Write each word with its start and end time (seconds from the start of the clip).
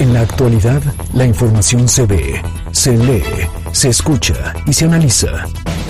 En 0.00 0.14
la 0.14 0.20
actualidad, 0.20 0.82
la 1.12 1.24
información 1.24 1.88
se 1.88 2.06
ve, 2.06 2.42
se 2.70 2.96
lee, 2.96 3.22
se 3.72 3.88
escucha 3.88 4.54
y 4.66 4.72
se 4.72 4.84
analiza 4.84 5.28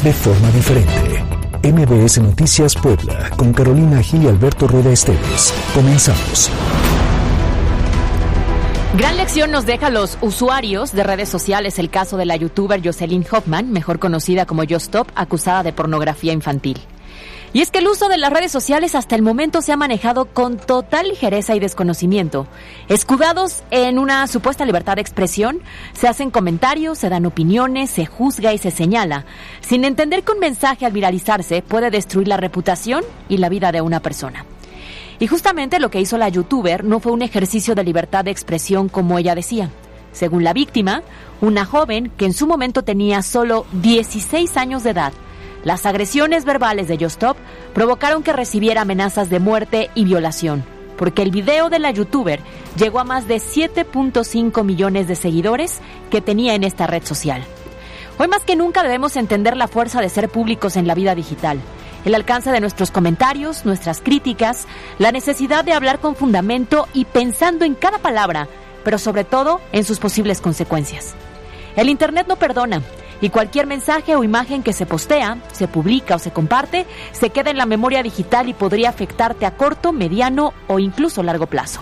de 0.03 0.13
forma 0.13 0.51
diferente. 0.51 1.25
MBS 1.63 2.19
Noticias 2.19 2.75
Puebla, 2.75 3.31
con 3.37 3.53
Carolina 3.53 4.03
Gil 4.03 4.23
y 4.23 4.29
Alberto 4.29 4.67
Rueda 4.67 4.91
Esteves. 4.91 5.53
Comenzamos. 5.75 6.51
Gran 8.97 9.17
lección 9.17 9.51
nos 9.51 9.67
deja 9.67 9.91
los 9.91 10.17
usuarios 10.23 10.93
de 10.93 11.03
redes 11.03 11.29
sociales 11.29 11.79
el 11.79 11.91
caso 11.91 12.17
de 12.17 12.25
la 12.25 12.37
youtuber 12.37 12.81
Jocelyn 12.83 13.27
Hoffman, 13.31 13.71
mejor 13.71 13.99
conocida 13.99 14.47
como 14.47 14.63
Stop, 14.63 15.09
acusada 15.15 15.63
de 15.63 15.73
pornografía 15.75 16.33
infantil. 16.33 16.79
Y 17.53 17.63
es 17.63 17.71
que 17.71 17.79
el 17.79 17.89
uso 17.89 18.09
de 18.09 18.19
las 18.19 18.33
redes 18.33 18.53
sociales 18.53 18.95
hasta 18.95 19.17
el 19.17 19.23
momento 19.23 19.63
se 19.63 19.73
ha 19.73 19.77
manejado 19.77 20.27
con 20.27 20.59
total 20.59 21.09
ligereza 21.09 21.55
y 21.55 21.61
desconocimiento. 21.61 22.47
Escudados 22.89 23.63
en 23.71 23.99
una 23.99 24.27
supuesta 24.27 24.67
libertad 24.67 24.97
de 24.97 25.01
expresión, 25.01 25.61
se 25.95 26.09
hacen 26.09 26.31
comentarios, 26.31 26.99
se 26.99 27.09
dan 27.09 27.25
opiniones, 27.25 27.91
se 27.91 28.05
juzga 28.05 28.53
y 28.53 28.59
se 28.59 28.71
señala, 28.71 29.25
sin 29.61 29.85
entender 29.85 30.25
que 30.25 30.33
un 30.33 30.41
mensaje 30.41 30.85
al 30.85 30.93
viralizarse 30.93 31.63
puede 31.63 31.91
destruir 31.91 32.29
la 32.29 32.37
reputación 32.37 33.03
y 33.29 33.39
la 33.39 33.49
vida 33.49 33.73
de 33.73 33.81
una 33.81 34.01
persona. 34.01 34.45
Y 35.19 35.27
justamente 35.27 35.81
lo 35.81 35.91
que 35.91 36.01
hizo 36.01 36.19
la 36.19 36.29
youtuber 36.29 36.85
no 36.85 37.01
fue 37.01 37.13
un 37.13 37.23
ejercicio 37.23 37.75
de 37.75 37.83
libertad 37.83 38.25
de 38.25 38.31
expresión 38.31 38.89
como 38.89 39.19
ella 39.19 39.35
decía. 39.35 39.71
Según 40.13 40.45
la 40.45 40.53
víctima, 40.53 41.03
una 41.41 41.65
joven 41.65 42.11
que 42.17 42.27
en 42.27 42.33
su 42.33 42.47
momento 42.47 42.83
tenía 42.83 43.23
solo 43.23 43.67
16 43.73 44.57
años 44.57 44.85
de 44.85 44.91
edad, 44.91 45.13
las 45.65 45.87
agresiones 45.87 46.45
verbales 46.45 46.89
de 46.89 46.99
Justop 46.99 47.37
provocaron 47.75 48.23
que 48.23 48.33
recibiera 48.33 48.83
amenazas 48.83 49.29
de 49.29 49.41
muerte 49.41 49.91
y 49.95 50.05
violación, 50.05 50.65
porque 50.97 51.23
el 51.23 51.31
video 51.31 51.69
de 51.69 51.79
la 51.79 51.91
youtuber 51.91 52.41
llegó 52.77 53.01
a 53.01 53.05
más 53.05 53.27
de 53.27 53.37
7.5 53.37 54.65
millones 54.65 55.09
de 55.09 55.17
seguidores 55.17 55.81
que 56.11 56.21
tenía 56.21 56.55
en 56.55 56.65
esta 56.65 56.87
red 56.87 57.05
social. 57.05 57.45
Hoy 58.19 58.29
más 58.29 58.45
que 58.45 58.57
nunca 58.57 58.83
debemos 58.83 59.17
entender 59.17 59.57
la 59.57 59.69
fuerza 59.69 60.01
de 60.01 60.09
ser 60.09 60.29
públicos 60.29 60.77
en 60.77 60.87
la 60.87 60.95
vida 60.95 61.15
digital, 61.15 61.61
el 62.05 62.15
alcance 62.15 62.51
de 62.51 62.61
nuestros 62.61 62.91
comentarios, 62.91 63.65
nuestras 63.65 64.01
críticas, 64.01 64.67
la 64.99 65.13
necesidad 65.13 65.65
de 65.65 65.73
hablar 65.73 66.01
con 66.01 66.17
fundamento 66.17 66.89
y 66.95 67.05
pensando 67.05 67.65
en 67.65 67.75
cada 67.75 67.99
palabra, 67.99 68.49
pero 68.85 68.99
sobre 68.99 69.25
todo 69.25 69.61
en 69.73 69.85
sus 69.85 69.99
posibles 69.99 70.41
consecuencias. 70.41 71.15
El 71.77 71.89
Internet 71.89 72.27
no 72.29 72.37
perdona 72.37 72.83
y 73.21 73.31
cualquier 73.31 73.67
mensaje 73.67 74.17
o 74.17 74.25
imagen 74.25 74.63
que 74.63 74.73
se 74.73 74.87
postea, 74.87 75.39
se 75.53 75.69
publica 75.69 76.17
o 76.17 76.19
se 76.19 76.31
comparte 76.31 76.87
se 77.13 77.31
queda 77.31 77.51
en 77.51 77.59
la 77.59 77.67
memoria 77.67 78.03
digital 78.03 78.49
y 78.49 78.55
podría 78.55 78.91
afectarte 78.91 79.47
a 79.47 79.57
corto, 79.57 79.93
mediano 79.93 80.53
o 80.67 80.79
incluso 80.79 81.23
largo 81.23 81.47
plazo. 81.47 81.81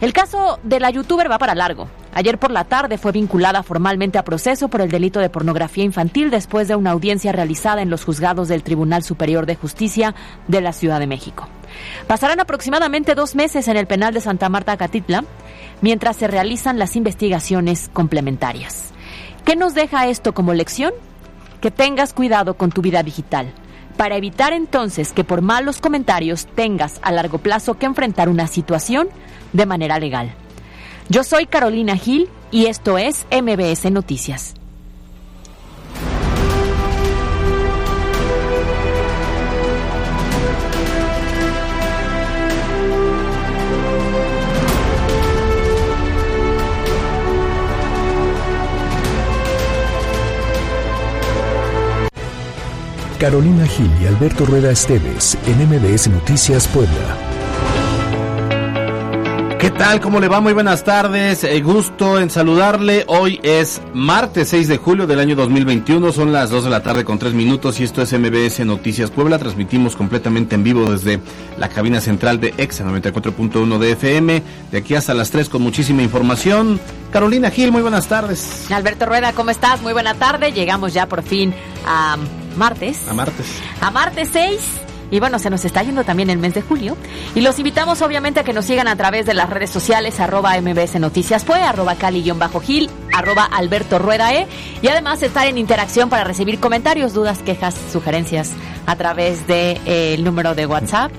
El 0.00 0.14
caso 0.14 0.58
de 0.62 0.80
la 0.80 0.90
youtuber 0.90 1.30
va 1.30 1.38
para 1.38 1.54
largo. 1.54 1.88
Ayer 2.14 2.38
por 2.38 2.50
la 2.50 2.64
tarde 2.64 2.96
fue 2.96 3.12
vinculada 3.12 3.62
formalmente 3.62 4.18
a 4.18 4.24
proceso 4.24 4.68
por 4.68 4.80
el 4.80 4.90
delito 4.90 5.20
de 5.20 5.28
pornografía 5.28 5.84
infantil 5.84 6.30
después 6.30 6.68
de 6.68 6.74
una 6.74 6.90
audiencia 6.90 7.32
realizada 7.32 7.82
en 7.82 7.90
los 7.90 8.04
juzgados 8.04 8.48
del 8.48 8.62
Tribunal 8.62 9.02
Superior 9.02 9.44
de 9.44 9.56
Justicia 9.56 10.14
de 10.48 10.62
la 10.62 10.72
Ciudad 10.72 11.00
de 11.00 11.06
México. 11.06 11.48
Pasarán 12.06 12.40
aproximadamente 12.40 13.14
dos 13.14 13.34
meses 13.34 13.68
en 13.68 13.76
el 13.76 13.86
penal 13.86 14.14
de 14.14 14.22
Santa 14.22 14.48
Marta 14.48 14.76
Catitla 14.76 15.24
mientras 15.82 16.16
se 16.16 16.26
realizan 16.26 16.78
las 16.78 16.96
investigaciones 16.96 17.90
complementarias. 17.92 18.92
¿Qué 19.44 19.56
nos 19.56 19.74
deja 19.74 20.06
esto 20.06 20.34
como 20.34 20.54
lección? 20.54 20.92
Que 21.60 21.70
tengas 21.70 22.12
cuidado 22.12 22.54
con 22.54 22.70
tu 22.70 22.82
vida 22.82 23.02
digital, 23.02 23.52
para 23.96 24.16
evitar 24.16 24.52
entonces 24.52 25.12
que 25.12 25.24
por 25.24 25.42
malos 25.42 25.80
comentarios 25.80 26.46
tengas 26.54 27.00
a 27.02 27.12
largo 27.12 27.38
plazo 27.38 27.78
que 27.78 27.86
enfrentar 27.86 28.28
una 28.28 28.46
situación 28.46 29.08
de 29.52 29.66
manera 29.66 29.98
legal. 29.98 30.32
Yo 31.08 31.24
soy 31.24 31.46
Carolina 31.46 31.96
Gil 31.96 32.28
y 32.50 32.66
esto 32.66 32.98
es 32.98 33.26
MBS 33.30 33.90
Noticias. 33.90 34.59
Carolina 53.20 53.66
Gil 53.66 53.90
y 54.02 54.06
Alberto 54.06 54.46
Rueda 54.46 54.70
Esteves 54.70 55.36
en 55.46 55.68
MBS 55.68 56.08
Noticias 56.08 56.66
Puebla. 56.68 57.18
¿Qué 59.58 59.70
tal? 59.70 60.00
¿Cómo 60.00 60.20
le 60.20 60.28
va? 60.28 60.40
Muy 60.40 60.54
buenas 60.54 60.84
tardes. 60.84 61.44
Eh, 61.44 61.60
gusto 61.60 62.18
en 62.18 62.30
saludarle. 62.30 63.04
Hoy 63.08 63.38
es 63.42 63.82
martes 63.92 64.48
6 64.48 64.68
de 64.68 64.78
julio 64.78 65.06
del 65.06 65.20
año 65.20 65.36
2021. 65.36 66.12
Son 66.12 66.32
las 66.32 66.48
2 66.48 66.64
de 66.64 66.70
la 66.70 66.82
tarde 66.82 67.04
con 67.04 67.18
3 67.18 67.34
minutos 67.34 67.78
y 67.78 67.84
esto 67.84 68.00
es 68.00 68.10
MBS 68.18 68.64
Noticias 68.64 69.10
Puebla. 69.10 69.38
Transmitimos 69.38 69.96
completamente 69.96 70.54
en 70.54 70.64
vivo 70.64 70.90
desde 70.90 71.20
la 71.58 71.68
cabina 71.68 72.00
central 72.00 72.40
de 72.40 72.54
EXA 72.56 72.86
94.1 72.86 73.78
de 73.78 73.92
FM. 73.92 74.42
De 74.72 74.78
aquí 74.78 74.94
hasta 74.94 75.12
las 75.12 75.30
3 75.30 75.50
con 75.50 75.60
muchísima 75.60 76.00
información. 76.00 76.80
Carolina 77.12 77.50
Gil, 77.50 77.70
muy 77.70 77.82
buenas 77.82 78.06
tardes. 78.06 78.70
Alberto 78.70 79.04
Rueda, 79.04 79.34
¿cómo 79.34 79.50
estás? 79.50 79.82
Muy 79.82 79.92
buena 79.92 80.14
tarde. 80.14 80.52
Llegamos 80.52 80.94
ya 80.94 81.06
por 81.06 81.22
fin 81.22 81.52
a 81.84 82.16
martes. 82.56 83.08
A 83.08 83.14
martes. 83.14 83.46
A 83.80 83.90
martes 83.90 84.28
6 84.32 84.60
y 85.10 85.18
bueno, 85.18 85.38
se 85.38 85.50
nos 85.50 85.64
está 85.64 85.82
yendo 85.82 86.04
también 86.04 86.30
el 86.30 86.38
mes 86.38 86.54
de 86.54 86.62
julio. 86.62 86.96
Y 87.34 87.40
los 87.40 87.58
invitamos 87.58 88.00
obviamente 88.02 88.40
a 88.40 88.44
que 88.44 88.52
nos 88.52 88.64
sigan 88.64 88.88
a 88.88 88.96
través 88.96 89.26
de 89.26 89.34
las 89.34 89.50
redes 89.50 89.70
sociales, 89.70 90.20
arroba 90.20 90.60
MBS 90.60 91.00
Noticias 91.00 91.44
Fue, 91.44 91.60
arroba 91.60 91.96
Cali-Gil, 91.96 92.90
arroba 93.12 93.44
Alberto 93.44 93.98
Rueda 93.98 94.32
E. 94.34 94.46
Y 94.82 94.88
además 94.88 95.22
estar 95.22 95.46
en 95.46 95.58
interacción 95.58 96.08
para 96.08 96.24
recibir 96.24 96.60
comentarios, 96.60 97.12
dudas, 97.12 97.40
quejas, 97.40 97.74
sugerencias 97.92 98.52
a 98.86 98.96
través 98.96 99.46
del 99.46 99.82
de, 99.84 100.14
eh, 100.14 100.18
número 100.18 100.54
de 100.54 100.66
WhatsApp. 100.66 101.10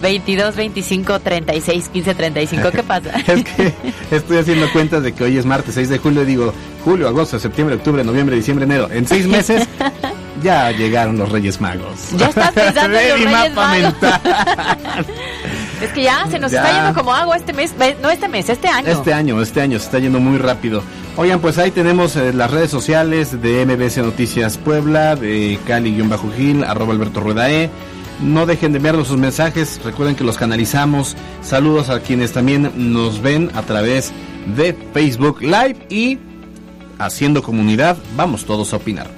22 0.00 0.54
25 0.54 1.18
36 1.18 1.88
15 1.88 2.14
35. 2.14 2.70
¿Qué 2.70 2.82
pasa? 2.84 3.10
es 3.26 3.44
que 3.44 3.74
estoy 4.12 4.38
haciendo 4.38 4.70
cuentas 4.70 5.02
de 5.02 5.12
que 5.12 5.24
hoy 5.24 5.36
es 5.36 5.44
martes 5.44 5.74
6 5.74 5.88
de 5.88 5.98
julio. 5.98 6.24
Digo, 6.24 6.52
julio, 6.84 7.08
agosto, 7.08 7.38
septiembre, 7.40 7.74
octubre, 7.74 8.04
noviembre, 8.04 8.36
diciembre, 8.36 8.64
enero. 8.64 8.88
En 8.92 9.08
seis 9.08 9.26
meses 9.26 9.66
ya 10.42 10.70
llegaron 10.70 11.18
los 11.18 11.30
Reyes 11.30 11.60
Magos. 11.60 12.10
Ya 12.16 12.26
estás 12.26 12.52
pensando 12.54 12.98
en 12.98 13.08
los 13.08 13.20
Reyes 13.20 13.54
Magos. 13.54 13.94
es 15.82 15.90
que 15.90 16.02
ya 16.02 16.26
se 16.30 16.38
nos 16.38 16.52
está 16.52 16.72
yendo 16.72 16.94
como 16.98 17.14
agua 17.14 17.36
este 17.36 17.52
mes. 17.52 17.74
No 18.02 18.10
este 18.10 18.28
mes, 18.28 18.48
este 18.48 18.68
año. 18.68 18.88
Este 18.88 19.12
año, 19.12 19.40
este 19.40 19.60
año 19.60 19.78
se 19.78 19.84
está 19.86 19.98
yendo 19.98 20.20
muy 20.20 20.38
rápido. 20.38 20.82
Oigan, 21.16 21.40
pues 21.40 21.58
ahí 21.58 21.70
tenemos 21.70 22.16
eh, 22.16 22.32
las 22.32 22.50
redes 22.50 22.70
sociales 22.70 23.42
de 23.42 23.66
MBC 23.66 23.98
Noticias 23.98 24.56
Puebla, 24.56 25.16
de 25.16 25.58
Cali-Gil, 25.66 26.64
arroba 26.64 26.92
Alberto 26.92 27.20
Ruedae. 27.20 27.70
No 28.20 28.46
dejen 28.46 28.72
de 28.72 28.78
enviarnos 28.78 29.08
sus 29.08 29.16
mensajes, 29.16 29.80
recuerden 29.84 30.16
que 30.16 30.24
los 30.24 30.38
canalizamos. 30.38 31.16
Saludos 31.42 31.88
a 31.88 32.00
quienes 32.00 32.32
también 32.32 32.92
nos 32.92 33.22
ven 33.22 33.50
a 33.54 33.62
través 33.62 34.12
de 34.56 34.76
Facebook 34.92 35.40
Live 35.40 35.86
y 35.88 36.18
haciendo 36.98 37.42
comunidad, 37.42 37.96
vamos 38.16 38.44
todos 38.44 38.72
a 38.72 38.76
opinar 38.76 39.17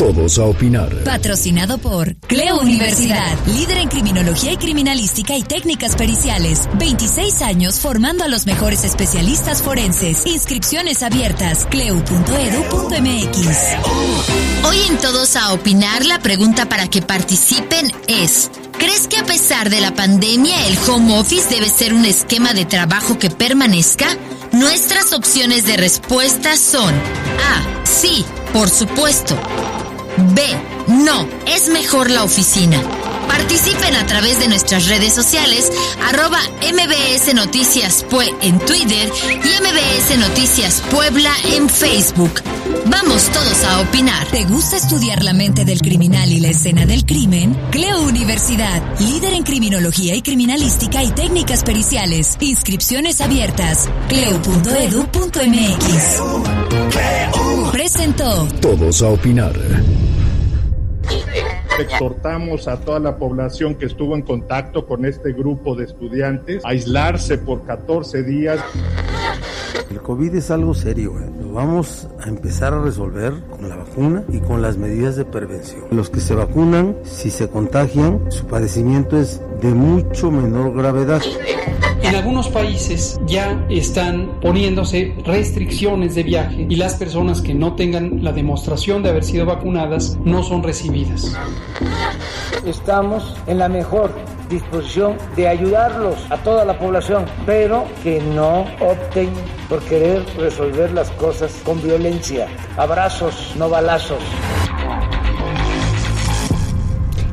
todos 0.00 0.38
a 0.38 0.46
opinar. 0.46 1.04
Patrocinado 1.04 1.76
por 1.76 2.16
Cleo 2.20 2.58
Universidad, 2.60 3.36
líder 3.44 3.76
en 3.76 3.88
criminología 3.88 4.50
y 4.50 4.56
criminalística 4.56 5.36
y 5.36 5.42
técnicas 5.42 5.94
periciales. 5.94 6.70
26 6.78 7.42
años 7.42 7.80
formando 7.80 8.24
a 8.24 8.28
los 8.28 8.46
mejores 8.46 8.82
especialistas 8.84 9.60
forenses. 9.60 10.24
Inscripciones 10.24 11.02
abiertas. 11.02 11.66
cleu.edu.mx. 11.66 13.48
Hoy 14.66 14.78
en 14.88 14.96
Todos 14.96 15.36
a 15.36 15.52
opinar, 15.52 16.06
la 16.06 16.18
pregunta 16.20 16.66
para 16.66 16.88
que 16.88 17.02
participen 17.02 17.92
es: 18.08 18.50
¿Crees 18.78 19.06
que 19.06 19.18
a 19.18 19.26
pesar 19.26 19.68
de 19.68 19.82
la 19.82 19.94
pandemia 19.94 20.66
el 20.66 20.78
home 20.88 21.18
office 21.18 21.54
debe 21.54 21.68
ser 21.68 21.92
un 21.92 22.06
esquema 22.06 22.54
de 22.54 22.64
trabajo 22.64 23.18
que 23.18 23.28
permanezca? 23.28 24.06
Nuestras 24.52 25.12
opciones 25.12 25.66
de 25.66 25.76
respuesta 25.76 26.56
son 26.56 26.94
A. 26.94 27.84
Sí, 27.84 28.24
por 28.54 28.70
supuesto. 28.70 29.36
B. 30.20 30.42
No, 30.88 31.28
es 31.46 31.68
mejor 31.68 32.10
la 32.10 32.24
oficina. 32.24 32.80
Participen 33.28 33.94
a 33.94 34.06
través 34.06 34.40
de 34.40 34.48
nuestras 34.48 34.88
redes 34.88 35.14
sociales, 35.14 35.70
arroba 36.08 36.40
MBS 36.60 37.32
Noticias 37.34 38.04
Pue 38.10 38.34
en 38.42 38.58
Twitter 38.58 39.10
y 39.28 39.62
MBS 39.62 40.18
Noticias 40.18 40.82
Puebla 40.90 41.32
en 41.54 41.68
Facebook. 41.68 42.42
Vamos 42.86 43.30
todos 43.30 43.64
a 43.64 43.80
opinar. 43.80 44.26
¿Te 44.28 44.44
gusta 44.44 44.76
estudiar 44.76 45.22
la 45.22 45.32
mente 45.32 45.64
del 45.64 45.80
criminal 45.80 46.30
y 46.32 46.40
la 46.40 46.48
escena 46.48 46.86
del 46.86 47.04
crimen? 47.04 47.56
Cleo 47.70 48.02
Universidad, 48.02 48.82
líder 48.98 49.34
en 49.34 49.44
criminología 49.44 50.16
y 50.16 50.22
criminalística 50.22 51.04
y 51.04 51.12
técnicas 51.12 51.62
periciales. 51.62 52.36
Inscripciones 52.40 53.20
abiertas. 53.20 53.88
Cleo.edu.mx. 54.08 55.10
Presentó. 57.72 58.48
Todos 58.60 59.02
a 59.02 59.08
opinar. 59.08 59.54
Exhortamos 61.78 62.68
a 62.68 62.80
toda 62.80 62.98
la 62.98 63.16
población 63.16 63.74
que 63.74 63.86
estuvo 63.86 64.14
en 64.14 64.22
contacto 64.22 64.86
con 64.86 65.06
este 65.06 65.32
grupo 65.32 65.74
de 65.74 65.84
estudiantes 65.84 66.64
a 66.64 66.70
aislarse 66.70 67.38
por 67.38 67.64
14 67.64 68.22
días. 68.22 68.60
El 69.90 70.00
COVID 70.02 70.36
es 70.36 70.52
algo 70.52 70.72
serio, 70.72 71.18
¿eh? 71.18 71.28
lo 71.40 71.52
vamos 71.52 72.06
a 72.24 72.28
empezar 72.28 72.72
a 72.72 72.80
resolver 72.80 73.34
con 73.50 73.68
la 73.68 73.74
vacuna 73.74 74.22
y 74.32 74.38
con 74.38 74.62
las 74.62 74.76
medidas 74.76 75.16
de 75.16 75.24
prevención. 75.24 75.82
Los 75.90 76.08
que 76.10 76.20
se 76.20 76.32
vacunan, 76.36 76.96
si 77.02 77.28
se 77.28 77.48
contagian, 77.48 78.30
su 78.30 78.46
padecimiento 78.46 79.18
es 79.18 79.42
de 79.60 79.74
mucho 79.74 80.30
menor 80.30 80.76
gravedad. 80.76 81.20
En 82.04 82.14
algunos 82.14 82.48
países 82.48 83.20
ya 83.26 83.66
están 83.68 84.38
poniéndose 84.40 85.12
restricciones 85.26 86.14
de 86.14 86.22
viaje 86.22 86.66
y 86.68 86.76
las 86.76 86.94
personas 86.94 87.40
que 87.40 87.54
no 87.54 87.74
tengan 87.74 88.22
la 88.22 88.32
demostración 88.32 89.02
de 89.02 89.08
haber 89.08 89.24
sido 89.24 89.44
vacunadas 89.44 90.16
no 90.24 90.44
son 90.44 90.62
recibidas. 90.62 91.36
Estamos 92.64 93.36
en 93.48 93.58
la 93.58 93.68
mejor 93.68 94.12
disposición 94.50 95.16
de 95.36 95.48
ayudarlos 95.48 96.18
a 96.30 96.36
toda 96.38 96.64
la 96.66 96.78
población, 96.78 97.24
pero 97.46 97.86
que 98.02 98.20
no 98.20 98.66
opten 98.80 99.30
por 99.68 99.80
querer 99.84 100.26
resolver 100.36 100.92
las 100.92 101.10
cosas 101.12 101.52
con 101.64 101.82
violencia. 101.82 102.48
Abrazos, 102.76 103.54
no 103.56 103.70
balazos. 103.70 104.22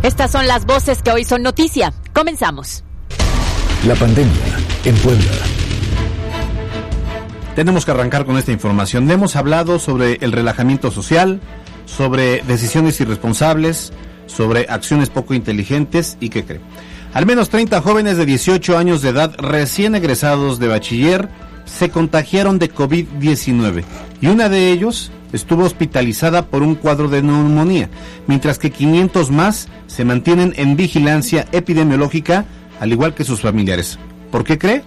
Estas 0.04 0.32
son 0.32 0.48
las 0.48 0.66
voces 0.66 1.02
que 1.02 1.12
hoy 1.12 1.26
son 1.26 1.44
noticia. 1.44 1.92
Comenzamos. 2.14 2.84
La 3.86 3.96
pandemia 3.96 4.58
en 4.86 4.96
Puebla. 4.98 5.32
Tenemos 7.56 7.86
que 7.86 7.92
arrancar 7.92 8.26
con 8.26 8.38
esta 8.38 8.52
información. 8.52 9.10
Hemos 9.10 9.36
hablado 9.36 9.80
sobre 9.80 10.20
el 10.22 10.32
relajamiento 10.32 10.92
social, 10.92 11.42
sobre 11.86 12.44
decisiones 12.44 13.02
irresponsables, 13.02 13.92
sobre 14.28 14.68
acciones 14.70 15.10
poco 15.10 15.34
inteligentes 15.34 16.18
y 16.20 16.30
qué 16.30 16.46
cree. 16.46 16.62
Al 17.14 17.26
menos 17.26 17.50
30 17.50 17.82
jóvenes 17.82 18.18
de 18.18 18.26
18 18.26 18.78
años 18.78 19.02
de 19.02 19.10
edad 19.10 19.36
recién 19.38 19.96
egresados 19.96 20.60
de 20.60 20.68
bachiller 20.68 21.30
se 21.66 21.90
contagiaron 21.90 22.60
de 22.60 22.74
COVID-19 22.74 23.84
y 24.22 24.28
una 24.28 24.50
de 24.50 24.72
ellos 24.72 25.12
estuvo 25.34 25.64
hospitalizada 25.64 26.46
por 26.46 26.64
un 26.64 26.76
cuadro 26.76 27.10
de 27.10 27.22
neumonía, 27.22 27.90
mientras 28.28 28.60
que 28.60 28.72
500 28.72 29.32
más 29.32 29.68
se 29.88 30.06
mantienen 30.06 30.54
en 30.58 30.76
vigilancia 30.76 31.46
epidemiológica, 31.52 32.46
al 32.80 32.92
igual 32.92 33.14
que 33.14 33.24
sus 33.24 33.42
familiares. 33.42 34.00
¿Por 34.32 34.44
qué 34.44 34.58
cree? 34.58 34.84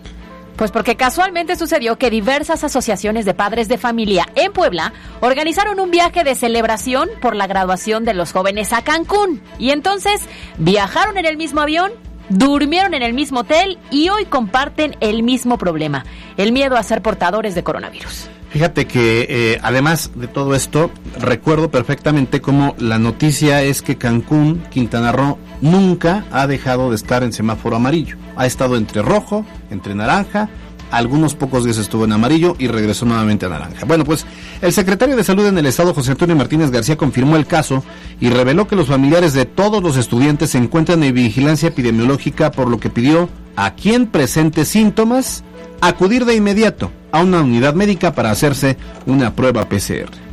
Pues 0.57 0.71
porque 0.73 0.97
casualmente 0.97 1.57
sucedió 1.57 1.97
que 1.97 2.11
diversas 2.11 2.65
asociaciones 2.65 3.25
de 3.25 3.33
padres 3.33 3.67
de 3.69 3.79
familia 3.79 4.27
en 4.35 4.53
Puebla 4.53 4.93
organizaron 5.21 5.81
un 5.81 5.91
viaje 5.91 6.23
de 6.23 6.35
celebración 6.35 7.09
por 7.23 7.35
la 7.35 7.47
graduación 7.47 8.05
de 8.05 8.13
los 8.13 8.33
jóvenes 8.33 8.75
a 8.75 8.83
Cancún. 8.83 9.41
Y 9.59 9.71
entonces 9.71 10.29
viajaron 10.59 11.17
en 11.17 11.25
el 11.25 11.39
mismo 11.39 11.63
avión, 11.63 11.93
durmieron 12.31 12.95
en 12.95 13.03
el 13.03 13.13
mismo 13.13 13.41
hotel 13.41 13.79
y 13.91 14.09
hoy 14.09 14.25
comparten 14.25 14.97
el 15.01 15.23
mismo 15.23 15.59
problema, 15.59 16.05
el 16.37 16.53
miedo 16.53 16.77
a 16.77 16.83
ser 16.83 17.03
portadores 17.03 17.55
de 17.55 17.63
coronavirus. 17.63 18.29
Fíjate 18.51 18.87
que 18.87 19.27
eh, 19.29 19.61
además 19.63 20.11
de 20.17 20.27
todo 20.27 20.57
esto, 20.57 20.91
recuerdo 21.21 21.71
perfectamente 21.71 22.41
cómo 22.41 22.75
la 22.79 22.99
noticia 22.99 23.63
es 23.63 23.81
que 23.81 23.97
Cancún, 23.97 24.63
Quintana 24.71 25.13
Roo, 25.13 25.39
nunca 25.61 26.25
ha 26.33 26.49
dejado 26.49 26.91
de 26.91 26.97
estar 26.97 27.23
en 27.23 27.33
semáforo 27.33 27.77
amarillo. 27.77 28.17
Ha 28.35 28.47
estado 28.47 28.77
entre 28.77 29.03
rojo, 29.03 29.45
entre 29.71 29.95
naranja, 29.95 30.49
algunos 30.91 31.35
pocos 31.35 31.65
días 31.65 31.79
estuvo 31.79 32.05
en 32.05 32.13
amarillo 32.13 32.57
y 32.59 32.67
regresó 32.69 33.07
nuevamente 33.07 33.47
a 33.47 33.49
naranja. 33.49 33.85
Bueno, 33.87 34.05
pues 34.05 34.27
el 34.61 34.73
secretario 34.73 35.17
de 35.17 35.25
Salud 35.25 35.47
en 35.47 35.59
el 35.59 35.67
Estado, 35.67 35.95
José 35.95 36.13
Antonio 36.13 36.37
Martínez 36.37 36.71
García, 36.71 36.97
confirmó 36.97 37.37
el 37.37 37.47
caso 37.47 37.85
y 38.21 38.31
reveló 38.31 38.67
que 38.67 38.77
los 38.77 38.89
familiares 38.89 39.33
de 39.33 39.47
todos 39.47 39.83
los 39.83 39.97
estudiantes 39.97 40.51
se 40.51 40.59
encuentran 40.59 41.03
en 41.03 41.15
vigilancia 41.15 41.69
epidemiológica, 41.69 42.51
por 42.51 42.69
lo 42.69 42.79
que 42.79 42.91
pidió 42.91 43.29
a 43.57 43.75
quien 43.75 44.07
presente 44.07 44.65
síntomas 44.65 45.45
acudir 45.81 46.25
de 46.25 46.35
inmediato 46.35 46.91
a 47.13 47.23
una 47.23 47.41
unidad 47.41 47.75
médica 47.75 48.15
para 48.15 48.31
hacerse 48.31 48.77
una 49.07 49.35
prueba 49.35 49.69
PCR. 49.69 50.30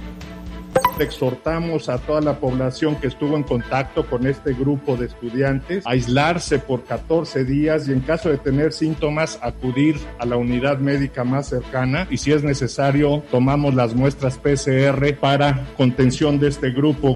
Exhortamos 1.00 1.90
a 1.90 2.00
toda 2.00 2.22
la 2.22 2.40
población 2.40 2.96
que 2.96 3.08
estuvo 3.08 3.38
en 3.38 3.44
contacto 3.44 4.08
con 4.08 4.26
este 4.26 4.54
grupo 4.54 4.98
de 4.98 5.06
estudiantes 5.06 5.86
a 5.86 5.92
aislarse 5.92 6.58
por 6.58 6.84
14 6.86 7.46
días 7.46 7.88
y 7.88 7.94
en 7.94 8.00
caso 8.00 8.30
de 8.30 8.38
tener 8.38 8.74
síntomas 8.74 9.40
acudir 9.42 9.98
a 10.18 10.26
la 10.26 10.38
unidad 10.38 10.80
médica 10.80 11.24
más 11.24 11.48
cercana 11.50 12.08
y 12.10 12.18
si 12.18 12.32
es 12.32 12.44
necesario 12.44 13.24
tomamos 13.30 13.76
las 13.76 13.94
muestras 13.94 14.38
PCR 14.38 15.16
para 15.20 15.68
contención 15.78 16.40
de 16.40 16.48
este 16.48 16.72
grupo. 16.72 17.16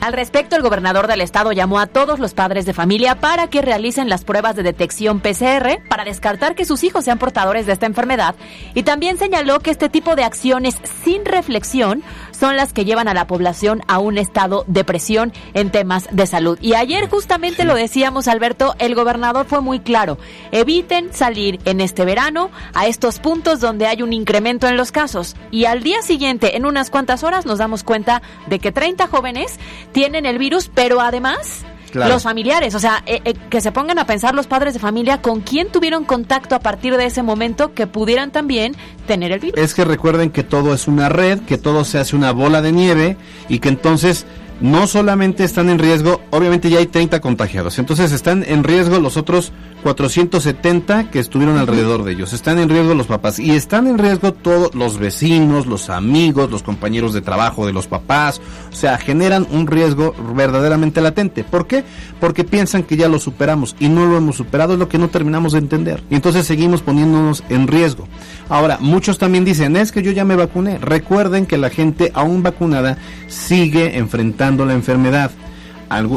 Al 0.00 0.14
respecto, 0.14 0.56
el 0.56 0.62
gobernador 0.62 1.08
del 1.08 1.20
estado 1.20 1.52
llamó 1.52 1.78
a 1.78 1.86
todos 1.86 2.18
los 2.18 2.32
padres 2.32 2.64
de 2.64 2.72
familia 2.72 3.20
para 3.20 3.48
que 3.48 3.60
realicen 3.60 4.08
las 4.08 4.24
pruebas 4.24 4.56
de 4.56 4.62
detección 4.62 5.20
PCR 5.20 5.82
para 5.90 6.04
descartar 6.04 6.54
que 6.54 6.64
sus 6.64 6.84
hijos 6.84 7.04
sean 7.04 7.18
portadores 7.18 7.66
de 7.66 7.74
esta 7.74 7.84
enfermedad 7.84 8.34
y 8.74 8.82
también 8.82 9.18
señaló 9.18 9.60
que 9.60 9.70
este 9.70 9.90
tipo 9.90 10.16
de 10.16 10.24
acciones 10.24 10.76
sin 11.04 11.26
reflexión 11.26 12.02
son 12.40 12.56
las 12.56 12.72
que 12.72 12.86
llevan 12.86 13.06
a 13.06 13.14
la 13.14 13.26
población 13.26 13.82
a 13.86 13.98
un 13.98 14.16
estado 14.16 14.64
de 14.66 14.82
presión 14.82 15.32
en 15.52 15.70
temas 15.70 16.08
de 16.10 16.26
salud. 16.26 16.58
Y 16.62 16.72
ayer 16.72 17.08
justamente 17.10 17.66
lo 17.66 17.74
decíamos, 17.74 18.28
Alberto, 18.28 18.74
el 18.78 18.94
gobernador 18.94 19.44
fue 19.44 19.60
muy 19.60 19.80
claro. 19.80 20.16
Eviten 20.50 21.12
salir 21.12 21.60
en 21.66 21.82
este 21.82 22.06
verano 22.06 22.50
a 22.72 22.86
estos 22.86 23.18
puntos 23.18 23.60
donde 23.60 23.86
hay 23.86 24.02
un 24.02 24.14
incremento 24.14 24.66
en 24.66 24.78
los 24.78 24.90
casos. 24.90 25.36
Y 25.50 25.66
al 25.66 25.82
día 25.82 26.00
siguiente, 26.00 26.56
en 26.56 26.64
unas 26.64 26.88
cuantas 26.88 27.24
horas, 27.24 27.44
nos 27.44 27.58
damos 27.58 27.84
cuenta 27.84 28.22
de 28.46 28.58
que 28.58 28.72
30 28.72 29.06
jóvenes 29.06 29.58
tienen 29.92 30.24
el 30.24 30.38
virus, 30.38 30.70
pero 30.74 31.02
además 31.02 31.66
Claro. 31.90 32.12
los 32.12 32.22
familiares, 32.22 32.74
o 32.74 32.78
sea, 32.78 33.02
eh, 33.06 33.20
eh, 33.24 33.34
que 33.48 33.60
se 33.60 33.72
pongan 33.72 33.98
a 33.98 34.06
pensar 34.06 34.34
los 34.34 34.46
padres 34.46 34.74
de 34.74 34.80
familia 34.80 35.20
con 35.20 35.40
quién 35.40 35.70
tuvieron 35.72 36.04
contacto 36.04 36.54
a 36.54 36.60
partir 36.60 36.96
de 36.96 37.06
ese 37.06 37.22
momento 37.22 37.74
que 37.74 37.86
pudieran 37.86 38.30
también 38.30 38.76
tener 39.06 39.32
el 39.32 39.40
virus. 39.40 39.58
Es 39.58 39.74
que 39.74 39.84
recuerden 39.84 40.30
que 40.30 40.42
todo 40.42 40.72
es 40.72 40.86
una 40.86 41.08
red, 41.08 41.40
que 41.40 41.58
todo 41.58 41.84
se 41.84 41.98
hace 41.98 42.14
una 42.14 42.32
bola 42.32 42.62
de 42.62 42.72
nieve 42.72 43.16
y 43.48 43.58
que 43.58 43.68
entonces 43.68 44.26
no 44.60 44.86
solamente 44.86 45.44
están 45.44 45.68
en 45.70 45.78
riesgo, 45.78 46.20
obviamente 46.30 46.70
ya 46.70 46.78
hay 46.78 46.86
30 46.86 47.20
contagiados, 47.20 47.78
entonces 47.78 48.12
están 48.12 48.44
en 48.46 48.64
riesgo 48.64 48.98
los 48.98 49.16
otros 49.16 49.52
470 49.82 51.10
que 51.10 51.18
estuvieron 51.18 51.56
alrededor 51.56 52.04
de 52.04 52.12
ellos, 52.12 52.32
están 52.32 52.58
en 52.58 52.68
riesgo 52.68 52.94
los 52.94 53.06
papás 53.06 53.38
y 53.38 53.52
están 53.52 53.86
en 53.86 53.98
riesgo 53.98 54.32
todos 54.32 54.74
los 54.74 54.98
vecinos, 54.98 55.66
los 55.66 55.88
amigos, 55.88 56.50
los 56.50 56.62
compañeros 56.62 57.14
de 57.14 57.22
trabajo 57.22 57.66
de 57.66 57.72
los 57.72 57.86
papás, 57.86 58.40
o 58.70 58.76
sea, 58.76 58.98
generan 58.98 59.46
un 59.50 59.66
riesgo 59.66 60.14
verdaderamente 60.34 61.00
latente. 61.00 61.44
¿Por 61.44 61.66
qué? 61.66 61.84
Porque 62.20 62.44
piensan 62.44 62.82
que 62.82 62.96
ya 62.96 63.08
lo 63.08 63.18
superamos 63.18 63.74
y 63.80 63.88
no 63.88 64.06
lo 64.06 64.18
hemos 64.18 64.36
superado, 64.36 64.74
es 64.74 64.78
lo 64.78 64.88
que 64.88 64.98
no 64.98 65.08
terminamos 65.08 65.52
de 65.52 65.58
entender. 65.58 66.02
Y 66.10 66.14
entonces 66.14 66.46
seguimos 66.46 66.82
poniéndonos 66.82 67.42
en 67.48 67.66
riesgo. 67.66 68.06
Ahora, 68.48 68.78
muchos 68.80 69.18
también 69.18 69.44
dicen, 69.44 69.76
es 69.76 69.92
que 69.92 70.02
yo 70.02 70.12
ya 70.12 70.24
me 70.24 70.36
vacuné. 70.36 70.78
Recuerden 70.78 71.46
que 71.46 71.56
la 71.56 71.70
gente 71.70 72.10
aún 72.14 72.42
vacunada 72.42 72.98
sigue 73.28 73.96
enfrentando 73.96 74.49
la 74.56 74.74
enfermedad 74.74 75.30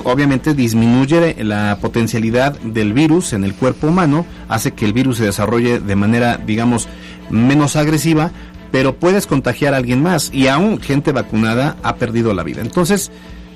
obviamente 0.03 0.53
disminuye 0.53 1.35
la 1.43 1.77
potencialidad 1.81 2.59
del 2.59 2.93
virus 2.93 3.33
en 3.33 3.43
el 3.43 3.55
cuerpo 3.55 3.87
humano, 3.87 4.25
hace 4.47 4.71
que 4.71 4.85
el 4.85 4.93
virus 4.93 5.17
se 5.17 5.25
desarrolle 5.25 5.79
de 5.79 5.95
manera, 5.95 6.37
digamos, 6.37 6.87
menos 7.29 7.75
agresiva, 7.75 8.31
pero 8.71 8.95
puedes 8.95 9.25
contagiar 9.27 9.73
a 9.73 9.77
alguien 9.77 10.01
más 10.01 10.31
y 10.33 10.47
aún 10.47 10.79
gente 10.79 11.11
vacunada 11.11 11.77
ha 11.83 11.95
perdido 11.95 12.33
la 12.33 12.43
vida. 12.43 12.61
Entonces, 12.61 13.11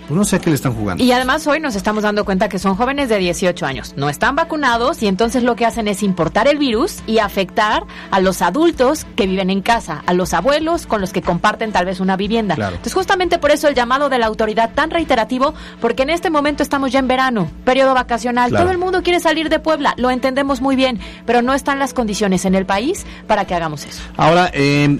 pues 0.07 0.17
no 0.17 0.23
sé 0.23 0.37
a 0.37 0.39
qué 0.39 0.49
le 0.49 0.55
están 0.55 0.73
jugando. 0.73 1.03
Y 1.03 1.11
además 1.11 1.45
hoy 1.47 1.59
nos 1.59 1.75
estamos 1.75 2.03
dando 2.03 2.23
cuenta 2.23 2.47
que 2.47 2.59
son 2.59 2.75
jóvenes 2.75 3.09
de 3.09 3.17
18 3.17 3.65
años, 3.65 3.93
no 3.97 4.09
están 4.09 4.35
vacunados 4.35 5.03
y 5.03 5.07
entonces 5.07 5.43
lo 5.43 5.55
que 5.55 5.65
hacen 5.65 5.87
es 5.87 6.01
importar 6.01 6.47
el 6.47 6.57
virus 6.57 6.99
y 7.07 7.19
afectar 7.19 7.83
a 8.09 8.19
los 8.19 8.41
adultos 8.41 9.05
que 9.15 9.27
viven 9.27 9.49
en 9.49 9.61
casa, 9.61 10.03
a 10.05 10.13
los 10.13 10.33
abuelos 10.33 10.85
con 10.85 11.01
los 11.01 11.11
que 11.11 11.21
comparten 11.21 11.71
tal 11.71 11.85
vez 11.85 11.99
una 11.99 12.15
vivienda. 12.15 12.55
Entonces 12.55 12.93
justamente 12.93 13.37
por 13.37 13.51
eso 13.51 13.67
el 13.67 13.75
llamado 13.75 14.09
de 14.09 14.17
la 14.17 14.27
autoridad 14.27 14.71
tan 14.73 14.89
reiterativo, 14.89 15.53
porque 15.81 16.03
en 16.03 16.09
este 16.09 16.29
momento 16.29 16.63
estamos 16.63 16.91
ya 16.91 16.99
en 16.99 17.07
verano, 17.07 17.51
periodo 17.65 17.93
vacacional, 17.93 18.51
todo 18.51 18.71
el 18.71 18.77
mundo 18.77 19.03
quiere 19.03 19.19
salir 19.19 19.49
de 19.49 19.59
Puebla, 19.59 19.93
lo 19.97 20.09
entendemos 20.09 20.61
muy 20.61 20.75
bien, 20.75 20.99
pero 21.25 21.41
no 21.41 21.53
están 21.53 21.79
las 21.79 21.93
condiciones 21.93 22.45
en 22.45 22.55
el 22.55 22.65
país 22.65 23.05
para 23.27 23.45
que 23.45 23.55
hagamos 23.55 23.85
eso. 23.85 24.01
Ahora, 24.15 24.49
eh, 24.53 24.97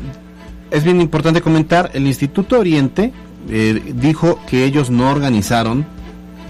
es 0.71 0.83
bien 0.83 0.99
importante 0.99 1.41
comentar, 1.41 1.91
el 1.93 2.07
Instituto 2.07 2.59
Oriente 2.59 3.13
eh, 3.49 3.93
dijo 3.95 4.39
que 4.47 4.65
ellos 4.65 4.89
no 4.89 5.09
organizaron 5.09 5.85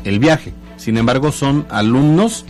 el 0.03 0.19
viaje. 0.19 0.53
Sin 0.77 0.97
embargo, 0.97 1.31
son 1.31 1.65
alumnos 1.69 2.45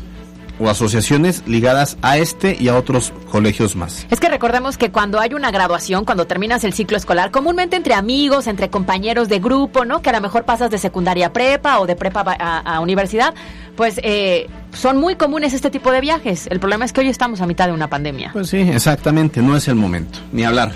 o 0.60 0.70
asociaciones 0.70 1.44
ligadas 1.46 1.98
a 2.02 2.18
este 2.18 2.58
y 2.60 2.68
a 2.68 2.76
otros 2.76 3.14
colegios 3.32 3.76
más. 3.76 4.08
Es 4.10 4.20
que 4.20 4.30
recordemos 4.30 4.78
que 4.78 4.92
cuando 4.92 5.20
hay 5.20 5.34
una 5.34 5.52
graduación, 5.52 6.06
cuando 6.06 6.26
terminas 6.26 6.64
el 6.64 6.74
ciclo 6.74 6.98
escolar, 6.98 7.32
comúnmente 7.32 7.76
entre 7.76 7.94
amigos, 7.94 8.48
entre 8.48 8.70
compañeros 8.70 9.30
de 9.30 9.40
grupo, 9.40 9.86
¿no? 9.86 10.02
Que 10.02 10.10
a 10.10 10.14
lo 10.14 10.22
mejor 10.22 10.46
pasas 10.46 10.72
de 10.72 10.78
secundaria 10.78 11.28
a 11.28 11.34
prepa 11.34 11.80
o 11.80 11.86
de 11.86 11.96
prepa 11.96 12.22
a, 12.22 12.80
universidad, 12.80 13.34
pues 13.76 14.00
eh, 14.04 14.48
son 14.74 14.98
muy 14.98 15.16
comunes 15.16 15.54
este 15.54 15.70
tipo 15.70 15.92
de 15.92 16.02
viajes. 16.02 16.48
El 16.48 16.60
problema 16.60 16.86
es 16.86 16.94
que 16.94 17.02
hoy 17.02 17.10
estamos 17.10 17.42
a 17.42 17.48
mitad 17.48 17.68
de 17.68 17.74
una 17.74 17.90
pandemia. 17.90 18.32
Pues 18.34 18.50
sí, 18.50 18.58
exactamente, 18.58 19.42
no 19.42 19.56
es 19.56 19.68
el 19.68 19.76
momento, 19.76 20.20
ni 20.32 20.44
hablar. 20.44 20.72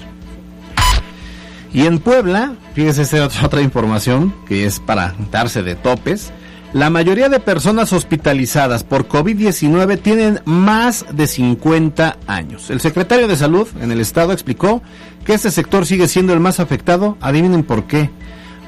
Y 1.73 1.85
en 1.85 1.99
Puebla, 1.99 2.55
fíjese 2.73 3.03
esta 3.03 3.23
otra, 3.25 3.45
otra 3.45 3.61
información 3.61 4.33
que 4.47 4.65
es 4.65 4.79
para 4.79 5.15
darse 5.31 5.63
de 5.63 5.75
topes. 5.75 6.31
La 6.73 6.89
mayoría 6.89 7.27
de 7.27 7.41
personas 7.41 7.91
hospitalizadas 7.91 8.83
por 8.83 9.07
COVID-19 9.07 10.01
tienen 10.01 10.39
más 10.45 11.05
de 11.11 11.27
50 11.27 12.17
años. 12.27 12.69
El 12.69 12.79
secretario 12.79 13.27
de 13.27 13.35
Salud 13.35 13.67
en 13.81 13.91
el 13.91 13.99
estado 13.99 14.31
explicó 14.31 14.81
que 15.25 15.33
este 15.33 15.51
sector 15.51 15.85
sigue 15.85 16.07
siendo 16.07 16.33
el 16.33 16.39
más 16.39 16.59
afectado. 16.61 17.17
Adivinen 17.19 17.63
por 17.63 17.87
qué. 17.87 18.09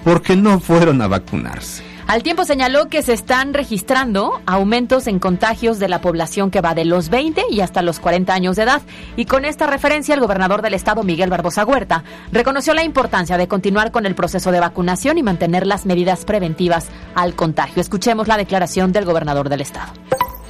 Porque 0.03 0.35
no 0.35 0.59
fueron 0.59 1.01
a 1.01 1.07
vacunarse. 1.07 1.92
Al 2.07 2.21
tiempo 2.21 2.43
señaló 2.45 2.89
que 2.89 3.01
se 3.01 3.13
están 3.13 3.53
registrando 3.53 4.41
aumentos 4.45 5.07
en 5.07 5.19
contagios 5.19 5.79
de 5.79 5.87
la 5.87 6.01
población 6.01 6.51
que 6.51 6.61
va 6.61 6.75
de 6.75 6.85
los 6.85 7.09
20 7.09 7.43
y 7.49 7.61
hasta 7.61 7.81
los 7.81 7.99
40 7.99 8.33
años 8.33 8.55
de 8.55 8.63
edad. 8.63 8.81
Y 9.15 9.25
con 9.25 9.45
esta 9.45 9.67
referencia, 9.67 10.13
el 10.13 10.21
gobernador 10.21 10.61
del 10.61 10.73
estado, 10.73 11.03
Miguel 11.03 11.29
Barbosa 11.29 11.65
Huerta, 11.65 12.03
reconoció 12.31 12.73
la 12.73 12.83
importancia 12.83 13.37
de 13.37 13.47
continuar 13.47 13.91
con 13.91 14.05
el 14.05 14.15
proceso 14.15 14.51
de 14.51 14.59
vacunación 14.59 15.17
y 15.17 15.23
mantener 15.23 15.65
las 15.65 15.85
medidas 15.85 16.25
preventivas 16.25 16.87
al 17.15 17.35
contagio. 17.35 17.81
Escuchemos 17.81 18.27
la 18.27 18.37
declaración 18.37 18.91
del 18.91 19.05
gobernador 19.05 19.49
del 19.49 19.61
estado. 19.61 19.93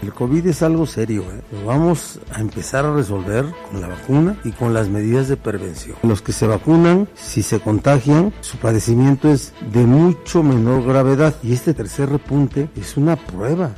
El 0.03 0.13
COVID 0.13 0.45
es 0.47 0.61
algo 0.63 0.85
serio, 0.85 1.21
¿eh? 1.31 1.39
lo 1.53 1.65
vamos 1.65 2.19
a 2.33 2.41
empezar 2.41 2.85
a 2.85 2.93
resolver 2.93 3.45
con 3.71 3.79
la 3.79 3.87
vacuna 3.87 4.35
y 4.43 4.51
con 4.51 4.73
las 4.73 4.89
medidas 4.89 5.29
de 5.29 5.37
prevención. 5.37 5.95
Los 6.03 6.21
que 6.21 6.33
se 6.33 6.45
vacunan, 6.45 7.07
si 7.15 7.41
se 7.41 7.61
contagian, 7.61 8.33
su 8.41 8.57
padecimiento 8.57 9.31
es 9.31 9.53
de 9.71 9.85
mucho 9.85 10.43
menor 10.43 10.83
gravedad 10.83 11.35
y 11.41 11.53
este 11.53 11.73
tercer 11.73 12.09
repunte 12.09 12.67
es 12.75 12.97
una 12.97 13.15
prueba. 13.15 13.71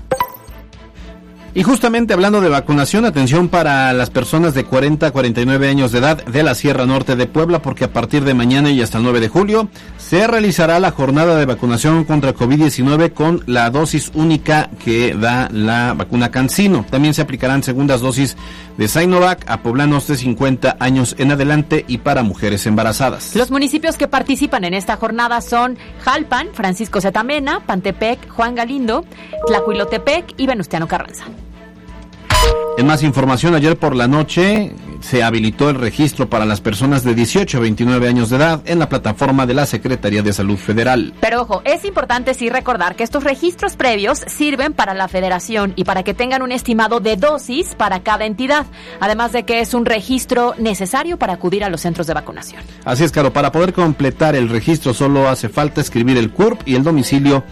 Y 1.54 1.64
justamente 1.64 2.14
hablando 2.14 2.42
de 2.42 2.50
vacunación, 2.50 3.06
atención 3.06 3.48
para 3.48 3.94
las 3.94 4.10
personas 4.10 4.54
de 4.56 4.66
40 4.66 5.08
a 5.08 5.12
49 5.12 5.70
años 5.70 5.94
de 5.94 6.00
edad 6.00 6.26
de 6.26 6.44
la 6.44 6.54
Sierra 6.54 6.86
Norte 6.86 7.16
de 7.16 7.28
Puebla, 7.28 7.62
porque 7.62 7.86
a 7.86 7.94
partir 7.94 8.26
de 8.26 8.34
mañana 8.34 8.72
y 8.72 8.82
hasta 8.82 8.98
el 8.98 9.06
9 9.06 9.22
de 9.22 9.30
julio 9.30 9.70
se 10.08 10.28
realizará 10.28 10.80
la 10.80 10.92
jornada 10.92 11.36
de 11.36 11.48
vacunación 11.48 12.04
contra 12.04 12.36
COVID-19 12.36 13.12
con 13.14 13.42
la 13.48 13.72
dosis 13.72 14.12
única 14.14 14.70
que 14.84 15.16
da 15.16 15.50
la 15.52 15.96
vacuna 15.96 16.30
Cancino. 16.30 16.86
También 16.88 17.16
se 17.16 17.24
aplicarán 17.24 17.64
segundas 17.64 18.02
dosis 18.02 18.38
de 18.78 18.88
Sinovac 18.88 19.50
a 19.50 19.64
poblanos 19.64 20.06
de 20.06 20.16
50 20.16 20.78
años 20.80 21.16
en 21.18 21.32
adelante 21.32 21.86
y 21.88 21.98
para 21.98 22.22
mujeres 22.22 22.68
embarazadas. 22.68 23.36
Los 23.36 23.50
municipios 23.50 23.98
que 23.98 24.08
participan 24.08 24.64
en 24.64 24.76
esta 24.76 24.96
jornada 24.96 25.42
son 25.42 25.76
Jalpan, 26.04 26.50
Francisco 26.54 27.02
Zetamena, 27.02 27.66
Pantepec, 27.66 28.30
Juan 28.30 28.54
Galindo, 28.54 29.06
Tlacuilotepec 29.48 30.36
y 30.38 30.46
Venustiano 30.46 30.88
Carranza. 30.88 31.26
En 32.78 32.88
más 32.88 33.04
información, 33.04 33.56
ayer 33.56 33.78
por 33.78 33.96
la 33.96 34.08
noche 34.08 34.74
se 35.00 35.24
habilitó 35.24 35.70
el 35.70 35.76
registro 35.76 36.30
para 36.30 36.46
las 36.46 36.62
personas 36.62 37.04
de 37.04 37.16
18 37.16 37.58
a 37.58 37.62
29 37.62 38.08
años 38.08 38.30
de 38.30 38.38
edad 38.38 38.62
en 38.66 38.80
la 38.80 38.90
plataforma 38.90 39.46
de 39.46 39.54
la 39.54 39.66
Secretaría 39.66 40.22
de 40.22 40.34
Salud 40.34 40.58
Federal. 40.58 41.14
Pero 41.22 41.44
ojo, 41.44 41.62
es 41.64 41.86
importante 41.86 42.34
sí 42.34 42.50
recordar 42.50 42.96
que 42.96 43.04
estos 43.04 43.24
registros 43.24 43.76
previos 43.76 44.20
sirven 44.28 44.74
para 44.74 44.94
la 44.94 45.08
federación 45.08 45.74
y 45.76 45.86
para 45.86 46.04
que 46.04 46.14
tengan 46.14 46.42
un 46.42 46.52
estimado 46.52 47.00
de 47.00 47.16
dosis 47.16 47.76
para 47.76 48.02
cada 48.02 48.26
entidad, 48.26 48.66
además 49.00 49.32
de 49.32 49.44
que 49.44 49.62
es 49.62 49.74
un 49.74 49.86
registro 49.86 50.54
necesario 50.58 51.18
para 51.18 51.34
acudir 51.34 51.64
a 51.64 51.70
los 51.70 51.80
centros 51.80 52.08
de 52.08 52.14
vacunación. 52.14 52.62
Así 52.84 53.04
es, 53.04 53.12
Caro, 53.12 53.32
para 53.32 53.52
poder 53.52 53.74
completar 53.74 54.36
el 54.36 54.50
registro 54.50 54.94
solo 54.94 55.30
hace 55.30 55.48
falta 55.48 55.80
escribir 55.80 56.18
el 56.18 56.32
CURP 56.32 56.68
y 56.68 56.76
el 56.76 56.84
domicilio 56.84 57.44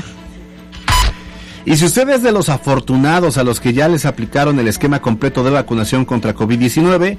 Y 1.67 1.77
si 1.77 1.85
usted 1.85 2.09
es 2.09 2.23
de 2.23 2.33
los 2.33 2.49
afortunados 2.49 3.37
a 3.37 3.45
los 3.45 3.61
que 3.61 3.75
ya 3.75 3.87
les 3.87 4.07
aplicaron 4.07 4.59
el 4.59 4.67
esquema 4.67 5.03
completo 5.03 5.45
de 5.45 5.51
vacunación 5.51 6.07
contra 6.07 6.35
COVID-19, 6.35 7.19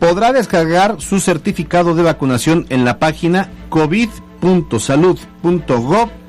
podrá 0.00 0.32
descargar 0.32 1.00
su 1.00 1.20
certificado 1.20 1.94
de 1.94 2.02
vacunación 2.02 2.66
en 2.68 2.84
la 2.84 2.98
página 2.98 3.48
covid.salud.gov.mx. 3.68 6.25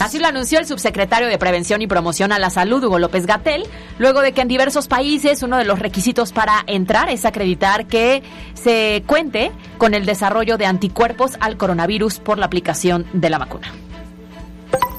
Así 0.00 0.18
lo 0.18 0.26
anunció 0.26 0.58
el 0.58 0.66
subsecretario 0.66 1.28
de 1.28 1.38
Prevención 1.38 1.82
y 1.82 1.86
Promoción 1.86 2.32
a 2.32 2.38
la 2.38 2.50
Salud, 2.50 2.84
Hugo 2.84 2.98
López 2.98 3.26
Gatel, 3.26 3.64
luego 3.98 4.20
de 4.20 4.32
que 4.32 4.42
en 4.42 4.48
diversos 4.48 4.86
países 4.86 5.42
uno 5.42 5.58
de 5.58 5.64
los 5.64 5.78
requisitos 5.78 6.32
para 6.32 6.62
entrar 6.66 7.08
es 7.08 7.24
acreditar 7.24 7.86
que 7.86 8.22
se 8.54 9.02
cuente 9.06 9.50
con 9.78 9.94
el 9.94 10.06
desarrollo 10.06 10.56
de 10.56 10.66
anticuerpos 10.66 11.32
al 11.40 11.56
coronavirus 11.56 12.20
por 12.20 12.38
la 12.38 12.46
aplicación 12.46 13.06
de 13.12 13.30
la 13.30 13.38
vacuna. 13.38 13.72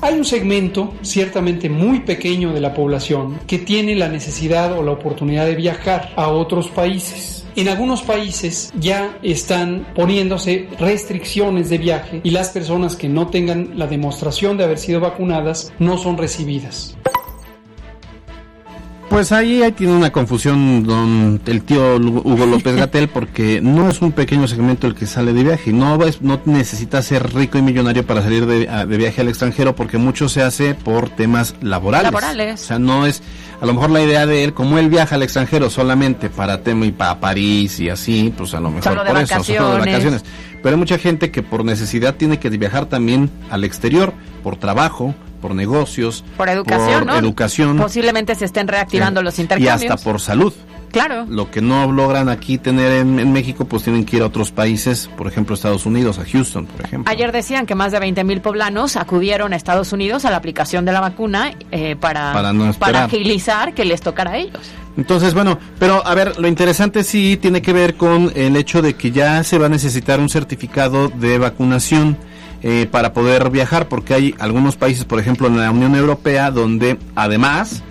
Hay 0.01 0.15
un 0.15 0.25
segmento 0.25 0.93
ciertamente 1.01 1.69
muy 1.69 2.01
pequeño 2.01 2.53
de 2.53 2.61
la 2.61 2.73
población 2.73 3.39
que 3.47 3.57
tiene 3.57 3.95
la 3.95 4.07
necesidad 4.07 4.77
o 4.77 4.83
la 4.83 4.91
oportunidad 4.91 5.45
de 5.45 5.55
viajar 5.55 6.11
a 6.15 6.27
otros 6.27 6.67
países. 6.67 7.44
En 7.55 7.69
algunos 7.69 8.01
países 8.01 8.73
ya 8.77 9.17
están 9.23 9.87
poniéndose 9.95 10.67
restricciones 10.77 11.69
de 11.69 11.77
viaje 11.77 12.19
y 12.21 12.31
las 12.31 12.49
personas 12.49 12.97
que 12.97 13.07
no 13.07 13.27
tengan 13.27 13.79
la 13.79 13.87
demostración 13.87 14.57
de 14.57 14.65
haber 14.65 14.77
sido 14.77 14.99
vacunadas 14.99 15.71
no 15.79 15.97
son 15.97 16.17
recibidas. 16.17 16.97
Pues 19.09 19.31
ahí, 19.31 19.61
ahí 19.61 19.71
tiene 19.71 19.93
una 19.93 20.11
confusión 20.11 20.83
don 20.83 21.39
el 21.45 21.61
tío 21.61 21.95
Hugo 21.97 22.45
López 22.47 22.75
Gatel 22.75 23.07
porque 23.07 23.61
no 23.61 23.87
es 23.89 24.01
un 24.01 24.11
pequeño 24.11 24.47
segmento 24.47 24.87
el 24.87 24.95
que 24.95 25.05
sale 25.05 25.31
de 25.31 25.43
viaje, 25.43 25.71
no 25.71 26.03
es- 26.03 26.21
no 26.21 26.41
necesita 26.45 27.01
ser 27.01 27.33
rico 27.33 27.57
y 27.57 27.61
millonario 27.61 28.05
para 28.05 28.21
salir 28.23 28.45
de, 28.45 28.65
de 28.65 28.97
viaje 28.97 29.21
al 29.21 29.29
extranjero 29.29 29.75
porque 29.75 29.97
mucho 29.97 30.27
se 30.27 30.41
hace 30.41 30.73
por 30.73 31.09
temas 31.09 31.55
laborales. 31.61 32.05
Laborales. 32.05 32.61
O 32.61 32.65
sea, 32.65 32.79
no 32.79 33.05
es 33.05 33.21
a 33.61 33.65
lo 33.65 33.73
mejor 33.73 33.91
la 33.91 34.01
idea 34.03 34.25
de 34.25 34.43
él 34.43 34.53
como 34.53 34.79
él 34.79 34.89
viaja 34.89 35.15
al 35.15 35.23
extranjero 35.23 35.69
solamente 35.69 36.29
para 36.29 36.61
tema 36.61 36.85
y 36.85 36.91
para 36.91 37.19
París 37.21 37.79
y 37.79 37.89
así, 37.89 38.33
pues 38.35 38.53
a 38.53 38.59
lo 38.59 38.69
mejor 38.69 38.83
Solo 38.83 39.03
de 39.03 39.11
por 39.11 39.21
eso, 39.21 39.43
solo 39.43 39.57
de 39.57 39.59
vacaciones. 39.79 39.85
vacaciones. 39.93 40.23
Pero 40.61 40.75
hay 40.75 40.79
mucha 40.79 40.97
gente 40.97 41.31
que 41.31 41.41
por 41.43 41.63
necesidad 41.63 42.15
tiene 42.15 42.39
que 42.39 42.49
viajar 42.49 42.87
también 42.87 43.29
al 43.51 43.63
exterior 43.63 44.13
por 44.45 44.57
trabajo, 44.57 45.15
por 45.41 45.55
negocios, 45.55 46.23
Por 46.37 46.49
educación, 46.49 46.99
por 46.99 47.07
¿no? 47.07 47.15
educación. 47.17 47.77
Posiblemente 47.77 48.35
se 48.35 48.45
estén 48.45 48.67
reactivando 48.67 49.23
los 49.23 49.39
Y 49.39 49.41
intercambios. 49.41 49.91
hasta 49.91 50.03
por 50.03 50.21
salud. 50.21 50.53
Claro. 50.91 51.25
Lo 51.27 51.49
que 51.49 51.61
no 51.61 51.91
logran 51.91 52.29
aquí 52.29 52.59
tener 52.59 52.91
en, 52.91 53.17
en 53.17 53.33
México, 53.33 53.65
pues 53.65 53.81
tienen 53.81 54.05
que 54.05 54.17
ir 54.17 54.21
a 54.21 54.27
otros 54.27 54.51
países, 54.51 55.09
por 55.17 55.25
ejemplo 55.27 55.55
Estados 55.55 55.87
Unidos, 55.87 56.19
a 56.19 56.25
Houston, 56.31 56.67
por 56.67 56.85
ejemplo. 56.85 57.11
Ayer 57.11 57.31
decían 57.31 57.65
que 57.65 57.73
más 57.73 57.91
de 57.91 57.99
20 57.99 58.23
mil 58.23 58.39
poblanos 58.39 58.97
acudieron 58.97 59.51
a 59.51 59.55
Estados 59.55 59.91
Unidos 59.91 60.25
a 60.25 60.29
la 60.29 60.37
aplicación 60.37 60.85
de 60.85 60.91
la 60.91 61.01
vacuna 61.01 61.51
eh, 61.71 61.95
para, 61.99 62.31
Para 62.31 62.53
no 62.53 62.71
para 62.73 63.05
agilizar 63.05 63.73
que 63.73 63.83
les 63.83 64.01
tocara 64.01 64.33
a 64.33 64.37
ellos. 64.37 64.61
Entonces, 64.95 65.33
bueno, 65.33 65.57
pero 65.79 66.05
a 66.05 66.13
ver, 66.13 66.39
lo 66.39 66.47
interesante 66.47 67.03
sí 67.03 67.35
tiene 67.41 67.63
que 67.63 67.73
ver 67.73 67.95
con 67.95 68.31
el 68.35 68.55
hecho 68.55 68.83
de 68.83 68.93
que 68.93 69.09
ya 69.11 69.43
se 69.43 69.57
va 69.57 69.65
a 69.65 69.69
necesitar 69.69 70.19
un 70.19 70.29
certificado 70.29 71.09
de 71.09 71.39
vacunación 71.39 72.15
eh, 72.61 72.87
para 72.89 73.13
poder 73.13 73.49
viajar, 73.49 73.87
porque 73.87 74.13
hay 74.13 74.35
algunos 74.39 74.75
países, 74.75 75.05
por 75.05 75.19
ejemplo, 75.19 75.47
en 75.47 75.57
la 75.57 75.71
Unión 75.71 75.95
Europea, 75.95 76.51
donde 76.51 76.97
además 77.15 77.83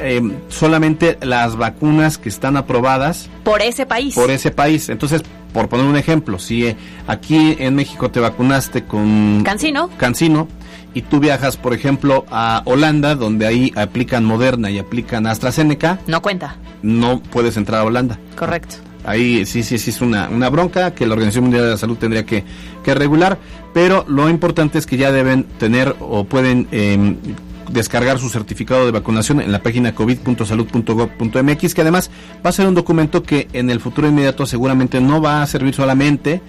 eh, 0.00 0.20
solamente 0.48 1.18
las 1.22 1.56
vacunas 1.56 2.18
que 2.18 2.28
están 2.28 2.56
aprobadas 2.56 3.28
Por 3.44 3.62
ese 3.62 3.86
país. 3.86 4.14
por 4.14 4.30
ese 4.30 4.50
país. 4.50 4.88
Entonces, 4.88 5.22
por 5.52 5.68
poner 5.68 5.86
un 5.86 5.96
ejemplo, 5.96 6.38
si 6.38 6.66
eh, 6.66 6.76
aquí 7.06 7.56
en 7.58 7.74
México 7.76 8.10
te 8.10 8.20
vacunaste 8.20 8.84
con 8.84 9.42
Cancino. 9.44 9.88
Cancino 9.96 10.48
y 10.94 11.02
tú 11.02 11.18
viajas, 11.20 11.56
por 11.56 11.74
ejemplo, 11.74 12.24
a 12.30 12.62
Holanda, 12.66 13.14
donde 13.16 13.46
ahí 13.46 13.72
aplican 13.76 14.24
Moderna 14.24 14.70
y 14.70 14.78
aplican 14.78 15.26
AstraZeneca, 15.26 15.98
No 16.06 16.22
cuenta. 16.22 16.56
no 16.82 17.20
puedes 17.20 17.56
entrar 17.56 17.80
a 17.80 17.84
Holanda. 17.84 18.18
Correcto. 18.36 18.76
Ahí 19.04 19.44
sí, 19.46 19.62
sí, 19.62 19.78
sí 19.78 19.90
es 19.90 20.00
una, 20.00 20.28
una 20.28 20.48
bronca 20.48 20.94
que 20.94 21.06
la 21.06 21.12
Organización 21.12 21.44
Mundial 21.44 21.64
de 21.64 21.70
la 21.70 21.76
Salud 21.76 21.98
tendría 21.98 22.24
que, 22.24 22.44
que 22.82 22.94
regular, 22.94 23.38
pero 23.72 24.04
lo 24.08 24.28
importante 24.28 24.78
es 24.78 24.86
que 24.86 24.96
ya 24.96 25.12
deben 25.12 25.44
tener 25.44 25.94
o 26.00 26.24
pueden 26.24 26.68
eh, 26.72 27.16
descargar 27.70 28.18
su 28.18 28.28
certificado 28.28 28.86
de 28.86 28.92
vacunación 28.92 29.40
en 29.40 29.52
la 29.52 29.62
página 29.62 29.94
covid.salud.gov.mx, 29.94 31.74
que 31.74 31.80
además 31.80 32.10
va 32.44 32.50
a 32.50 32.52
ser 32.52 32.66
un 32.66 32.74
documento 32.74 33.22
que 33.22 33.48
en 33.52 33.70
el 33.70 33.80
futuro 33.80 34.08
inmediato 34.08 34.46
seguramente 34.46 35.00
no 35.00 35.20
va 35.20 35.42
a 35.42 35.46
servir 35.46 35.74
solamente 35.74 36.40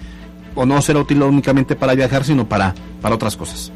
o 0.54 0.64
no 0.64 0.80
será 0.80 1.00
útil 1.00 1.22
únicamente 1.22 1.76
para 1.76 1.94
viajar, 1.94 2.24
sino 2.24 2.48
para, 2.48 2.74
para 3.02 3.14
otras 3.14 3.36
cosas. 3.36 3.72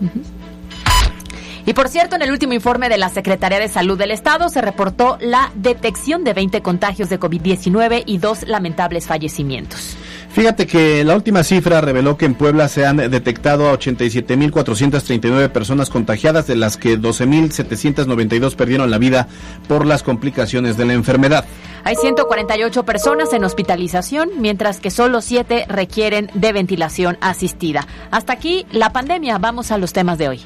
Y 1.70 1.72
por 1.72 1.88
cierto, 1.88 2.16
en 2.16 2.22
el 2.22 2.32
último 2.32 2.52
informe 2.52 2.88
de 2.88 2.98
la 2.98 3.10
Secretaría 3.10 3.60
de 3.60 3.68
Salud 3.68 3.96
del 3.96 4.10
Estado 4.10 4.48
se 4.48 4.60
reportó 4.60 5.18
la 5.20 5.52
detección 5.54 6.24
de 6.24 6.32
20 6.32 6.62
contagios 6.62 7.08
de 7.08 7.20
COVID-19 7.20 8.02
y 8.06 8.18
dos 8.18 8.42
lamentables 8.48 9.06
fallecimientos. 9.06 9.96
Fíjate 10.32 10.66
que 10.66 11.04
la 11.04 11.14
última 11.14 11.44
cifra 11.44 11.80
reveló 11.80 12.16
que 12.16 12.24
en 12.24 12.34
Puebla 12.34 12.66
se 12.66 12.86
han 12.86 12.96
detectado 12.96 13.70
a 13.70 13.78
87.439 13.78 15.48
personas 15.50 15.90
contagiadas, 15.90 16.48
de 16.48 16.56
las 16.56 16.76
que 16.76 16.98
12.792 16.98 18.56
perdieron 18.56 18.90
la 18.90 18.98
vida 18.98 19.28
por 19.68 19.86
las 19.86 20.02
complicaciones 20.02 20.76
de 20.76 20.86
la 20.86 20.94
enfermedad. 20.94 21.44
Hay 21.84 21.94
148 21.94 22.82
personas 22.82 23.32
en 23.32 23.44
hospitalización, 23.44 24.30
mientras 24.38 24.80
que 24.80 24.90
solo 24.90 25.20
7 25.20 25.66
requieren 25.68 26.32
de 26.34 26.52
ventilación 26.52 27.16
asistida. 27.20 27.86
Hasta 28.10 28.32
aquí 28.32 28.66
la 28.72 28.90
pandemia. 28.92 29.38
Vamos 29.38 29.70
a 29.70 29.78
los 29.78 29.92
temas 29.92 30.18
de 30.18 30.30
hoy. 30.30 30.40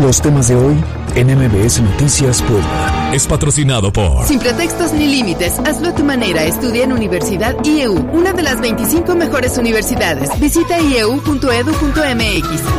Los 0.00 0.22
temas 0.22 0.48
de 0.48 0.54
hoy 0.54 0.82
en 1.14 1.26
MBS 1.26 1.82
Noticias 1.82 2.40
Puebla. 2.40 3.10
Es 3.12 3.26
patrocinado 3.26 3.92
por... 3.92 4.26
Sin 4.26 4.38
pretextos 4.38 4.94
ni 4.94 5.06
límites, 5.06 5.58
hazlo 5.58 5.90
a 5.90 5.94
tu 5.94 6.02
manera. 6.02 6.44
Estudia 6.44 6.84
en 6.84 6.92
Universidad 6.92 7.54
IEU, 7.62 7.96
una 8.12 8.32
de 8.32 8.42
las 8.42 8.62
25 8.62 9.14
mejores 9.14 9.58
universidades. 9.58 10.30
Visita 10.40 10.80
ieu.edu.mx. 10.80 11.42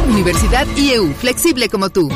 Universidad 0.09 0.65
IEU, 0.75 1.13
flexible 1.13 1.69
como 1.69 1.91
tú. 1.91 2.09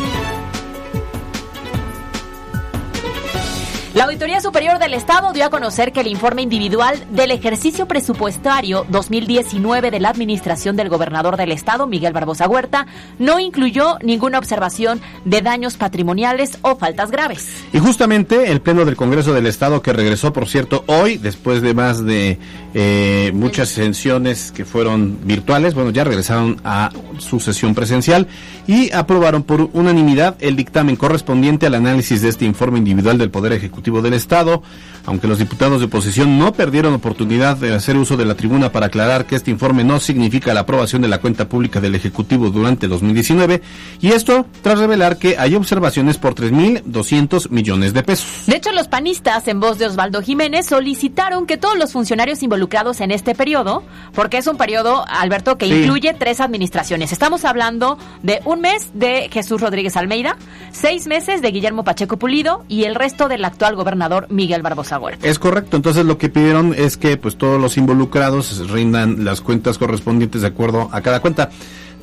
La 3.96 4.04
Auditoría 4.04 4.42
Superior 4.42 4.78
del 4.78 4.94
Estado 4.94 5.32
dio 5.32 5.46
a 5.46 5.50
conocer 5.50 5.94
que 5.94 6.02
el 6.02 6.08
informe 6.08 6.42
individual 6.42 7.02
del 7.12 7.32
ejercicio 7.32 7.88
presupuestario 7.88 8.86
2019 8.90 9.90
de 9.90 10.02
la 10.02 10.10
Administración 10.10 10.76
del 10.76 10.90
Gobernador 10.90 11.38
del 11.38 11.54
Estado, 11.54 11.88
Miguel 11.88 12.12
Barbosa 12.12 12.46
Huerta, 12.50 12.88
no 13.20 13.40
incluyó 13.40 13.98
ninguna 14.04 14.38
observación 14.38 15.00
de 15.24 15.42
daños 15.42 15.78
patrimoniales 15.78 16.58
o 16.62 16.76
faltas 16.76 17.10
graves. 17.10 17.48
Y 17.72 17.80
justamente 17.80 18.52
el 18.52 18.60
Pleno 18.60 18.84
del 18.84 18.98
Congreso 18.98 19.34
del 19.34 19.46
Estado, 19.46 19.82
que 19.82 19.94
regresó, 19.94 20.34
por 20.34 20.50
cierto, 20.50 20.84
hoy, 20.88 21.16
después 21.16 21.62
de 21.62 21.74
más 21.74 22.04
de 22.04 22.38
eh, 22.74 23.32
muchas 23.34 23.70
sesiones 23.70 24.52
que 24.52 24.66
fueron 24.66 25.20
virtuales, 25.24 25.74
bueno, 25.74 25.92
ya 25.92 26.04
regresaron 26.04 26.60
a 26.66 26.90
su 27.20 27.40
sesión 27.40 27.74
presencial 27.74 28.28
y 28.68 28.92
aprobaron 28.92 29.44
por 29.44 29.70
unanimidad 29.72 30.36
el 30.42 30.58
dictamen 30.58 30.98
correspondiente 30.98 31.66
al 31.66 31.76
análisis 31.76 32.22
de 32.22 32.28
este 32.28 32.44
informe 32.44 32.80
individual 32.80 33.18
del 33.18 33.32
Poder 33.32 33.54
Ejecutivo 33.54 33.85
del 33.86 34.14
Estado, 34.14 34.64
aunque 35.06 35.28
los 35.28 35.38
diputados 35.38 35.80
de 35.80 35.86
oposición 35.86 36.40
no 36.40 36.54
perdieron 36.54 36.94
oportunidad 36.94 37.58
de 37.58 37.74
hacer 37.74 37.98
uso 37.98 38.18
de 38.18 38.26
la 38.26 38.36
tribuna 38.36 38.72
para 38.72 38.88
aclarar 38.88 39.26
que 39.26 39.36
este 39.36 39.52
informe 39.52 39.84
no 39.84 40.00
significa 40.00 40.54
la 40.54 40.62
aprobación 40.62 41.04
de 41.04 41.08
la 41.08 41.20
cuenta 41.20 41.48
pública 41.48 41.80
del 41.80 41.94
Ejecutivo 41.94 42.50
durante 42.50 42.88
2019, 42.88 43.62
y 44.02 44.10
esto 44.10 44.48
tras 44.64 44.80
revelar 44.80 45.18
que 45.18 45.38
hay 45.38 45.56
observaciones 45.56 46.18
por 46.18 46.34
3.200 46.34 47.50
millones 47.50 47.94
de 47.94 48.04
pesos. 48.04 48.46
De 48.48 48.56
hecho, 48.56 48.72
los 48.72 48.88
panistas, 48.88 49.48
en 49.48 49.60
voz 49.60 49.78
de 49.78 49.86
Osvaldo 49.86 50.22
Jiménez, 50.22 50.66
solicitaron 50.66 51.46
que 51.46 51.58
todos 51.58 51.78
los 51.78 51.92
funcionarios 51.92 52.42
involucrados 52.42 53.02
en 53.02 53.12
este 53.12 53.36
periodo, 53.36 53.84
porque 54.14 54.38
es 54.38 54.48
un 54.48 54.58
periodo, 54.58 55.06
Alberto, 55.08 55.58
que 55.58 55.68
incluye 55.68 56.14
tres 56.14 56.40
administraciones. 56.40 57.12
Estamos 57.12 57.46
hablando 57.46 58.00
de 58.24 58.42
un 58.46 58.62
mes 58.62 58.90
de 58.94 59.30
Jesús 59.32 59.62
Rodríguez 59.62 59.96
Almeida, 59.98 60.38
seis 60.72 61.08
meses 61.08 61.42
de 61.42 61.52
Guillermo 61.52 61.84
Pacheco 61.84 62.18
Pulido 62.18 62.66
y 62.68 62.84
el 62.86 62.96
resto 62.96 63.28
del 63.28 63.46
actual 63.46 63.75
gobernador 63.76 64.28
Miguel 64.30 64.62
Barbosa 64.62 65.00
Huerta. 65.00 65.28
Es 65.28 65.40
correcto, 65.40 65.78
entonces 65.78 66.06
lo 66.06 66.18
que 66.18 66.30
pidieron 66.30 66.74
es 66.76 66.98
que 66.98 67.18
pues 67.18 67.38
todos 67.38 67.60
los 67.62 67.78
involucrados 67.78 68.70
rindan 68.70 69.24
las 69.26 69.42
cuentas 69.42 69.78
correspondientes 69.78 70.42
de 70.42 70.48
acuerdo 70.48 70.90
a 70.92 71.02
cada 71.02 71.20
cuenta. 71.20 71.50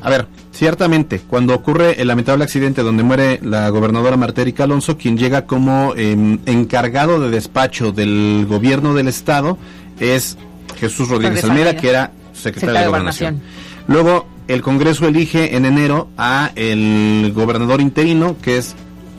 A 0.03 0.11
ver, 0.11 0.27
ciertamente, 0.51 1.21
cuando 1.21 1.55
ocurre 1.55 2.01
el 2.03 2.09
lamentable 2.09 2.43
accidente 2.43 2.83
donde 2.83 3.05
muere 3.05 3.39
la 3.41 3.69
gobernadora 3.69 4.17
Marta 4.17 4.43
Erika 4.43 4.65
Alonso, 4.65 4.99
quien 4.99 5.17
llega 5.17 5.47
como 5.47 5.95
em, 5.97 6.41
encargado 6.45 7.21
de 7.21 7.31
despacho 7.31 7.93
del 7.93 8.45
gobierno 8.49 8.95
del 8.95 9.07
estado 9.07 9.59
es 10.01 10.37
Jesús 10.81 11.09
Rodríguez 11.09 11.45
Almeida, 11.45 11.77
que 11.77 11.89
era 11.89 12.11
secretario, 12.33 12.81
de 12.81 12.87
Gobernación. 12.89 13.43
Luego, 13.87 14.27
el 14.49 14.61
Congreso 14.61 15.07
elige 15.07 15.57
en 15.57 15.67
enero 15.67 16.09
a 16.17 16.51
el 16.57 17.33
gobernador 17.33 17.81
interino, 17.81 18.37
que 18.43 18.59
es 18.59 18.75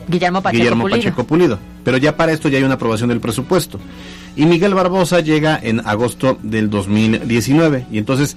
Guillermo 0.08 0.88
Pacheco, 0.88 1.24
Pulido. 1.24 1.58
Pero 1.84 1.96
ya 1.96 2.16
para 2.16 2.32
esto 2.32 2.48
ya 2.48 2.58
hay 2.58 2.64
una 2.64 2.74
aprobación 2.74 3.08
del 3.08 3.20
presupuesto. 3.20 3.78
Y 4.36 4.46
Miguel 4.46 4.74
Barbosa 4.74 5.20
llega 5.20 5.58
en 5.62 5.80
agosto 5.86 6.38
del 6.42 6.70
2019. 6.70 7.86
Y 7.90 7.98
entonces, 7.98 8.36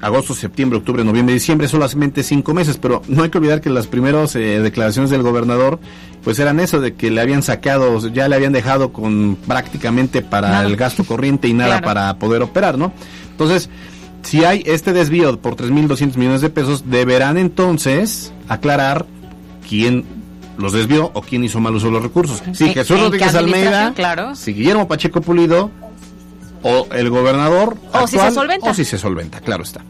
agosto, 0.00 0.34
septiembre, 0.34 0.78
octubre, 0.78 1.04
noviembre, 1.04 1.34
diciembre, 1.34 1.68
solamente 1.68 2.22
cinco 2.22 2.54
meses. 2.54 2.78
Pero 2.78 3.02
no 3.08 3.22
hay 3.22 3.30
que 3.30 3.38
olvidar 3.38 3.60
que 3.60 3.70
las 3.70 3.86
primeras 3.86 4.34
eh, 4.34 4.60
declaraciones 4.60 5.10
del 5.10 5.22
gobernador, 5.22 5.78
pues 6.24 6.38
eran 6.38 6.58
eso, 6.60 6.80
de 6.80 6.94
que 6.94 7.10
le 7.10 7.20
habían 7.20 7.42
sacado, 7.42 8.06
ya 8.08 8.28
le 8.28 8.36
habían 8.36 8.52
dejado 8.52 8.92
con 8.92 9.36
prácticamente 9.46 10.22
para 10.22 10.62
el 10.62 10.76
gasto 10.76 11.04
corriente 11.04 11.48
y 11.48 11.52
nada 11.52 11.80
para 11.80 12.18
poder 12.18 12.42
operar, 12.42 12.76
¿no? 12.76 12.92
Entonces, 13.30 13.70
si 14.22 14.44
hay 14.44 14.62
este 14.66 14.92
desvío 14.92 15.38
por 15.40 15.56
3.200 15.56 16.16
millones 16.16 16.40
de 16.40 16.50
pesos, 16.50 16.90
deberán 16.90 17.38
entonces 17.38 18.32
aclarar 18.48 19.06
quién 19.68 20.04
los 20.58 20.72
desvió 20.72 21.10
o 21.14 21.22
quién 21.22 21.44
hizo 21.44 21.60
mal 21.60 21.74
uso 21.74 21.86
de 21.86 21.92
los 21.92 22.02
recursos. 22.02 22.42
Si 22.52 22.72
Jesús 22.74 23.00
Rodríguez 23.00 23.34
Almeida, 23.34 23.92
claro. 23.94 24.34
si 24.34 24.52
Guillermo 24.52 24.86
Pacheco 24.86 25.20
Pulido 25.20 25.70
o 26.62 26.88
el 26.92 27.08
gobernador 27.08 27.76
o 27.92 28.06
si 28.06 28.18
se 28.18 28.30
solventa. 28.30 28.70
O 28.70 28.74
si 28.74 28.84
se 28.84 28.98
solventa, 28.98 29.40
claro 29.40 29.62
está. 29.62 29.82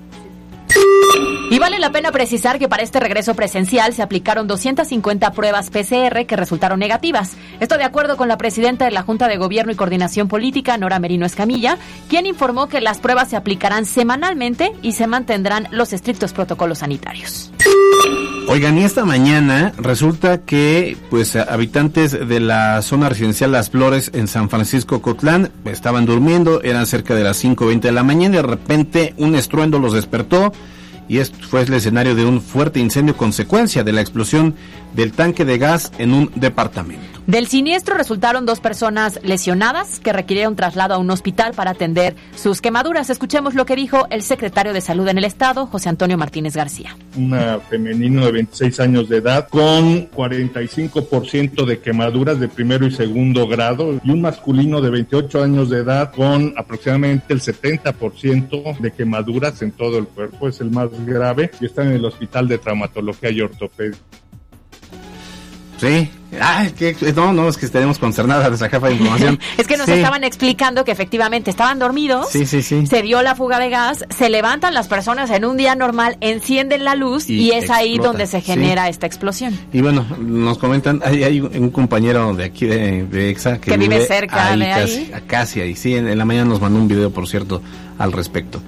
Y 1.51 1.59
vale 1.59 1.79
la 1.79 1.91
pena 1.91 2.13
precisar 2.13 2.59
que 2.59 2.69
para 2.69 2.83
este 2.83 3.01
regreso 3.01 3.35
presencial 3.35 3.95
se 3.95 4.03
aplicaron 4.03 4.47
250 4.47 5.33
pruebas 5.33 5.71
PCR 5.71 6.27
que 6.27 6.37
resultaron 6.37 6.79
negativas. 6.79 7.37
Esto 7.59 7.79
de 7.79 7.85
acuerdo 7.85 8.19
con 8.19 8.29
la 8.29 8.37
presidenta 8.37 8.85
de 8.85 8.91
la 8.91 9.03
Junta 9.03 9.29
de 9.29 9.39
Gobierno 9.39 9.73
y 9.73 9.77
Coordinación 9.77 10.29
Política, 10.29 10.77
Nora 10.77 10.99
Merino 10.99 11.25
Escamilla, 11.25 11.79
quien 12.11 12.27
informó 12.27 12.69
que 12.69 12.83
las 12.83 12.99
pruebas 12.99 13.31
se 13.31 13.37
aplicarán 13.37 13.87
semanalmente 13.87 14.73
y 14.83 14.93
se 14.93 15.07
mantendrán 15.07 15.69
los 15.71 15.95
estrictos 15.95 16.35
protocolos 16.35 16.79
sanitarios. 16.79 17.51
Oigan, 18.51 18.79
y 18.79 18.85
esta 18.85 19.05
mañana 19.05 19.73
resulta 19.77 20.39
que 20.39 20.97
pues 21.11 21.37
habitantes 21.37 22.13
de 22.13 22.41
la 22.41 22.81
zona 22.81 23.11
residencial 23.11 23.53
Las 23.53 23.69
Flores 23.69 24.11
en 24.15 24.27
San 24.27 24.49
Francisco 24.49 25.03
Cotlán 25.03 25.51
estaban 25.67 26.07
durmiendo, 26.07 26.63
eran 26.63 26.87
cerca 26.87 27.15
de 27.15 27.25
las 27.25 27.45
5.20 27.45 27.81
de 27.81 27.93
la 27.93 28.03
mañana 28.03 28.35
y 28.35 28.37
de 28.39 28.43
repente 28.43 29.15
un 29.19 29.35
estruendo 29.35 29.79
los 29.79 29.93
despertó 29.93 30.53
y 31.09 31.19
esto 31.19 31.39
fue 31.49 31.63
el 31.63 31.73
escenario 31.73 32.15
de 32.15 32.25
un 32.25 32.41
fuerte 32.41 32.81
incendio 32.81 33.17
consecuencia 33.17 33.83
de 33.83 33.93
la 33.93 34.01
explosión 34.01 34.55
del 34.95 35.13
tanque 35.13 35.45
de 35.45 35.59
gas 35.59 35.93
en 35.99 36.13
un 36.13 36.31
departamento. 36.35 37.19
Del 37.29 37.47
siniestro 37.47 37.95
resultaron 37.95 38.47
dos 38.47 38.59
personas 38.59 39.21
lesionadas 39.23 40.01
que 40.01 40.15
requirieron 40.15 40.57
traslado 40.57 40.95
a 40.95 40.99
un 40.99 41.11
hospital 41.11 41.53
para 41.53 41.73
atender 41.73 42.17
sus 42.35 42.63
quemaduras. 42.63 43.11
Escuchemos 43.11 43.55
lo 43.55 43.67
que 43.67 43.77
dijo 43.77 44.07
el 44.09 44.23
secretario 44.23 44.73
de 44.73 44.81
Salud 44.81 45.07
en 45.09 45.19
el 45.19 45.25
Estado, 45.25 45.67
José 45.67 45.91
Antonio 45.91 46.17
Martínez 46.17 46.57
García. 46.57 46.97
Una 47.19 47.59
femenino 47.59 48.25
de 48.25 48.33
26 48.33 48.81
años 48.81 49.11
de 49.11 49.19
edad 49.19 49.47
con 49.49 50.11
45% 50.11 51.67
de 51.67 51.81
quemaduras 51.81 52.41
de 52.41 52.49
primero 52.49 52.87
y 52.87 52.93
segundo 52.93 53.47
grado 53.47 54.01
y 54.03 54.11
un 54.11 54.23
masculino 54.23 54.81
de 54.81 54.89
28 54.89 55.43
años 55.43 55.69
de 55.69 55.81
edad 55.81 56.13
con 56.15 56.55
aproximadamente 56.57 57.35
el 57.35 57.43
70% 57.43 58.79
de 58.79 58.91
quemaduras 58.93 59.61
en 59.61 59.73
todo 59.73 59.99
el 59.99 60.07
cuerpo. 60.07 60.49
Es 60.49 60.63
el 60.63 60.71
más 60.71 60.89
grave 61.07 61.51
y 61.61 61.67
está 61.67 61.83
en 61.83 61.93
el 61.93 62.05
Hospital 62.05 62.49
de 62.49 62.59
Traumatología 62.59 63.31
y 63.31 63.41
Ortopedia. 63.41 63.99
Sí. 65.79 66.11
Ay, 66.41 66.73
que, 66.73 66.95
no, 67.15 67.33
no, 67.33 67.49
es 67.49 67.57
que 67.57 67.65
estaremos 67.65 67.99
concernadas 67.99 68.53
esa 68.53 68.69
jefa 68.69 68.89
de 68.89 68.95
información. 68.95 69.39
es 69.57 69.67
que 69.67 69.77
nos 69.79 69.89
estaban 69.89 70.25
explicando 70.25 70.85
que 70.85 70.93
efectivamente 70.93 71.51
estaban 71.51 71.79
dormidos. 71.79 72.29
Sí, 72.31 72.45
sí, 72.45 72.63
sí. 72.63 72.87
Se 72.87 73.01
dio 73.01 73.23
la 73.23 73.35
fuga 73.35 73.59
de 73.59 73.71
gas, 73.71 74.05
se 74.11 74.29
levantan 74.29 74.75
las 74.75 74.89
personas 74.89 75.31
en 75.31 75.45
un 75.45 75.57
día 75.57 75.75
normal, 75.75 76.19
encienden 76.21 76.85
la 76.85 76.97
luz 76.97 77.31
y, 77.31 77.53
es 77.53 77.71
ahí 77.71 77.97
donde 77.97 78.27
se 78.27 78.43
genera 78.43 78.89
esta 78.89 79.07
explosión. 79.07 79.59
Y 79.73 79.81
bueno, 79.81 80.05
nos 80.19 80.59
comentan, 80.59 81.01
hay, 81.05 81.25
hay 81.25 81.41
un 81.41 81.71
compañero 81.71 82.35
de 82.35 82.45
aquí 82.45 82.67
de, 82.67 83.31
EXA 83.31 83.59
que, 83.59 83.77
vive, 83.77 84.05
cerca 84.05 84.55
de 84.55 84.73
ahí. 84.73 85.13
Casi, 85.27 85.61
ahí. 85.61 85.75
Sí, 85.75 85.95
en 85.95 86.19
la 86.19 86.25
mañana 86.25 86.51
nos 86.51 86.61
mandó 86.61 86.79
un 86.79 86.89
video, 86.89 87.11
por 87.11 87.27
cierto, 87.27 87.63
al 87.99 88.13
respecto. 88.13 88.61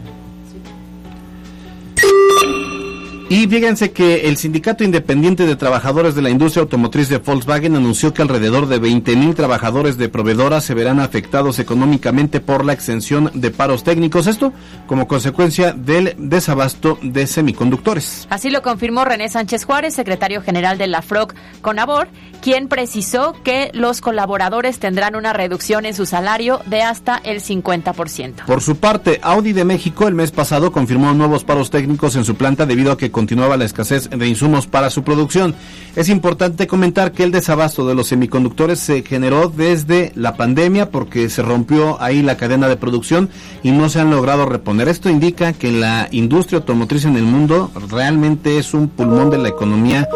Y 3.32 3.46
fíjense 3.46 3.92
que 3.92 4.28
el 4.28 4.36
Sindicato 4.36 4.82
Independiente 4.82 5.46
de 5.46 5.54
Trabajadores 5.54 6.16
de 6.16 6.20
la 6.22 6.30
Industria 6.30 6.62
Automotriz 6.62 7.08
de 7.08 7.18
Volkswagen 7.18 7.76
anunció 7.76 8.12
que 8.12 8.22
alrededor 8.22 8.66
de 8.66 8.80
20.000 8.80 9.36
trabajadores 9.36 9.96
de 9.96 10.08
proveedoras 10.08 10.64
se 10.64 10.74
verán 10.74 10.98
afectados 10.98 11.60
económicamente 11.60 12.40
por 12.40 12.64
la 12.64 12.72
exención 12.72 13.30
de 13.32 13.52
paros 13.52 13.84
técnicos. 13.84 14.26
Esto 14.26 14.52
como 14.88 15.06
consecuencia 15.06 15.70
del 15.70 16.16
desabasto 16.18 16.98
de 17.02 17.28
semiconductores. 17.28 18.26
Así 18.30 18.50
lo 18.50 18.62
confirmó 18.62 19.04
René 19.04 19.28
Sánchez 19.28 19.64
Juárez, 19.64 19.94
secretario 19.94 20.42
general 20.42 20.76
de 20.76 20.88
la 20.88 21.00
FROC 21.00 21.36
Conabor, 21.62 22.08
quien 22.42 22.66
precisó 22.66 23.36
que 23.44 23.70
los 23.74 24.00
colaboradores 24.00 24.80
tendrán 24.80 25.14
una 25.14 25.32
reducción 25.32 25.86
en 25.86 25.94
su 25.94 26.04
salario 26.04 26.62
de 26.66 26.82
hasta 26.82 27.18
el 27.18 27.40
50%. 27.40 28.46
Por 28.46 28.60
su 28.60 28.74
parte, 28.78 29.20
Audi 29.22 29.52
de 29.52 29.64
México 29.64 30.08
el 30.08 30.16
mes 30.16 30.32
pasado 30.32 30.72
confirmó 30.72 31.14
nuevos 31.14 31.44
paros 31.44 31.70
técnicos 31.70 32.16
en 32.16 32.24
su 32.24 32.34
planta 32.34 32.66
debido 32.66 32.90
a 32.90 32.98
que 32.98 33.12
continuaba 33.20 33.58
la 33.58 33.66
escasez 33.66 34.08
de 34.08 34.26
insumos 34.26 34.66
para 34.66 34.88
su 34.88 35.04
producción. 35.04 35.54
Es 35.94 36.08
importante 36.08 36.66
comentar 36.66 37.12
que 37.12 37.22
el 37.22 37.32
desabasto 37.32 37.86
de 37.86 37.94
los 37.94 38.06
semiconductores 38.06 38.80
se 38.80 39.02
generó 39.02 39.52
desde 39.54 40.10
la 40.14 40.38
pandemia 40.38 40.90
porque 40.90 41.28
se 41.28 41.42
rompió 41.42 42.00
ahí 42.00 42.22
la 42.22 42.38
cadena 42.38 42.66
de 42.66 42.78
producción 42.78 43.28
y 43.62 43.72
no 43.72 43.90
se 43.90 44.00
han 44.00 44.10
logrado 44.10 44.46
reponer. 44.46 44.88
Esto 44.88 45.10
indica 45.10 45.52
que 45.52 45.70
la 45.70 46.08
industria 46.12 46.60
automotriz 46.60 47.04
en 47.04 47.16
el 47.16 47.24
mundo 47.24 47.70
realmente 47.90 48.56
es 48.56 48.72
un 48.72 48.88
pulmón 48.88 49.28
de 49.28 49.36
la 49.36 49.50
economía 49.50 50.08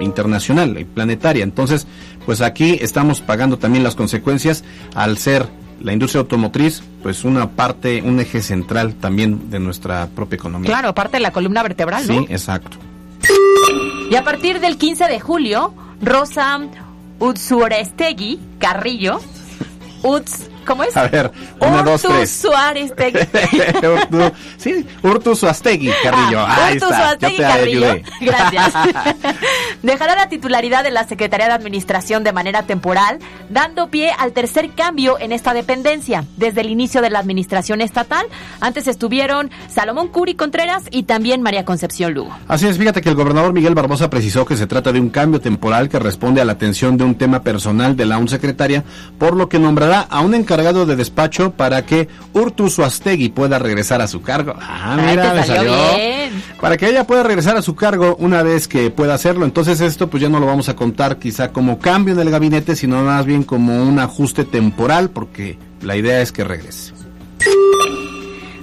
internacional 0.00 0.78
y 0.78 0.84
planetaria. 0.84 1.42
Entonces, 1.42 1.88
pues 2.24 2.42
aquí 2.42 2.78
estamos 2.80 3.20
pagando 3.20 3.58
también 3.58 3.82
las 3.82 3.96
consecuencias 3.96 4.62
al 4.94 5.18
ser 5.18 5.48
la 5.82 5.92
industria 5.92 6.20
automotriz, 6.20 6.82
pues 7.02 7.24
una 7.24 7.50
parte, 7.50 8.02
un 8.02 8.20
eje 8.20 8.42
central 8.42 8.94
también 8.94 9.50
de 9.50 9.58
nuestra 9.58 10.06
propia 10.08 10.36
economía. 10.36 10.68
Claro, 10.68 10.94
parte 10.94 11.16
de 11.16 11.22
la 11.22 11.32
columna 11.32 11.62
vertebral, 11.62 12.06
¿no? 12.06 12.20
Sí, 12.20 12.26
exacto. 12.30 12.78
Y 14.10 14.14
a 14.14 14.24
partir 14.24 14.60
del 14.60 14.76
15 14.76 15.06
de 15.06 15.20
julio, 15.20 15.74
Rosa 16.00 16.60
Utsurestegui 17.18 18.40
Carrillo, 18.58 19.20
Uts 20.02 20.48
¿Cómo 20.64 20.84
es? 20.84 20.96
A 20.96 21.08
ver, 21.08 21.30
una, 21.60 21.82
dos, 21.82 22.02
tres. 22.02 22.30
Suárez 22.30 22.94
Tegui. 22.94 23.20
sí, 24.56 24.86
Urtu 25.02 25.34
Suárez 25.34 25.62
Carrillo. 26.02 26.40
Ah, 26.40 26.70
Urtu 26.72 26.86
Suárez 26.86 27.38
Carrillo. 27.38 27.94
Gracias. 28.20 28.72
Dejará 29.82 30.14
la 30.14 30.28
titularidad 30.28 30.84
de 30.84 30.90
la 30.90 31.04
Secretaría 31.04 31.46
de 31.46 31.52
Administración 31.52 32.24
de 32.24 32.32
manera 32.32 32.62
temporal, 32.62 33.18
dando 33.50 33.88
pie 33.88 34.12
al 34.16 34.32
tercer 34.32 34.70
cambio 34.70 35.18
en 35.18 35.32
esta 35.32 35.54
dependencia. 35.54 36.24
Desde 36.36 36.60
el 36.60 36.70
inicio 36.70 37.02
de 37.02 37.10
la 37.10 37.18
administración 37.18 37.80
estatal, 37.80 38.26
antes 38.60 38.86
estuvieron 38.86 39.50
Salomón 39.68 40.08
Curi 40.08 40.34
Contreras 40.34 40.84
y 40.90 41.04
también 41.04 41.42
María 41.42 41.64
Concepción 41.64 42.14
Lugo. 42.14 42.30
Así 42.48 42.66
es, 42.66 42.78
fíjate 42.78 43.00
que 43.00 43.08
el 43.08 43.14
gobernador 43.14 43.52
Miguel 43.52 43.74
Barbosa 43.74 44.08
precisó 44.08 44.46
que 44.46 44.56
se 44.56 44.66
trata 44.66 44.92
de 44.92 45.00
un 45.00 45.10
cambio 45.10 45.40
temporal 45.40 45.88
que 45.88 45.98
responde 45.98 46.40
a 46.40 46.44
la 46.44 46.52
atención 46.52 46.96
de 46.96 47.04
un 47.04 47.16
tema 47.16 47.42
personal 47.42 47.96
de 47.96 48.06
la 48.06 48.18
un 48.18 48.28
secretaria, 48.28 48.84
por 49.18 49.36
lo 49.36 49.48
que 49.48 49.58
nombrará 49.58 50.00
a 50.00 50.20
un 50.20 50.34
encargado 50.34 50.51
encargado 50.52 50.84
de 50.84 50.96
despacho 50.96 51.52
para 51.52 51.86
que 51.86 52.08
Urtu 52.34 52.68
Suastegui 52.68 53.30
pueda 53.30 53.58
regresar 53.58 54.02
a 54.02 54.06
su 54.06 54.20
cargo. 54.20 54.54
Ah, 54.60 54.98
mira, 55.00 55.32
me 55.32 55.44
salió. 55.44 55.72
Para 56.60 56.76
que 56.76 56.88
ella 56.88 57.06
pueda 57.06 57.22
regresar 57.22 57.56
a 57.56 57.62
su 57.62 57.74
cargo 57.74 58.16
una 58.18 58.42
vez 58.42 58.68
que 58.68 58.90
pueda 58.90 59.14
hacerlo. 59.14 59.46
Entonces 59.46 59.80
esto 59.80 60.08
pues 60.08 60.22
ya 60.22 60.28
no 60.28 60.40
lo 60.40 60.46
vamos 60.46 60.68
a 60.68 60.76
contar 60.76 61.18
quizá 61.18 61.52
como 61.52 61.78
cambio 61.78 62.12
en 62.12 62.20
el 62.20 62.30
gabinete, 62.30 62.76
sino 62.76 63.02
más 63.02 63.24
bien 63.24 63.44
como 63.44 63.82
un 63.82 63.98
ajuste 63.98 64.44
temporal, 64.44 65.08
porque 65.08 65.58
la 65.80 65.96
idea 65.96 66.20
es 66.20 66.32
que 66.32 66.44
regrese. 66.44 66.92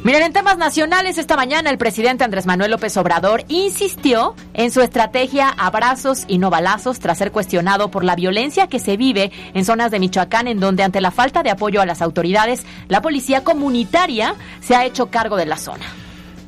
Miren, 0.02 0.24
en 0.24 0.34
temas 0.34 0.58
nacionales, 0.58 1.18
esta 1.18 1.36
mañana 1.36 1.70
el 1.70 1.78
presidente 1.78 2.24
Andrés 2.24 2.46
Manuel 2.46 2.72
López 2.72 2.96
Obrador 2.96 3.44
insistió 3.50 4.34
en 4.54 4.72
su 4.72 4.80
estrategia 4.80 5.50
abrazos 5.50 6.24
y 6.30 6.38
no 6.38 6.50
balazos 6.50 7.00
tras 7.00 7.18
ser 7.18 7.34
cuestionado 7.34 7.92
por 7.92 8.06
la 8.06 8.16
violencia 8.16 8.68
que 8.68 8.80
se 8.80 8.96
vive 8.96 9.34
en 9.54 9.66
zonas 9.66 9.92
de 9.92 10.00
Michoacán, 10.00 10.48
en 10.48 10.62
donde 10.62 10.84
ante 10.84 11.02
la 11.02 11.12
falta 11.12 11.44
de 11.44 11.50
apoyo 11.50 11.82
a 11.82 11.86
las 11.86 12.02
autoridades, 12.02 12.64
la 12.88 13.02
policía 13.02 13.44
comunitaria 13.44 14.36
se 14.62 14.74
ha 14.74 14.86
hecho 14.86 15.08
cargo 15.08 15.36
de 15.36 15.48
la 15.48 15.58
zona. 15.58 15.84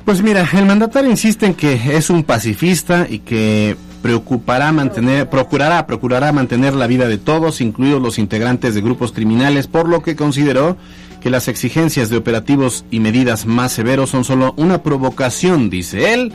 Pues 0.06 0.22
mira, 0.22 0.48
el 0.54 0.64
mandatario 0.64 1.10
insiste 1.10 1.44
en 1.44 1.54
que 1.54 1.74
es 1.94 2.08
un 2.08 2.24
pacifista 2.24 3.06
y 3.08 3.18
que 3.18 3.76
preocupará 4.00 4.72
mantener, 4.72 5.28
procurará, 5.28 5.86
procurará 5.86 6.32
mantener 6.32 6.72
la 6.72 6.86
vida 6.86 7.06
de 7.06 7.18
todos, 7.18 7.60
incluidos 7.60 8.00
los 8.00 8.18
integrantes 8.18 8.74
de 8.74 8.80
grupos 8.80 9.12
criminales, 9.12 9.68
por 9.68 9.88
lo 9.88 10.02
que 10.02 10.16
consideró 10.16 10.78
que 11.22 11.30
las 11.30 11.48
exigencias 11.48 12.10
de 12.10 12.16
operativos 12.16 12.84
y 12.90 13.00
medidas 13.00 13.46
más 13.46 13.72
severos 13.72 14.10
son 14.10 14.24
solo 14.24 14.54
una 14.56 14.82
provocación, 14.82 15.70
dice 15.70 16.14
él, 16.14 16.32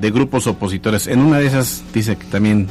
de 0.00 0.10
grupos 0.10 0.46
opositores. 0.46 1.06
En 1.06 1.20
una 1.20 1.38
de 1.38 1.46
esas 1.46 1.82
dice 1.94 2.16
que 2.16 2.26
también 2.26 2.68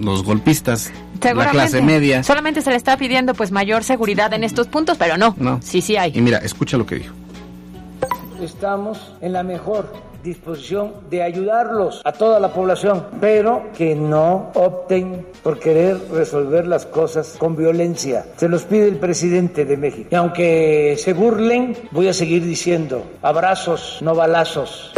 los 0.00 0.22
golpistas, 0.22 0.92
la 1.22 1.50
clase 1.50 1.82
media. 1.82 2.22
Solamente 2.22 2.62
se 2.62 2.70
le 2.70 2.76
está 2.76 2.96
pidiendo 2.96 3.34
pues 3.34 3.50
mayor 3.50 3.82
seguridad 3.82 4.32
en 4.34 4.44
estos 4.44 4.68
puntos, 4.68 4.96
pero 4.98 5.16
no. 5.16 5.34
No. 5.38 5.60
Sí, 5.62 5.80
sí 5.80 5.96
hay. 5.96 6.12
Y 6.14 6.20
mira, 6.20 6.38
escucha 6.38 6.76
lo 6.76 6.86
que 6.86 6.96
dijo. 6.96 7.14
Estamos 8.46 9.12
en 9.20 9.32
la 9.32 9.42
mejor 9.42 9.92
disposición 10.22 10.92
de 11.10 11.24
ayudarlos 11.24 12.00
a 12.04 12.12
toda 12.12 12.38
la 12.38 12.52
población, 12.52 13.04
pero 13.20 13.72
que 13.76 13.96
no 13.96 14.52
opten 14.54 15.26
por 15.42 15.58
querer 15.58 15.98
resolver 16.12 16.64
las 16.64 16.86
cosas 16.86 17.34
con 17.38 17.56
violencia. 17.56 18.24
Se 18.36 18.48
los 18.48 18.62
pide 18.62 18.86
el 18.86 18.98
presidente 18.98 19.64
de 19.64 19.76
México. 19.76 20.08
Y 20.12 20.14
aunque 20.14 20.94
se 20.96 21.12
burlen, 21.12 21.76
voy 21.90 22.06
a 22.06 22.12
seguir 22.12 22.44
diciendo, 22.44 23.04
abrazos, 23.20 23.98
no 24.00 24.14
balazos. 24.14 24.92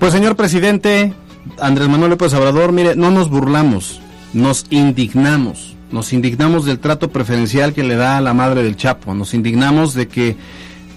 Pues 0.00 0.12
señor 0.12 0.34
presidente, 0.34 1.12
Andrés 1.60 1.88
Manuel 1.88 2.10
López 2.10 2.34
Obrador, 2.34 2.72
mire, 2.72 2.96
no 2.96 3.12
nos 3.12 3.30
burlamos, 3.30 4.00
nos 4.32 4.66
indignamos. 4.70 5.76
Nos 5.92 6.12
indignamos 6.12 6.64
del 6.64 6.80
trato 6.80 7.08
preferencial 7.08 7.72
que 7.72 7.84
le 7.84 7.94
da 7.94 8.16
a 8.16 8.20
la 8.20 8.34
madre 8.34 8.64
del 8.64 8.76
Chapo. 8.76 9.14
Nos 9.14 9.32
indignamos 9.32 9.94
de 9.94 10.08
que 10.08 10.36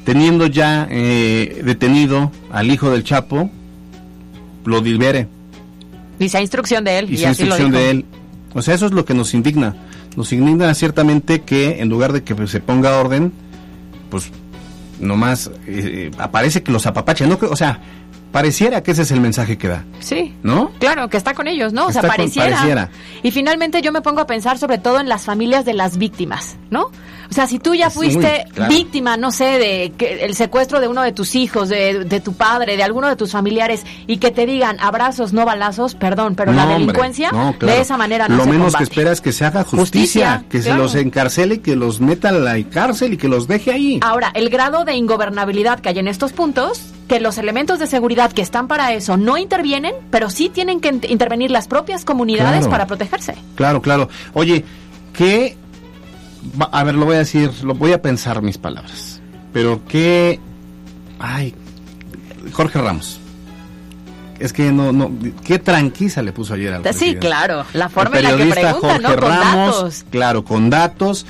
teniendo 0.05 0.45
ya 0.47 0.87
eh, 0.89 1.61
detenido 1.65 2.31
al 2.51 2.71
hijo 2.71 2.91
del 2.91 3.03
Chapo, 3.03 3.49
lo 4.63 4.81
libere. 4.81 5.27
Dice 6.17 6.39
instrucción 6.39 6.85
de 6.85 6.99
él. 6.99 7.13
Y, 7.13 7.25
instrucción 7.25 7.71
de 7.71 7.89
él. 7.89 8.05
O 8.53 8.61
sea, 8.61 8.75
eso 8.75 8.85
es 8.85 8.93
lo 8.93 9.03
que 9.03 9.13
nos 9.13 9.33
indigna. 9.33 9.75
Nos 10.15 10.31
indigna 10.31 10.73
ciertamente 10.73 11.41
que 11.41 11.81
en 11.81 11.89
lugar 11.89 12.13
de 12.13 12.23
que 12.23 12.47
se 12.47 12.61
ponga 12.61 12.97
orden, 12.99 13.33
pues 14.09 14.31
nomás 14.99 15.51
eh, 15.67 16.11
aparece 16.17 16.63
que 16.63 16.71
los 16.71 16.85
apapacha. 16.85 17.25
No, 17.25 17.37
o 17.41 17.55
sea, 17.55 17.81
pareciera 18.35 18.83
que 18.83 18.91
ese 18.91 19.03
es 19.03 19.11
el 19.11 19.21
mensaje 19.21 19.57
que 19.57 19.69
da. 19.69 19.85
Sí. 20.01 20.35
¿No? 20.43 20.69
Claro, 20.77 21.07
que 21.07 21.15
está 21.15 21.33
con 21.33 21.47
ellos, 21.47 21.71
¿no? 21.71 21.85
o 21.85 21.91
sea, 21.93 22.01
pareciera. 22.01 22.89
Y 23.23 23.31
finalmente 23.31 23.81
yo 23.81 23.93
me 23.93 24.01
pongo 24.01 24.19
a 24.19 24.27
pensar 24.27 24.57
sobre 24.57 24.77
todo 24.77 24.99
en 24.99 25.07
las 25.07 25.23
familias 25.23 25.63
de 25.63 25.73
las 25.73 25.97
víctimas, 25.97 26.57
¿no? 26.69 26.91
O 27.29 27.33
sea, 27.33 27.47
si 27.47 27.59
tú 27.59 27.73
ya 27.75 27.89
fuiste 27.89 28.45
víctima, 28.67 29.15
no 29.15 29.31
sé, 29.31 29.45
de 29.57 29.93
que 29.97 30.25
el 30.25 30.35
secuestro 30.35 30.81
de 30.81 30.89
uno 30.89 31.01
de 31.01 31.13
tus 31.13 31.33
hijos, 31.35 31.69
de, 31.69 32.21
tu 32.23 32.33
padre, 32.33 32.75
de 32.75 32.83
alguno 32.83 33.07
de 33.07 33.15
tus 33.15 33.31
familiares, 33.31 33.85
y 34.05 34.17
que 34.17 34.31
te 34.31 34.45
digan 34.45 34.81
abrazos, 34.81 35.31
no 35.31 35.45
balazos, 35.45 35.95
perdón, 35.95 36.35
pero 36.35 36.51
la 36.51 36.65
delincuencia 36.65 37.31
de 37.57 37.79
esa 37.79 37.95
manera 37.95 38.27
no 38.27 38.35
Lo 38.35 38.45
menos 38.47 38.75
que 38.75 38.83
espera 38.83 39.13
es 39.13 39.21
que 39.21 39.31
se 39.31 39.45
haga 39.45 39.63
justicia, 39.63 40.43
que 40.49 40.61
se 40.61 40.73
los 40.73 40.93
encarcele, 40.95 41.61
que 41.61 41.77
los 41.77 42.01
meta 42.01 42.29
a 42.29 42.33
la 42.33 42.61
cárcel 42.69 43.13
y 43.13 43.17
que 43.17 43.29
los 43.29 43.47
deje 43.47 43.71
ahí. 43.71 43.99
Ahora, 44.01 44.33
el 44.35 44.49
grado 44.49 44.83
de 44.83 44.95
ingobernabilidad 44.95 45.79
que 45.79 45.87
hay 45.87 45.99
en 45.99 46.09
estos 46.09 46.33
puntos 46.33 46.94
que 47.07 47.19
los 47.19 47.37
elementos 47.37 47.79
de 47.79 47.87
seguridad 47.87 48.31
que 48.31 48.41
están 48.41 48.67
para 48.67 48.93
eso 48.93 49.17
no 49.17 49.37
intervienen, 49.37 49.93
pero 50.09 50.29
sí 50.29 50.49
tienen 50.49 50.79
que 50.79 50.89
intervenir 51.09 51.51
las 51.51 51.67
propias 51.67 52.03
comunidades 52.05 52.67
para 52.67 52.87
protegerse. 52.87 53.35
Claro, 53.55 53.81
claro. 53.81 54.09
Oye, 54.33 54.65
¿qué 55.13 55.55
a 56.71 56.83
ver, 56.83 56.95
lo 56.95 57.05
voy 57.05 57.15
a 57.15 57.19
decir, 57.19 57.51
lo 57.63 57.73
voy 57.73 57.93
a 57.93 58.01
pensar 58.01 58.41
mis 58.41 58.57
palabras. 58.57 59.19
Pero 59.53 59.81
qué, 59.87 60.39
ay, 61.19 61.55
Jorge 62.51 62.79
Ramos. 62.79 63.19
Es 64.39 64.51
que 64.51 64.71
no, 64.71 64.91
no, 64.91 65.11
qué 65.45 65.59
tranquila 65.59 66.21
le 66.21 66.33
puso 66.33 66.53
ayer 66.55 66.73
al 66.73 66.93
Sí, 66.93 67.15
claro, 67.15 67.65
la 67.73 67.87
forma 67.87 68.17
en 68.19 68.23
la 68.23 68.37
que 68.37 68.45
pregunta, 68.47 68.99
¿no? 68.99 69.15
Con 69.15 69.29
datos. 69.29 70.05
Claro, 70.09 70.43
con 70.43 70.69
datos. 70.69 71.25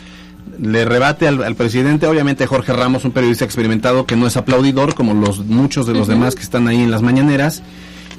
Le 0.60 0.86
rebate 0.86 1.28
al, 1.28 1.56
presidente, 1.56 2.08
obviamente 2.08 2.48
Jorge 2.48 2.72
Ramos, 2.72 3.04
un 3.04 3.12
periodista 3.12 3.46
experimentado 3.46 4.06
que 4.06 4.16
no 4.16 4.28
es 4.28 4.38
aplaudidor 4.38 4.96
como 4.96 5.14
los 5.14 5.46
muchos 5.46 5.86
de 5.86 5.94
los 5.94 6.08
demás 6.08 6.36
que 6.36 6.44
están 6.44 6.68
ahí 6.68 6.82
en 6.82 6.92
las 6.92 7.02
mañaneras 7.02 7.64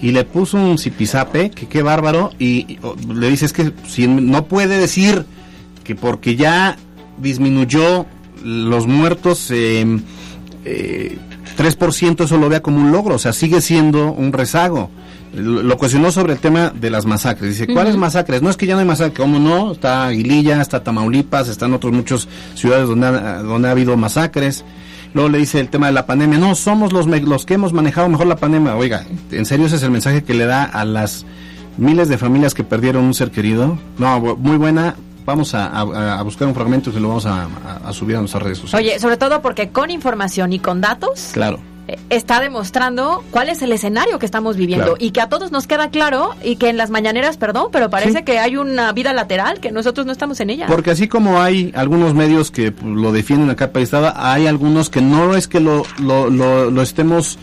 y 0.03 0.11
le 0.12 0.25
puso 0.25 0.59
un 0.59 0.79
zipizape, 0.79 1.51
que 1.51 1.67
qué 1.69 1.83
bárbaro, 1.83 2.31
y, 2.39 2.79
le 3.09 3.31
dice 3.31 3.47
es 3.47 3.53
que 3.53 3.73
si 3.89 4.07
no 4.07 4.47
puede 4.47 4.77
decir 4.77 5.25
que 5.85 5.95
porque 5.95 6.37
ya 6.37 6.77
disminuyó 7.19 8.07
los 8.45 8.87
muertos 8.87 9.51
eh, 9.51 9.99
eh, 10.65 11.19
3%, 11.57 12.25
eso 12.25 12.37
lo 12.37 12.49
vea 12.49 12.61
como 12.61 12.79
un 12.79 12.93
logro, 12.93 13.15
o 13.15 13.19
sea, 13.19 13.33
sigue 13.33 13.61
siendo 13.61 14.12
un 14.12 14.33
rezago. 14.33 14.91
Lo 15.35 15.77
cuestionó 15.77 16.11
sobre 16.11 16.33
el 16.33 16.39
tema 16.39 16.73
de 16.75 16.91
las 16.91 17.05
masacres. 17.05 17.59
Dice, 17.59 17.73
¿cuáles 17.73 17.97
masacres? 17.97 18.43
No 18.43 18.51
es 18.51 18.57
que 18.57 18.67
ya 18.67 18.75
no 18.75 18.81
hay 18.81 18.87
masacres, 18.87 19.19
¿cómo 19.19 19.39
no? 19.39 19.73
Está 19.73 20.07
Aguililla, 20.07 20.62
está 20.62 20.83
Tamaulipas, 20.83 21.49
están 21.49 21.75
otros 21.75 21.93
muchos 21.93 22.29
ciudades 22.55 22.89
donde 22.89 23.07
ha, 23.07 23.43
donde 23.43 23.69
ha 23.69 23.73
habido 23.73 23.97
masacres. 23.97 24.65
Luego 25.15 25.29
le 25.29 25.39
dice 25.39 25.61
el 25.61 25.69
tema 25.69 25.87
de 25.87 25.93
la 25.93 26.07
pandemia. 26.07 26.39
No, 26.39 26.55
somos 26.55 26.93
los, 26.93 27.07
los 27.07 27.47
que 27.47 27.55
hemos 27.55 27.73
manejado 27.73 28.09
mejor 28.09 28.27
la 28.27 28.37
pandemia. 28.37 28.77
Oiga, 28.77 29.07
¿en 29.31 29.47
serio 29.47 29.67
ese 29.67 29.77
es 29.77 29.83
el 29.83 29.91
mensaje 29.91 30.25
que 30.25 30.35
le 30.35 30.47
da 30.47 30.65
a 30.65 30.85
las 30.85 31.25
miles 31.77 32.09
de 32.09 32.19
familias 32.19 32.55
que 32.55 32.65
perdieron 32.65 33.05
un 33.05 33.15
ser 33.15 33.31
querido? 33.31 33.79
No, 33.99 34.21
muy 34.37 34.57
buena, 34.57 34.95
vamos 35.25 35.55
a, 35.55 36.23
buscar 36.23 36.49
un 36.49 36.55
fragmento 36.55 36.91
y 36.91 36.93
se 36.95 37.01
lo 37.01 37.09
vamos 37.09 37.27
a, 37.27 37.49
subir 37.93 38.17
a 38.17 38.21
nuestras 38.21 38.43
redes 38.43 38.59
sociales. 38.59 38.89
Oye, 38.89 39.01
sobre 39.01 39.17
todo 39.17 39.43
porque 39.43 39.71
con 39.71 39.91
información 39.91 40.53
y 40.53 40.59
con 40.59 40.81
datos. 40.81 41.31
Claro 41.33 41.76
está 42.11 42.40
demostrando 42.40 43.22
cuál 43.31 43.49
es 43.49 43.62
el 43.62 43.72
escenario 43.72 44.18
que 44.18 44.27
estamos 44.27 44.57
viviendo 44.57 44.96
y 44.99 45.11
que 45.11 45.20
a 45.20 45.29
todos 45.29 45.53
nos 45.53 45.66
queda 45.66 45.90
claro 45.90 46.35
y 46.42 46.57
que 46.57 46.68
en 46.68 46.77
las 46.77 46.90
mañaneras, 46.90 47.37
perdón, 47.37 47.68
pero 47.70 47.90
parece 47.90 48.25
que 48.25 48.38
hay 48.38 48.57
una 48.57 48.92
vida 48.92 49.12
lateral 49.12 49.61
que 49.61 49.70
nosotros 49.70 50.07
no 50.07 50.12
estamos 50.12 50.40
en 50.40 50.51
ella. 50.51 50.66
Porque 50.66 50.90
así 50.90 51.09
como 51.09 51.40
hay 51.40 51.72
algunos 51.75 52.14
medios 52.14 52.51
que 52.51 52.72
pues, 52.72 52.87
lo 52.87 53.12
defienden 53.12 53.51
a 53.51 53.57
capa 53.57 53.81
estada, 53.81 54.14
hay 54.33 54.46
algunos 54.46 54.90
que 54.90 55.01
no 55.01 55.35
es 55.37 55.49
que 55.49 55.61
lo, 55.61 55.85
lo, 55.99 56.29
lo, 56.31 56.70
lo 56.70 56.83
estemos 56.83 57.38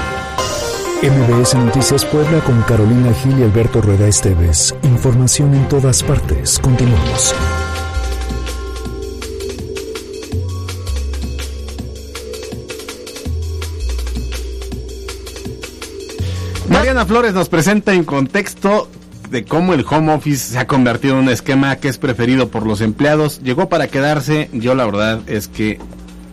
MBS 1.03 1.53
Noticias 1.53 2.03
Puebla 2.05 2.39
con 2.39 2.59
Carolina 2.63 3.13
Gil 3.13 3.37
y 3.39 3.43
Alberto 3.43 3.81
Rueda 3.81 4.07
Esteves. 4.07 4.75
Información 4.81 5.53
en 5.53 5.67
todas 5.69 6.01
partes. 6.01 6.57
Continuamos. 6.57 7.35
Mariana 16.67 17.05
Flores 17.05 17.35
nos 17.35 17.47
presenta 17.47 17.93
en 17.93 18.03
contexto 18.03 18.89
de 19.29 19.45
cómo 19.45 19.75
el 19.75 19.85
home 19.87 20.15
office 20.15 20.53
se 20.53 20.57
ha 20.57 20.65
convertido 20.65 21.13
en 21.13 21.25
un 21.25 21.29
esquema 21.29 21.75
que 21.75 21.89
es 21.89 21.99
preferido 21.99 22.49
por 22.49 22.65
los 22.65 22.81
empleados. 22.81 23.39
Llegó 23.43 23.69
para 23.69 23.87
quedarse. 23.87 24.49
Yo 24.51 24.73
la 24.73 24.85
verdad 24.85 25.21
es 25.27 25.47
que 25.47 25.79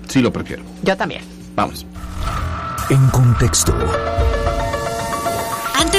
sí 0.08 0.22
lo 0.22 0.32
prefiero. 0.32 0.62
Yo 0.82 0.96
también. 0.96 1.22
Vamos. 1.54 1.84
En 2.88 3.06
contexto. 3.08 3.74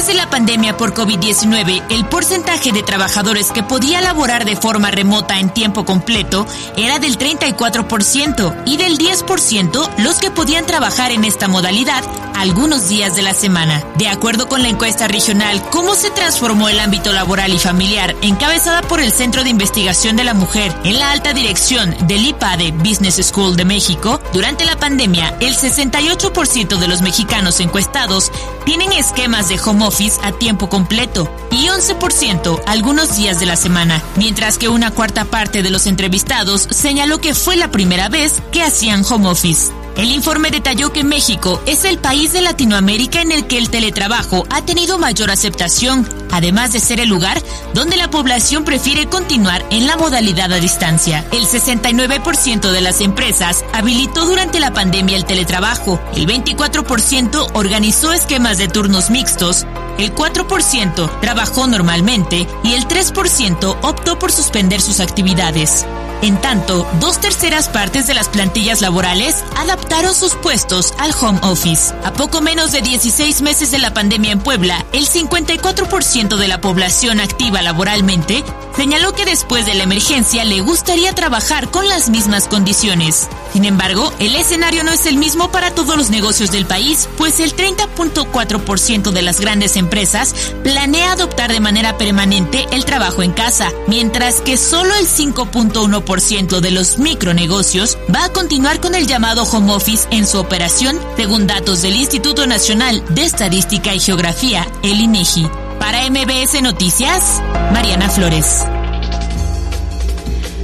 De 0.06 0.14
la 0.14 0.30
pandemia 0.30 0.78
por 0.78 0.94
COVID-19, 0.94 1.84
el 1.90 2.06
porcentaje 2.06 2.72
de 2.72 2.84
trabajadores 2.84 3.52
que 3.52 3.64
podía 3.64 4.02
laborar 4.02 4.46
de 4.46 4.56
forma 4.56 4.92
remota 4.92 5.40
en 5.40 5.50
tiempo 5.50 5.84
completo 5.84 6.46
era 6.78 7.00
del 7.00 7.18
34% 7.18 8.64
y 8.68 8.78
del 8.78 9.00
10% 9.00 9.90
los 9.98 10.20
que 10.20 10.30
podían 10.30 10.68
trabajar 10.68 11.12
en 11.12 11.24
esta 11.24 11.48
modalidad 11.48 12.04
algunos 12.36 12.88
días 12.90 13.16
de 13.16 13.22
la 13.22 13.34
semana. 13.34 13.84
De 13.98 14.08
acuerdo 14.08 14.48
con 14.48 14.62
la 14.62 14.70
encuesta 14.70 15.08
regional 15.08 15.62
Cómo 15.72 15.96
se 15.96 16.10
transformó 16.12 16.70
el 16.70 16.80
ámbito 16.80 17.12
laboral 17.14 17.54
y 17.54 17.60
familiar, 17.60 18.16
encabezada 18.22 18.82
por 18.82 19.00
el 19.00 19.12
Centro 19.12 19.44
de 19.44 19.50
Investigación 19.50 20.16
de 20.16 20.24
la 20.24 20.34
Mujer 20.34 20.76
en 20.84 21.00
la 21.00 21.12
alta 21.12 21.34
dirección 21.34 21.96
del 22.08 22.26
IPADE 22.26 22.72
Business 22.72 23.16
School 23.26 23.56
de 23.56 23.66
México, 23.66 24.22
durante 24.34 24.66
la 24.66 24.78
pandemia, 24.78 25.38
el 25.40 25.56
68% 25.56 26.78
de 26.78 26.88
los 26.88 27.02
mexicanos 27.02 27.60
encuestados 27.60 28.32
tienen 28.66 28.92
esquemas 28.94 29.50
de 29.50 29.60
home 29.60 29.86
office 29.86 30.20
a 30.24 30.32
tiempo 30.32 30.70
completo 30.70 31.30
y 31.52 31.68
11% 31.68 32.62
algunos 32.66 33.16
días 33.16 33.40
de 33.40 33.46
la 33.46 33.56
semana, 33.56 34.02
mientras 34.16 34.58
que 34.58 34.70
una 34.70 34.92
cuarta 34.92 35.26
parte 35.26 35.64
de 35.64 35.70
los 35.70 35.88
entrevistados 35.88 36.68
señaló 36.72 37.20
que 37.20 37.34
fue 37.34 37.56
la 37.56 37.72
primera 37.72 38.10
vez 38.10 38.42
que 38.52 38.64
hacían 38.64 39.04
home 39.08 39.30
office. 39.30 39.85
El 39.98 40.12
informe 40.12 40.52
detalló 40.52 40.92
que 40.92 41.06
México 41.06 41.62
es 41.66 41.86
el 41.86 42.00
país 42.00 42.34
de 42.34 42.42
Latinoamérica 42.42 43.22
en 43.22 43.32
el 43.32 43.48
que 43.48 43.58
el 43.58 43.70
teletrabajo 43.70 44.46
ha 44.50 44.62
tenido 44.66 44.98
mayor 44.98 45.32
aceptación, 45.32 46.08
además 46.32 46.74
de 46.74 46.82
ser 46.82 47.00
el 47.00 47.08
lugar 47.08 47.42
donde 47.74 47.96
la 47.96 48.10
población 48.10 48.66
prefiere 48.66 49.08
continuar 49.08 49.66
en 49.72 49.88
la 49.88 49.96
modalidad 49.96 50.52
a 50.52 50.60
distancia. 50.60 51.26
El 51.32 51.46
69% 51.46 52.72
de 52.72 52.82
las 52.82 53.00
empresas 53.00 53.64
habilitó 53.72 54.26
durante 54.26 54.60
la 54.60 54.74
pandemia 54.74 55.16
el 55.16 55.26
teletrabajo, 55.26 56.02
el 56.14 56.28
24% 56.28 57.52
organizó 57.54 58.12
esquemas 58.12 58.58
de 58.58 58.68
turnos 58.68 59.10
mixtos, 59.10 59.66
el 59.98 60.14
4% 60.14 61.20
trabajó 61.22 61.68
normalmente 61.68 62.46
y 62.66 62.74
el 62.74 62.86
3% 62.86 63.78
optó 63.82 64.20
por 64.20 64.34
suspender 64.34 64.82
sus 64.82 65.00
actividades. 65.00 65.86
En 66.22 66.40
tanto, 66.42 66.88
dos 67.00 67.20
terceras 67.20 67.68
partes 67.70 68.08
de 68.08 68.14
las 68.14 68.30
plantillas 68.30 68.82
laborales 68.82 69.44
adaptaron 69.58 70.16
sus 70.16 70.36
puestos 70.36 70.94
al 70.98 71.12
home 71.20 71.40
office. 71.44 71.94
A 72.04 72.14
poco 72.14 72.42
menos 72.42 72.72
de 72.72 72.82
16 72.82 73.42
meses 73.42 73.72
de 73.72 73.80
la 73.80 73.94
pandemia 73.94 74.32
en 74.32 74.40
Puebla, 74.40 74.86
el 74.94 75.08
54% 75.08 76.38
de 76.38 76.48
la 76.48 76.62
población 76.62 77.20
activa 77.20 77.62
laboralmente 77.62 78.44
señaló 78.76 79.14
que 79.14 79.26
después 79.26 79.66
de 79.66 79.76
la 79.76 79.84
emergencia 79.84 80.44
le 80.44 80.62
gustaría 80.62 81.14
trabajar 81.14 81.70
con 81.70 81.88
las 81.88 82.10
mismas 82.10 82.48
condiciones. 82.48 83.28
Sin 83.56 83.64
embargo, 83.64 84.12
el 84.20 84.36
escenario 84.36 84.84
no 84.84 84.92
es 84.92 85.06
el 85.06 85.16
mismo 85.16 85.50
para 85.50 85.72
todos 85.72 85.96
los 85.96 86.10
negocios 86.10 86.52
del 86.52 86.66
país, 86.66 87.08
pues 87.18 87.40
el 87.40 87.56
30.4% 87.56 89.12
de 89.12 89.22
las 89.22 89.40
grandes 89.40 89.78
empresas 89.78 90.36
planea 90.62 91.14
adoptar 91.14 91.54
de 91.54 91.62
manera 91.62 91.98
permanente 91.98 92.66
el 92.74 92.84
trabajo 92.84 93.24
en 93.24 93.32
casa, 93.32 93.72
mientras 93.88 94.42
que 94.42 94.58
solo 94.58 94.94
el 94.96 95.08
5.1% 95.08 96.60
de 96.60 96.72
los 96.72 96.98
micronegocios 96.98 97.98
va 98.14 98.26
a 98.26 98.34
continuar 98.34 98.82
con 98.82 98.94
el 98.94 99.08
llamado 99.08 99.44
home 99.44 99.72
office 99.72 100.06
en 100.12 100.28
su 100.28 100.38
operación, 100.38 101.00
según 101.16 101.48
datos 101.48 101.82
del 101.82 101.96
Instituto 101.96 102.48
Nacional 102.48 103.06
de 103.12 103.24
Estadística 103.24 103.96
y 103.96 104.02
Geografía, 104.02 104.68
el 104.84 105.00
INEGI. 105.00 105.50
Para 105.80 106.10
MBS 106.10 106.62
Noticias, 106.62 107.42
Mariana 107.72 108.10
Flores. 108.10 108.66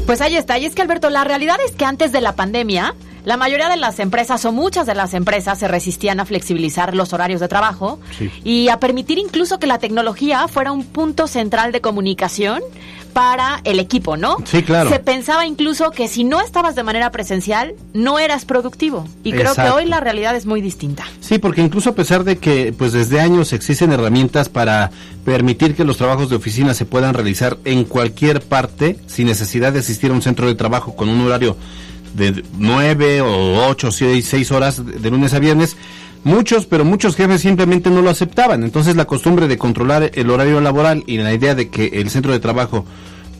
Pues 0.05 0.21
ahí 0.21 0.35
está. 0.35 0.57
Y 0.57 0.65
es 0.65 0.75
que, 0.75 0.81
Alberto, 0.81 1.09
la 1.09 1.23
realidad 1.23 1.57
es 1.65 1.71
que 1.73 1.85
antes 1.85 2.11
de 2.11 2.21
la 2.21 2.35
pandemia, 2.35 2.95
la 3.23 3.37
mayoría 3.37 3.69
de 3.69 3.77
las 3.77 3.99
empresas 3.99 4.43
o 4.45 4.51
muchas 4.51 4.85
de 4.87 4.95
las 4.95 5.13
empresas 5.13 5.59
se 5.59 5.67
resistían 5.67 6.19
a 6.19 6.25
flexibilizar 6.25 6.95
los 6.95 7.13
horarios 7.13 7.39
de 7.39 7.47
trabajo 7.47 7.99
Sí. 8.17 8.29
y 8.43 8.69
a 8.69 8.79
permitir 8.79 9.19
incluso 9.19 9.59
que 9.59 9.67
la 9.67 9.77
tecnología 9.77 10.47
fuera 10.47 10.71
un 10.71 10.83
punto 10.83 11.27
central 11.27 11.71
de 11.71 11.81
comunicación 11.81 12.61
para 13.13 13.61
el 13.63 13.79
equipo, 13.79 14.17
¿no? 14.17 14.37
Sí, 14.45 14.63
claro. 14.63 14.89
Se 14.89 14.99
pensaba 14.99 15.45
incluso 15.45 15.91
que 15.91 16.07
si 16.07 16.23
no 16.23 16.41
estabas 16.41 16.75
de 16.75 16.83
manera 16.83 17.11
presencial, 17.11 17.73
no 17.93 18.19
eras 18.19 18.45
productivo. 18.45 19.07
Y 19.23 19.31
creo 19.31 19.51
Exacto. 19.51 19.63
que 19.63 19.83
hoy 19.83 19.85
la 19.89 19.99
realidad 19.99 20.35
es 20.35 20.45
muy 20.45 20.61
distinta. 20.61 21.05
Sí, 21.19 21.37
porque 21.37 21.61
incluso 21.61 21.91
a 21.91 21.95
pesar 21.95 22.23
de 22.23 22.37
que 22.37 22.73
pues 22.77 22.91
desde 22.93 23.19
años 23.19 23.53
existen 23.53 23.91
herramientas 23.91 24.49
para 24.49 24.91
permitir 25.25 25.75
que 25.75 25.83
los 25.83 25.97
trabajos 25.97 26.29
de 26.29 26.35
oficina 26.35 26.73
se 26.73 26.85
puedan 26.85 27.13
realizar 27.13 27.57
en 27.65 27.83
cualquier 27.83 28.41
parte 28.41 28.97
sin 29.07 29.27
necesidad 29.27 29.73
de 29.73 29.79
asistir 29.79 30.11
a 30.11 30.13
un 30.13 30.21
centro 30.21 30.47
de 30.47 30.55
trabajo 30.55 30.95
con 30.95 31.09
un 31.09 31.21
horario 31.21 31.55
de 32.13 32.43
nueve 32.57 33.21
o 33.21 33.67
ocho 33.67 33.89
o 33.89 33.91
seis, 33.91 34.27
seis 34.27 34.51
horas 34.51 34.85
de, 34.85 34.93
de 34.93 35.09
lunes 35.11 35.33
a 35.33 35.39
viernes, 35.39 35.77
muchos, 36.23 36.65
pero 36.65 36.85
muchos 36.85 37.15
jefes 37.15 37.41
simplemente 37.41 37.89
no 37.89 38.01
lo 38.01 38.09
aceptaban. 38.09 38.63
Entonces 38.63 38.95
la 38.95 39.05
costumbre 39.05 39.47
de 39.47 39.57
controlar 39.57 40.11
el 40.13 40.29
horario 40.29 40.61
laboral 40.61 41.03
y 41.07 41.17
la 41.17 41.33
idea 41.33 41.55
de 41.55 41.69
que 41.69 41.87
el 41.93 42.09
centro 42.09 42.31
de 42.31 42.39
trabajo 42.39 42.85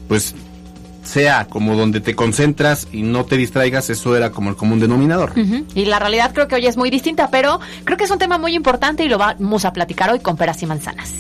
pues 0.08 0.36
sea 1.04 1.48
como 1.48 1.76
donde 1.76 2.00
te 2.00 2.16
concentras 2.16 2.88
y 2.92 3.02
no 3.04 3.26
te 3.26 3.38
distraigas, 3.38 3.90
eso 3.90 4.16
era 4.16 4.32
como 4.32 4.50
el 4.50 4.56
común 4.56 4.80
denominador. 4.80 5.34
Y 5.76 5.86
la 5.86 6.00
realidad 6.00 6.32
creo 6.34 6.48
que 6.48 6.56
hoy 6.56 6.68
es 6.68 6.78
muy 6.78 6.90
distinta, 6.90 7.30
pero 7.32 7.60
creo 7.84 7.98
que 7.98 8.06
es 8.06 8.12
un 8.12 8.20
tema 8.20 8.38
muy 8.38 8.56
importante 8.56 9.04
y 9.04 9.10
lo 9.10 9.18
vamos 9.18 9.66
a 9.66 9.74
platicar 9.74 10.12
hoy 10.12 10.20
con 10.20 10.38
peras 10.38 10.62
y 10.64 10.66
manzanas. 10.66 11.12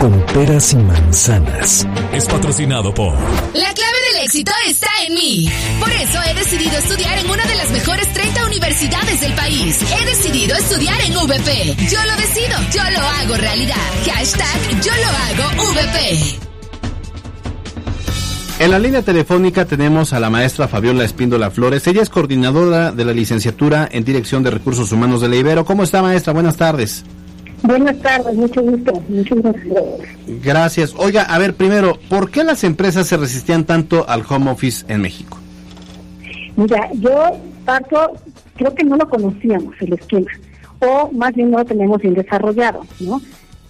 Con 0.00 0.20
peras 0.32 0.72
y 0.72 0.76
manzanas. 0.76 1.86
Es 2.12 2.26
patrocinado 2.26 2.94
por 2.94 3.14
La 3.54 3.72
del 4.16 4.24
éxito 4.24 4.52
está 4.68 4.88
en 5.06 5.14
mí. 5.14 5.48
Por 5.78 5.90
eso 5.90 6.18
he 6.22 6.34
decidido 6.34 6.78
estudiar 6.78 7.18
en 7.18 7.30
una 7.30 7.44
de 7.44 7.54
las 7.54 7.70
mejores 7.70 8.12
30 8.12 8.46
universidades 8.46 9.20
del 9.20 9.32
país. 9.34 9.80
He 9.82 10.06
decidido 10.06 10.56
estudiar 10.56 11.00
en 11.02 11.12
VP. 11.14 11.76
Yo 11.90 11.98
lo 12.04 12.16
decido, 12.16 12.56
yo 12.72 12.82
lo 12.90 13.00
hago 13.00 13.36
realidad. 13.36 13.76
Hashtag 14.06 14.82
yo 14.82 14.92
lo 14.92 15.42
hago 15.44 15.72
VP. 15.72 16.38
En 18.58 18.70
la 18.70 18.78
línea 18.78 19.02
telefónica 19.02 19.66
tenemos 19.66 20.14
a 20.14 20.20
la 20.20 20.30
maestra 20.30 20.66
Fabiola 20.66 21.04
Espíndola 21.04 21.50
Flores. 21.50 21.86
Ella 21.86 22.02
es 22.02 22.08
coordinadora 22.08 22.92
de 22.92 23.04
la 23.04 23.12
licenciatura 23.12 23.88
en 23.90 24.04
Dirección 24.04 24.42
de 24.42 24.50
Recursos 24.50 24.92
Humanos 24.92 25.20
de 25.20 25.28
la 25.28 25.36
Ibero. 25.36 25.64
¿Cómo 25.66 25.82
está, 25.82 26.00
maestra? 26.00 26.32
Buenas 26.32 26.56
tardes. 26.56 27.04
Buenas 27.62 27.98
tardes, 28.00 28.34
mucho 28.34 28.62
gusto. 28.62 29.02
Muchas 29.08 29.38
gracias. 29.42 29.74
Gracias. 30.42 30.94
Oiga, 30.96 31.22
a 31.22 31.38
ver, 31.38 31.54
primero, 31.54 31.98
¿por 32.08 32.30
qué 32.30 32.44
las 32.44 32.64
empresas 32.64 33.06
se 33.06 33.16
resistían 33.16 33.64
tanto 33.64 34.08
al 34.08 34.22
home 34.28 34.50
office 34.50 34.84
en 34.88 35.00
México? 35.00 35.38
Mira, 36.56 36.90
yo 36.94 37.32
parto, 37.64 38.12
creo 38.56 38.74
que 38.74 38.84
no 38.84 38.96
lo 38.96 39.08
conocíamos 39.08 39.74
el 39.80 39.92
esquema, 39.94 40.30
o 40.80 41.10
más 41.12 41.34
bien 41.34 41.50
no 41.50 41.58
lo 41.58 41.64
tenemos 41.64 42.00
bien 42.00 42.14
desarrollado, 42.14 42.82
¿no? 43.00 43.20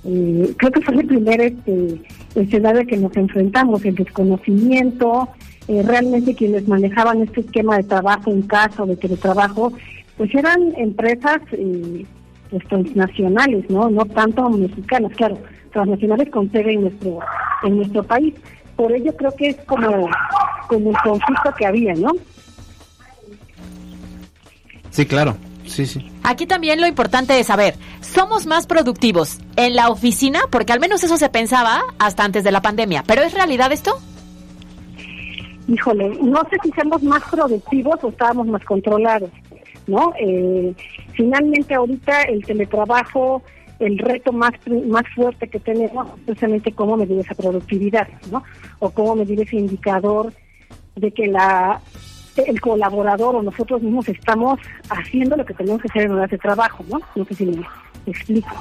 Eh, 0.05 0.55
creo 0.57 0.70
que 0.70 0.81
fue 0.83 0.94
el 0.94 1.07
primer 1.07 1.40
este, 1.40 2.01
escenario 2.37 2.87
que 2.87 2.96
nos 2.96 3.16
enfrentamos, 3.16 3.85
el 3.85 3.96
desconocimiento, 3.96 5.29
eh, 5.66 5.83
realmente 5.85 6.37
quienes 6.37 6.68
manejaban 6.68 7.22
este 7.22 7.40
esquema 7.40 7.77
de 7.77 7.83
trabajo 7.83 8.31
en 8.31 8.42
casa 8.42 8.85
o 8.85 8.87
de 8.87 8.96
teletrabajo, 8.96 9.72
pues 10.16 10.33
eran 10.33 10.72
empresas 10.77 11.38
eh, 11.53 12.07
pues, 12.50 12.66
transnacionales, 12.68 13.68
¿no? 13.70 13.90
No 13.90 14.04
tanto 14.06 14.48
mexicanas, 14.50 15.12
claro, 15.16 15.38
transnacionales 15.72 16.30
con 16.30 16.50
sede 16.50 16.74
en 16.74 16.82
nuestro, 16.82 17.18
en 17.62 17.76
nuestro 17.76 18.02
país. 18.02 18.35
Por 18.76 18.92
ello 18.92 19.14
creo 19.16 19.35
que 19.35 19.48
es 19.48 19.56
como 19.64 20.09
como 20.66 20.90
el 20.90 20.96
conflicto 20.98 21.54
que 21.56 21.66
había, 21.66 21.94
¿no? 21.94 22.12
Sí, 24.90 25.06
claro. 25.06 25.37
Sí, 25.66 25.85
sí. 25.85 26.11
Aquí 26.22 26.46
también 26.46 26.80
lo 26.80 26.87
importante 26.87 27.38
es 27.38 27.48
saber, 27.48 27.74
¿somos 28.00 28.46
más 28.46 28.66
productivos 28.66 29.38
en 29.56 29.74
la 29.74 29.90
oficina? 29.90 30.40
Porque 30.50 30.72
al 30.72 30.80
menos 30.80 31.02
eso 31.02 31.16
se 31.16 31.28
pensaba 31.28 31.82
hasta 31.98 32.24
antes 32.24 32.44
de 32.44 32.52
la 32.52 32.62
pandemia. 32.62 33.02
¿Pero 33.06 33.22
es 33.22 33.35
realidad 33.35 33.72
esto? 33.72 33.98
Híjole, 35.68 36.16
no 36.22 36.40
sé 36.48 36.56
si 36.62 36.70
somos 36.80 37.02
más 37.02 37.22
productivos 37.24 37.96
o 38.02 38.09
estábamos 38.09 38.46
más 38.46 38.64
controlados, 38.64 39.30
¿no? 39.87 40.12
Eh, 40.18 40.75
finalmente 41.12 41.75
ahorita 41.75 42.22
el 42.22 42.44
teletrabajo, 42.44 43.42
el 43.79 43.99
reto 43.99 44.33
más 44.33 44.53
más 44.88 45.05
fuerte 45.14 45.49
que 45.49 45.61
tenemos 45.61 46.07
es 46.09 46.25
precisamente 46.25 46.72
cómo 46.72 46.96
medir 46.96 47.18
esa 47.18 47.35
productividad, 47.35 48.09
¿no? 48.31 48.42
O 48.79 48.90
cómo 48.90 49.16
medir 49.16 49.40
ese 49.40 49.57
indicador 49.57 50.33
de 50.94 51.11
que 51.12 51.27
la 51.27 51.81
el 52.37 52.61
colaborador 52.61 53.37
o 53.37 53.42
nosotros 53.42 53.83
mismos 53.83 54.09
estamos 54.09 54.61
haciendo 54.90 55.37
lo 55.37 55.44
que 55.44 55.55
tenemos 55.55 55.81
que 55.81 55.88
hacer 55.88 56.03
en 56.03 56.12
horas 56.12 56.31
de 56.31 56.38
trabajo, 56.38 56.85
¿no? 56.88 57.01
No 57.14 57.25
sé 57.25 57.35
si 57.35 57.46
me 57.46 57.64
explico. 58.07 58.55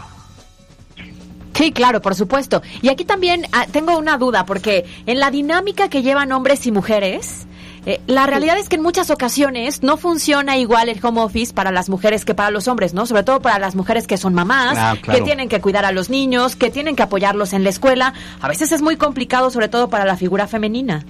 Sí, 1.53 1.71
claro, 1.71 2.01
por 2.01 2.15
supuesto. 2.15 2.61
Y 2.81 2.89
aquí 2.89 3.05
también 3.05 3.45
ah, 3.53 3.65
tengo 3.71 3.97
una 3.97 4.17
duda, 4.17 4.45
porque 4.45 4.85
en 5.05 5.19
la 5.19 5.31
dinámica 5.31 5.89
que 5.89 6.01
llevan 6.01 6.33
hombres 6.33 6.65
y 6.67 6.71
mujeres, 6.71 7.47
eh, 7.85 8.01
la 8.07 8.25
realidad 8.25 8.57
es 8.57 8.67
que 8.69 8.75
en 8.77 8.81
muchas 8.81 9.09
ocasiones 9.11 9.83
no 9.83 9.97
funciona 9.97 10.57
igual 10.57 10.89
el 10.89 10.99
home 11.03 11.21
office 11.21 11.53
para 11.53 11.71
las 11.71 11.87
mujeres 11.89 12.25
que 12.25 12.33
para 12.33 12.49
los 12.51 12.67
hombres, 12.67 12.93
¿no? 12.93 13.05
Sobre 13.05 13.23
todo 13.23 13.41
para 13.41 13.59
las 13.59 13.75
mujeres 13.75 14.07
que 14.07 14.17
son 14.17 14.33
mamás, 14.33 14.75
Ah, 14.77 14.95
claro. 15.01 15.19
que 15.19 15.25
tienen 15.25 15.49
que 15.49 15.61
cuidar 15.61 15.85
a 15.85 15.91
los 15.91 16.09
niños, 16.09 16.55
que 16.55 16.71
tienen 16.71 16.95
que 16.95 17.03
apoyarlos 17.03 17.53
en 17.53 17.63
la 17.63 17.69
escuela. 17.69 18.13
A 18.41 18.47
veces 18.47 18.71
es 18.71 18.81
muy 18.81 18.95
complicado, 18.97 19.49
sobre 19.51 19.67
todo 19.69 19.89
para 19.89 20.05
la 20.05 20.17
figura 20.17 20.47
femenina. 20.47 21.05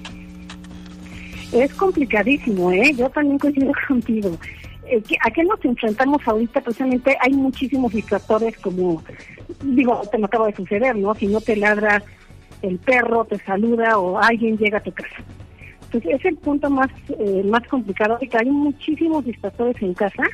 Es 1.52 1.72
complicadísimo, 1.74 2.70
¿eh? 2.72 2.92
Yo 2.96 3.08
también 3.10 3.38
coincido 3.38 3.72
contigo. 3.88 4.36
Eh, 4.88 5.00
que- 5.02 5.16
¿A 5.24 5.30
qué 5.30 5.42
nos 5.44 5.64
enfrentamos 5.64 6.20
ahorita? 6.26 6.60
Precisamente 6.60 7.16
hay 7.20 7.32
muchísimos 7.32 7.92
distractores 7.92 8.56
como, 8.58 9.02
digo, 9.62 10.02
te 10.10 10.18
me 10.18 10.26
acaba 10.26 10.46
de 10.48 10.56
suceder, 10.56 10.94
¿no? 10.96 11.14
Si 11.14 11.26
no 11.26 11.40
te 11.40 11.56
ladra 11.56 12.02
el 12.62 12.78
perro, 12.78 13.24
te 13.24 13.38
saluda 13.44 13.98
o 13.98 14.18
alguien 14.18 14.56
llega 14.58 14.78
a 14.78 14.82
tu 14.82 14.92
casa. 14.92 15.16
Entonces 15.86 16.20
es 16.20 16.24
el 16.24 16.36
punto 16.36 16.68
más, 16.68 16.90
eh, 17.18 17.42
más 17.44 17.66
complicado, 17.68 18.18
de 18.20 18.28
que 18.28 18.38
hay 18.38 18.50
muchísimos 18.50 19.24
distractores 19.24 19.80
en 19.82 19.94
casa, 19.94 20.24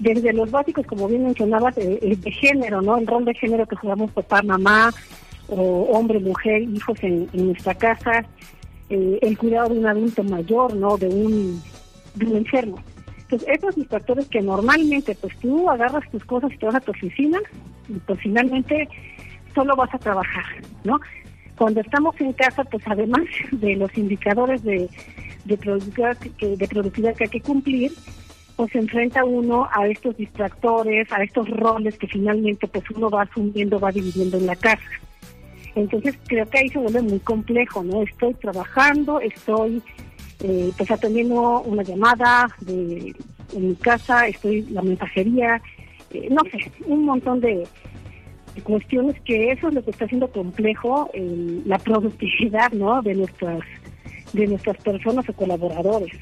desde 0.00 0.32
los 0.32 0.50
básicos, 0.50 0.86
como 0.86 1.06
bien 1.08 1.24
mencionabas, 1.24 1.76
eh, 1.78 1.98
eh, 2.02 2.16
de 2.16 2.32
género, 2.32 2.80
¿no? 2.80 2.96
El 2.96 3.06
rol 3.06 3.24
de 3.24 3.34
género 3.34 3.66
que 3.66 3.76
jugamos 3.76 4.10
papá, 4.12 4.42
mamá, 4.42 4.90
o 5.48 5.82
hombre, 5.92 6.18
mujer, 6.20 6.62
hijos 6.62 6.98
en, 7.02 7.28
nuestra 7.34 7.74
casa, 7.74 8.24
eh, 8.88 9.18
el 9.20 9.36
cuidado 9.36 9.68
de 9.68 9.78
un 9.78 9.86
adulto 9.86 10.24
mayor, 10.24 10.74
¿no? 10.74 10.96
De 10.96 11.06
un, 11.06 11.62
de 12.14 12.38
enfermo. 12.38 12.82
Entonces, 13.20 13.48
esos 13.48 13.76
distractores 13.76 14.26
que 14.28 14.40
normalmente, 14.40 15.14
pues 15.20 15.36
tú 15.38 15.68
agarras 15.70 16.10
tus 16.10 16.24
cosas 16.24 16.50
y 16.52 16.56
te 16.56 16.66
vas 16.66 16.76
a 16.76 16.80
tu 16.80 16.92
oficina 16.92 17.38
y 17.88 17.92
pues 17.94 18.18
finalmente 18.20 18.88
solo 19.54 19.76
vas 19.76 19.92
a 19.94 19.98
trabajar, 19.98 20.44
¿no? 20.82 20.98
Cuando 21.60 21.82
estamos 21.82 22.18
en 22.22 22.32
casa, 22.32 22.64
pues 22.64 22.82
además 22.86 23.20
de 23.52 23.76
los 23.76 23.94
indicadores 23.98 24.62
de, 24.62 24.88
de, 25.44 25.58
productividad, 25.58 26.16
que, 26.16 26.56
de 26.56 26.66
productividad 26.66 27.14
que 27.14 27.24
hay 27.24 27.30
que 27.30 27.42
cumplir, 27.42 27.92
pues 28.56 28.72
se 28.72 28.78
enfrenta 28.78 29.26
uno 29.26 29.68
a 29.70 29.86
estos 29.86 30.16
distractores, 30.16 31.12
a 31.12 31.22
estos 31.22 31.50
roles 31.50 31.98
que 31.98 32.06
finalmente 32.06 32.66
pues 32.66 32.84
uno 32.96 33.10
va 33.10 33.24
asumiendo, 33.24 33.78
va 33.78 33.92
dividiendo 33.92 34.38
en 34.38 34.46
la 34.46 34.56
casa. 34.56 34.80
Entonces 35.74 36.18
creo 36.26 36.48
que 36.48 36.60
ahí 36.60 36.70
se 36.70 36.78
vuelve 36.78 37.02
muy 37.02 37.20
complejo, 37.20 37.84
¿no? 37.84 38.04
Estoy 38.04 38.32
trabajando, 38.32 39.20
estoy 39.20 39.82
eh, 40.42 40.72
pues 40.78 40.90
atendiendo 40.90 41.60
una 41.60 41.82
llamada 41.82 42.48
de, 42.62 43.14
en 43.52 43.68
mi 43.68 43.74
casa, 43.74 44.26
estoy 44.26 44.62
la 44.70 44.80
mensajería, 44.80 45.60
eh, 46.10 46.26
no 46.30 46.40
sé, 46.50 46.72
un 46.86 47.04
montón 47.04 47.42
de 47.42 47.68
cuestiones 48.60 49.20
que 49.22 49.52
eso 49.52 49.68
es 49.68 49.74
lo 49.74 49.84
que 49.84 49.90
está 49.90 50.04
haciendo 50.04 50.28
complejo 50.28 51.10
eh, 51.12 51.60
la 51.66 51.78
productividad, 51.78 52.72
¿no? 52.72 53.02
De 53.02 53.14
nuestras 53.14 53.60
de 54.32 54.46
nuestras 54.46 54.76
personas 54.78 55.28
o 55.28 55.32
colaboradores. 55.32 56.12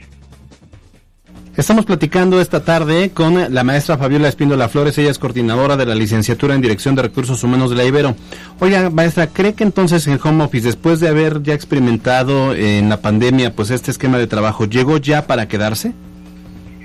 Estamos 1.58 1.86
platicando 1.86 2.40
esta 2.40 2.64
tarde 2.64 3.10
con 3.10 3.52
la 3.52 3.64
maestra 3.64 3.98
Fabiola 3.98 4.28
Espíndola 4.28 4.68
Flores, 4.68 4.96
ella 4.96 5.10
es 5.10 5.18
coordinadora 5.18 5.76
de 5.76 5.86
la 5.86 5.96
licenciatura 5.96 6.54
en 6.54 6.60
Dirección 6.60 6.94
de 6.94 7.02
Recursos 7.02 7.42
Humanos 7.42 7.70
de 7.70 7.76
la 7.76 7.84
Ibero. 7.84 8.14
Oiga, 8.60 8.90
maestra, 8.90 9.26
¿cree 9.26 9.54
que 9.54 9.64
entonces 9.64 10.06
el 10.06 10.20
home 10.22 10.44
office, 10.44 10.66
después 10.66 11.00
de 11.00 11.08
haber 11.08 11.42
ya 11.42 11.54
experimentado 11.54 12.54
en 12.54 12.88
la 12.88 13.00
pandemia, 13.00 13.56
pues 13.56 13.70
este 13.70 13.90
esquema 13.90 14.18
de 14.18 14.28
trabajo, 14.28 14.66
llegó 14.66 14.98
ya 14.98 15.26
para 15.26 15.48
quedarse? 15.48 15.94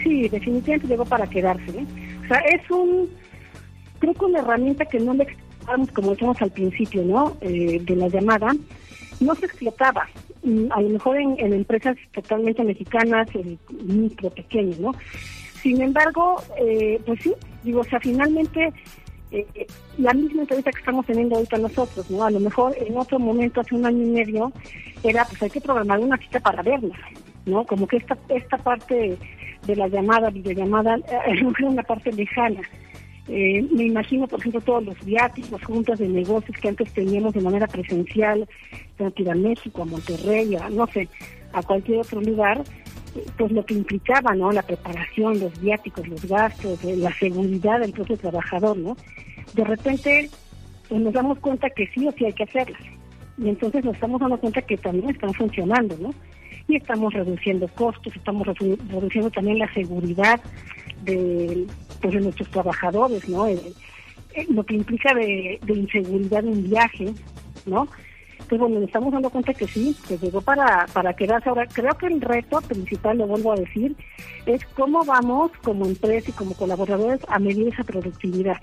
Sí, 0.04 0.28
definitivamente 0.28 0.88
llegó 0.88 1.06
para 1.06 1.28
quedarse. 1.28 1.70
¿eh? 1.70 1.86
O 2.26 2.28
sea, 2.28 2.40
es 2.40 2.72
un, 2.72 3.10
creo 4.00 4.14
que 4.16 4.26
una 4.26 4.40
herramienta 4.40 4.86
que 4.86 5.00
no 5.00 5.14
le 5.14 5.28
como 5.94 6.12
decíamos 6.12 6.42
al 6.42 6.52
principio, 6.52 7.04
¿no? 7.04 7.38
Eh, 7.42 7.82
de 7.82 7.96
la 7.96 8.08
llamada, 8.08 8.52
no 9.20 9.36
se 9.36 9.46
explotaba. 9.46 10.08
Mm, 10.44 10.72
A 10.72 10.82
lo 10.82 10.90
mejor 10.90 11.18
en, 11.18 11.36
en 11.40 11.54
empresas 11.54 11.98
totalmente 12.14 12.64
mexicanas, 12.64 13.28
en 13.36 13.58
micro, 13.84 14.30
pequeños, 14.30 14.80
¿no? 14.80 14.92
Sin 15.62 15.82
embargo, 15.82 16.42
eh, 16.60 17.00
pues 17.06 17.22
sí, 17.22 17.34
digo, 17.64 17.82
o 17.82 17.84
sea, 17.86 18.00
finalmente 18.00 18.74
eh, 19.34 19.48
eh, 19.56 19.66
la 19.98 20.14
misma 20.14 20.42
entrevista 20.42 20.72
que 20.72 20.80
estamos 20.80 21.08
teniendo 21.08 21.36
ahorita 21.36 21.58
nosotros, 21.58 22.10
¿no? 22.12 22.24
A 22.24 22.30
lo 22.30 22.40
mejor 22.40 22.76
en 22.78 22.96
otro 22.96 23.18
momento, 23.18 23.62
hace 23.62 23.74
un 23.74 23.84
año 23.86 24.04
y 24.04 24.10
medio, 24.12 24.52
era, 25.04 25.26
pues 25.26 25.42
hay 25.42 25.50
que 25.50 25.60
programar 25.60 26.00
una 26.00 26.18
cita 26.18 26.40
para 26.40 26.62
vernos, 26.62 26.96
¿no? 27.48 27.66
Como 27.66 27.88
que 27.88 27.98
esta, 27.98 28.16
esta 28.30 28.58
parte 28.58 29.18
de 29.66 29.76
la 29.76 29.88
llamada, 29.88 30.30
videollamada, 30.30 30.98
eh, 30.98 31.02
era 31.58 31.68
una 31.68 31.82
parte 31.82 32.12
lejana. 32.12 32.62
Eh, 33.28 33.66
me 33.72 33.86
imagino, 33.86 34.28
por 34.28 34.40
ejemplo, 34.40 34.60
todos 34.62 34.84
los 34.84 35.06
viáticos, 35.06 35.64
juntas 35.64 36.00
de 36.00 36.10
negocios 36.10 36.58
que 36.58 36.68
antes 36.68 36.94
teníamos 36.94 37.34
de 37.34 37.42
manera 37.42 37.68
presencial, 37.68 38.48
que 38.98 39.24
ir 39.24 39.30
a 39.30 39.36
México, 39.36 39.82
a 39.82 39.86
Monterrey, 39.86 40.56
a, 40.56 40.70
no 40.70 40.88
sé, 40.88 41.08
a 41.54 41.62
cualquier 41.64 42.00
otro 42.00 42.22
lugar, 42.22 42.64
eh, 43.16 43.26
pues 43.38 43.52
lo 43.52 43.66
que 43.66 43.76
implicaba, 43.76 44.36
¿no? 44.36 44.52
La 44.52 44.64
preparación, 44.64 45.40
los 45.40 45.60
viáticos, 45.62 46.08
los 46.08 46.26
gastos, 46.26 46.84
eh, 46.84 46.98
la 46.98 47.14
seguridad 47.14 47.80
del 47.80 47.94
propio 47.94 48.18
trabajador, 48.18 48.78
¿no? 48.78 48.98
De 49.54 49.64
repente 49.64 50.30
pues 50.90 51.02
nos 51.02 51.14
damos 51.14 51.40
cuenta 51.40 51.70
que 51.70 51.88
sí 51.88 52.08
o 52.08 52.12
sí 52.12 52.26
hay 52.26 52.34
que 52.34 52.44
hacerlas. 52.44 52.82
Y 53.38 53.50
entonces 53.50 53.84
nos 53.84 53.96
estamos 53.96 54.20
dando 54.20 54.38
cuenta 54.38 54.62
que 54.62 54.78
también 54.78 55.10
están 55.10 55.34
funcionando, 55.34 55.98
¿no? 55.98 56.14
Y 56.68 56.78
estamos 56.78 57.14
reduciendo 57.14 57.68
costos, 57.70 58.16
estamos 58.16 58.48
redu- 58.48 58.78
reduciendo 58.90 59.30
también 59.32 59.60
la 59.60 59.72
seguridad 59.74 60.40
de, 61.04 61.68
pues, 62.02 62.14
de 62.14 62.22
nuestros 62.22 62.50
trabajadores, 62.50 63.28
¿no? 63.28 63.48
Eh, 63.48 63.60
eh, 64.36 64.46
lo 64.50 64.64
que 64.64 64.76
implica 64.76 65.14
de, 65.14 65.60
de 65.62 65.74
inseguridad 65.74 66.46
en 66.46 66.70
viaje, 66.70 67.14
¿no? 67.66 67.88
Entonces, 68.32 68.60
bueno, 68.60 68.76
nos 68.76 68.86
estamos 68.86 69.14
dando 69.14 69.30
cuenta 69.30 69.54
que 69.54 69.68
sí, 69.68 69.96
que 70.08 70.18
llegó 70.18 70.42
para, 70.42 70.86
para 70.94 71.14
quedarse. 71.14 71.50
Ahora, 71.50 71.66
creo 71.68 71.94
que 71.98 72.08
el 72.08 72.22
reto 72.22 72.60
principal, 72.62 73.18
lo 73.18 73.28
vuelvo 73.28 73.54
a 73.54 73.58
decir, 73.58 73.96
es 74.46 74.66
cómo 74.76 75.04
vamos 75.06 75.52
como 75.64 75.86
empresa 75.86 76.30
y 76.30 76.34
como 76.34 76.54
colaboradores 76.54 77.22
a 77.30 77.40
medir 77.40 77.68
esa 77.70 77.84
productividad, 77.84 78.58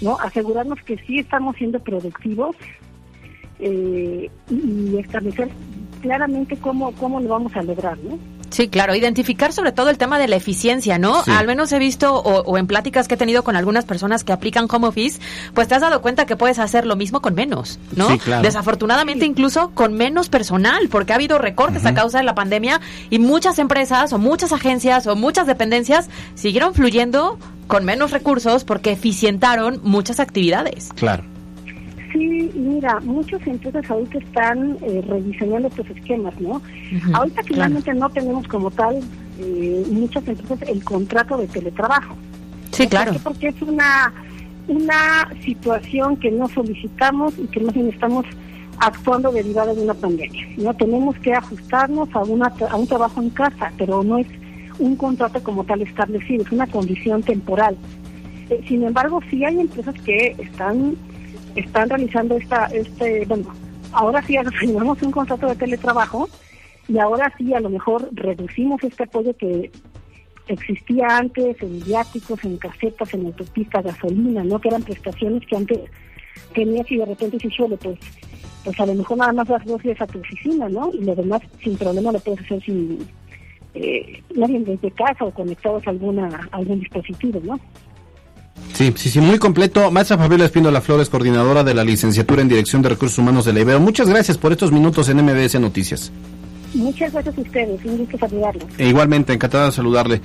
¿no? 0.00 0.16
Asegurarnos 0.20 0.80
que 0.82 0.96
sí 0.98 1.18
estamos 1.18 1.56
siendo 1.56 1.80
productivos 1.80 2.56
eh, 3.58 4.30
y 4.48 4.96
establecer 4.98 5.48
claramente 5.98 6.56
cómo, 6.56 6.92
cómo 6.92 7.20
lo 7.20 7.28
vamos 7.28 7.54
a 7.56 7.62
lograr, 7.62 7.98
¿no? 7.98 8.18
Sí, 8.50 8.68
claro, 8.68 8.94
identificar 8.94 9.52
sobre 9.52 9.72
todo 9.72 9.90
el 9.90 9.98
tema 9.98 10.18
de 10.18 10.26
la 10.26 10.36
eficiencia, 10.36 10.98
¿no? 10.98 11.22
Sí. 11.22 11.30
Al 11.30 11.46
menos 11.46 11.70
he 11.72 11.78
visto 11.78 12.14
o, 12.14 12.42
o 12.42 12.58
en 12.58 12.66
pláticas 12.66 13.06
que 13.06 13.14
he 13.14 13.16
tenido 13.18 13.44
con 13.44 13.56
algunas 13.56 13.84
personas 13.84 14.24
que 14.24 14.32
aplican 14.32 14.66
home 14.70 14.88
office, 14.88 15.20
pues 15.54 15.68
te 15.68 15.74
has 15.74 15.82
dado 15.82 16.00
cuenta 16.00 16.24
que 16.24 16.36
puedes 16.36 16.58
hacer 16.58 16.86
lo 16.86 16.96
mismo 16.96 17.20
con 17.20 17.34
menos, 17.34 17.78
¿no? 17.94 18.08
Sí, 18.08 18.18
claro. 18.18 18.42
Desafortunadamente 18.42 19.26
incluso 19.26 19.70
con 19.74 19.94
menos 19.94 20.28
personal, 20.28 20.88
porque 20.88 21.12
ha 21.12 21.16
habido 21.16 21.38
recortes 21.38 21.84
a 21.84 21.94
causa 21.94 22.18
de 22.18 22.24
la 22.24 22.34
pandemia 22.34 22.80
y 23.10 23.18
muchas 23.18 23.58
empresas 23.58 24.12
o 24.12 24.18
muchas 24.18 24.52
agencias 24.52 25.06
o 25.06 25.14
muchas 25.14 25.46
dependencias 25.46 26.08
siguieron 26.34 26.74
fluyendo 26.74 27.38
con 27.66 27.84
menos 27.84 28.12
recursos 28.12 28.64
porque 28.64 28.92
eficientaron 28.92 29.80
muchas 29.82 30.20
actividades. 30.20 30.88
Claro. 30.94 31.24
Sí, 32.12 32.50
mira, 32.54 33.00
muchas 33.00 33.46
empresas 33.46 33.90
ahorita 33.90 34.18
están 34.18 34.78
eh, 34.82 35.04
rediseñando 35.06 35.68
estos 35.68 35.90
esquemas, 35.90 36.38
¿no? 36.40 36.62
ahorita 37.12 37.42
finalmente 37.42 37.92
no 37.92 38.08
tenemos 38.08 38.46
como 38.48 38.70
tal 38.70 39.00
eh, 39.38 39.84
muchas 39.90 40.26
empresas 40.26 40.68
el 40.68 40.82
contrato 40.84 41.36
de 41.36 41.46
teletrabajo. 41.46 42.16
Sí, 42.72 42.86
claro. 42.86 43.12
Porque 43.22 43.48
es 43.48 43.62
una 43.62 44.12
una 44.68 45.28
situación 45.44 46.16
que 46.18 46.30
no 46.30 46.46
solicitamos 46.48 47.32
y 47.38 47.46
que 47.46 47.60
más 47.60 47.74
bien 47.74 47.88
estamos 47.88 48.26
actuando 48.78 49.32
derivada 49.32 49.74
de 49.74 49.82
una 49.82 49.94
pandemia. 49.94 50.46
No 50.58 50.74
tenemos 50.74 51.16
que 51.18 51.32
ajustarnos 51.32 52.08
a 52.14 52.20
una 52.20 52.52
a 52.70 52.76
un 52.76 52.86
trabajo 52.86 53.20
en 53.20 53.30
casa, 53.30 53.72
pero 53.76 54.02
no 54.02 54.18
es 54.18 54.26
un 54.78 54.94
contrato 54.96 55.42
como 55.42 55.64
tal 55.64 55.82
establecido, 55.82 56.44
es 56.44 56.52
una 56.52 56.66
condición 56.66 57.22
temporal. 57.22 57.76
Eh, 58.50 58.62
sin 58.68 58.84
embargo, 58.84 59.20
sí 59.30 59.44
hay 59.44 59.58
empresas 59.60 59.94
que 60.04 60.36
están 60.38 60.96
están 61.56 61.88
realizando 61.88 62.36
esta 62.36 62.66
este 62.66 63.24
bueno 63.26 63.52
ahora 63.92 64.22
sí 64.22 64.36
tenemos 64.60 65.02
un 65.02 65.10
contrato 65.10 65.46
de 65.48 65.56
teletrabajo 65.56 66.28
y 66.88 66.98
ahora 66.98 67.32
sí 67.36 67.52
a 67.52 67.60
lo 67.60 67.70
mejor 67.70 68.08
reducimos 68.12 68.82
este 68.82 69.04
apoyo 69.04 69.36
que 69.36 69.70
existía 70.48 71.06
antes 71.18 71.60
en 71.62 71.80
viáticos, 71.80 72.42
en 72.44 72.56
casetas, 72.56 73.12
en 73.12 73.26
autopistas, 73.26 73.84
gasolina, 73.84 74.42
¿no? 74.42 74.58
Que 74.58 74.68
eran 74.68 74.82
prestaciones 74.82 75.46
que 75.46 75.56
antes 75.56 75.78
tenías 76.54 76.90
y 76.90 76.96
de 76.96 77.04
repente 77.04 77.38
se 77.38 77.50
suele, 77.50 77.76
pues, 77.76 77.98
pues 78.64 78.80
a 78.80 78.86
lo 78.86 78.94
mejor 78.94 79.18
nada 79.18 79.32
más 79.32 79.48
las 79.48 79.64
dos 79.66 79.80
a 79.98 80.06
tu 80.06 80.18
oficina, 80.18 80.68
¿no? 80.68 80.90
Y 80.92 81.04
lo 81.04 81.14
demás 81.14 81.42
sin 81.62 81.76
problema 81.76 82.12
lo 82.12 82.20
puedes 82.20 82.40
hacer 82.40 82.62
sin 82.62 83.06
eh, 83.74 84.22
nadie 84.34 84.60
desde 84.60 84.90
casa 84.92 85.24
o 85.24 85.30
conectados 85.30 85.86
a 85.86 85.90
alguna 85.90 86.48
algún 86.52 86.80
dispositivo, 86.80 87.40
¿no? 87.44 87.60
Sí, 88.74 88.92
sí, 88.96 89.10
sí, 89.10 89.20
muy 89.20 89.38
completo. 89.38 89.90
Maestra 89.90 90.16
Fabiola 90.18 90.44
Espíndola 90.44 90.80
Flores, 90.80 91.08
coordinadora 91.08 91.64
de 91.64 91.74
la 91.74 91.84
licenciatura 91.84 92.42
en 92.42 92.48
Dirección 92.48 92.80
de 92.82 92.90
Recursos 92.90 93.18
Humanos 93.18 93.44
de 93.44 93.52
la 93.52 93.60
Ibero. 93.60 93.80
Muchas 93.80 94.08
gracias 94.08 94.38
por 94.38 94.52
estos 94.52 94.70
minutos 94.70 95.08
en 95.08 95.24
MBS 95.24 95.58
Noticias. 95.60 96.12
Muchas 96.74 97.12
gracias 97.12 97.36
a 97.36 97.40
ustedes, 97.40 97.84
un 97.84 97.98
gusto 97.98 98.18
saludarlos. 98.18 98.66
E 98.78 98.88
igualmente, 98.88 99.32
encantada 99.32 99.66
de 99.66 99.72
saludarle. 99.72 100.20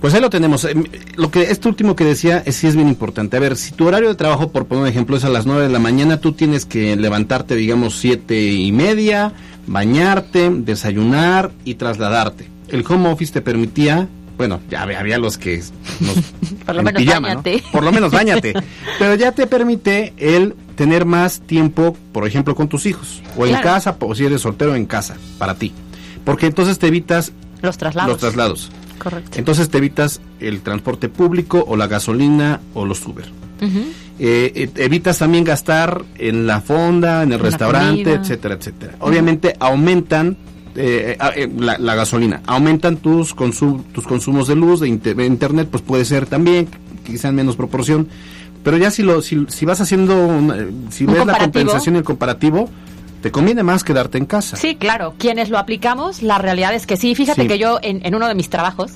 Pues 0.00 0.14
ahí 0.14 0.20
lo 0.20 0.30
tenemos. 0.30 0.64
Em, 0.64 0.84
lo 1.16 1.30
que 1.30 1.42
este 1.42 1.68
último 1.68 1.94
que 1.94 2.04
decía 2.04 2.42
es, 2.46 2.56
sí 2.56 2.66
es 2.66 2.74
bien 2.74 2.88
importante. 2.88 3.36
A 3.36 3.40
ver, 3.40 3.56
si 3.56 3.72
tu 3.72 3.86
horario 3.86 4.08
de 4.08 4.14
trabajo, 4.14 4.50
por 4.50 4.66
poner 4.66 4.84
un 4.84 4.88
ejemplo, 4.88 5.16
es 5.16 5.24
a 5.24 5.28
las 5.28 5.44
9 5.44 5.64
de 5.64 5.68
la 5.68 5.78
mañana, 5.78 6.20
tú 6.20 6.32
tienes 6.32 6.64
que 6.64 6.96
levantarte, 6.96 7.54
digamos, 7.54 7.98
siete 7.98 8.42
y 8.50 8.72
media, 8.72 9.32
bañarte, 9.66 10.48
desayunar 10.50 11.50
y 11.64 11.74
trasladarte. 11.74 12.48
El 12.68 12.84
home 12.88 13.10
office 13.10 13.32
te 13.32 13.42
permitía 13.42 14.08
bueno, 14.40 14.58
ya 14.70 14.84
había 14.84 15.18
los 15.18 15.36
que 15.36 15.62
por 16.64 16.74
lo 16.74 16.82
menos 16.82 17.04
bañate. 17.04 17.62
Por 17.70 17.84
lo 17.84 17.92
menos 17.92 18.10
bañate. 18.10 18.54
Pero 18.98 19.14
ya 19.16 19.32
te 19.32 19.46
permite 19.46 20.14
el 20.16 20.54
tener 20.76 21.04
más 21.04 21.40
tiempo, 21.42 21.94
por 22.10 22.26
ejemplo, 22.26 22.54
con 22.54 22.66
tus 22.66 22.86
hijos 22.86 23.22
o 23.36 23.44
en 23.44 23.54
casa, 23.60 23.98
o 24.00 24.14
si 24.14 24.24
eres 24.24 24.40
soltero 24.40 24.74
en 24.74 24.86
casa, 24.86 25.18
para 25.36 25.56
ti. 25.56 25.74
Porque 26.24 26.46
entonces 26.46 26.78
te 26.78 26.86
evitas 26.86 27.32
los 27.60 27.76
traslados. 27.76 28.12
Los 28.12 28.20
traslados. 28.20 28.70
Correcto. 28.98 29.38
Entonces 29.38 29.68
te 29.68 29.76
evitas 29.76 30.22
el 30.40 30.62
transporte 30.62 31.10
público 31.10 31.62
o 31.68 31.76
la 31.76 31.86
gasolina 31.86 32.62
o 32.72 32.86
los 32.86 33.06
Uber. 33.06 33.26
Eh, 33.60 34.52
eh, 34.54 34.70
evitas 34.76 35.18
también 35.18 35.44
gastar 35.44 36.02
en 36.16 36.46
la 36.46 36.62
fonda, 36.62 37.24
en 37.24 37.32
el 37.32 37.40
restaurante, 37.40 38.14
etcétera, 38.14 38.54
etcétera. 38.54 38.94
Obviamente 39.00 39.54
aumentan 39.60 40.38
eh, 40.76 41.16
eh, 41.36 41.50
la, 41.58 41.94
gasolina. 41.94 42.42
Aumentan 42.46 42.96
tus, 42.96 43.34
tus 43.34 44.06
consumos 44.06 44.48
de 44.48 44.54
luz, 44.54 44.80
de, 44.80 44.88
internet, 44.88 45.68
pues 45.70 45.82
puede 45.82 46.04
ser 46.04 46.26
también, 46.26 46.68
quizá 47.04 47.28
en 47.28 47.34
menos 47.34 47.56
proporción. 47.56 48.08
Pero 48.62 48.76
ya 48.76 48.90
si, 48.90 49.02
lo, 49.02 49.22
si, 49.22 49.46
si 49.48 49.64
vas 49.64 49.80
haciendo, 49.80 50.28
si 50.90 51.06
ves 51.06 51.24
la 51.24 51.38
compensación 51.38 51.94
y 51.94 51.98
el 51.98 52.04
comparativo, 52.04 52.68
te 53.20 53.30
conviene 53.30 53.62
más 53.62 53.84
quedarte 53.84 54.18
en 54.18 54.26
casa. 54.26 54.56
Sí, 54.56 54.76
claro. 54.76 55.14
Quienes 55.18 55.50
lo 55.50 55.58
aplicamos, 55.58 56.22
la 56.22 56.38
realidad 56.38 56.74
es 56.74 56.86
que 56.86 56.96
sí. 56.96 57.14
Fíjate 57.14 57.46
que 57.46 57.58
yo 57.58 57.78
en, 57.82 58.14
uno 58.14 58.28
de 58.28 58.34
mis 58.34 58.50
trabajos 58.50 58.92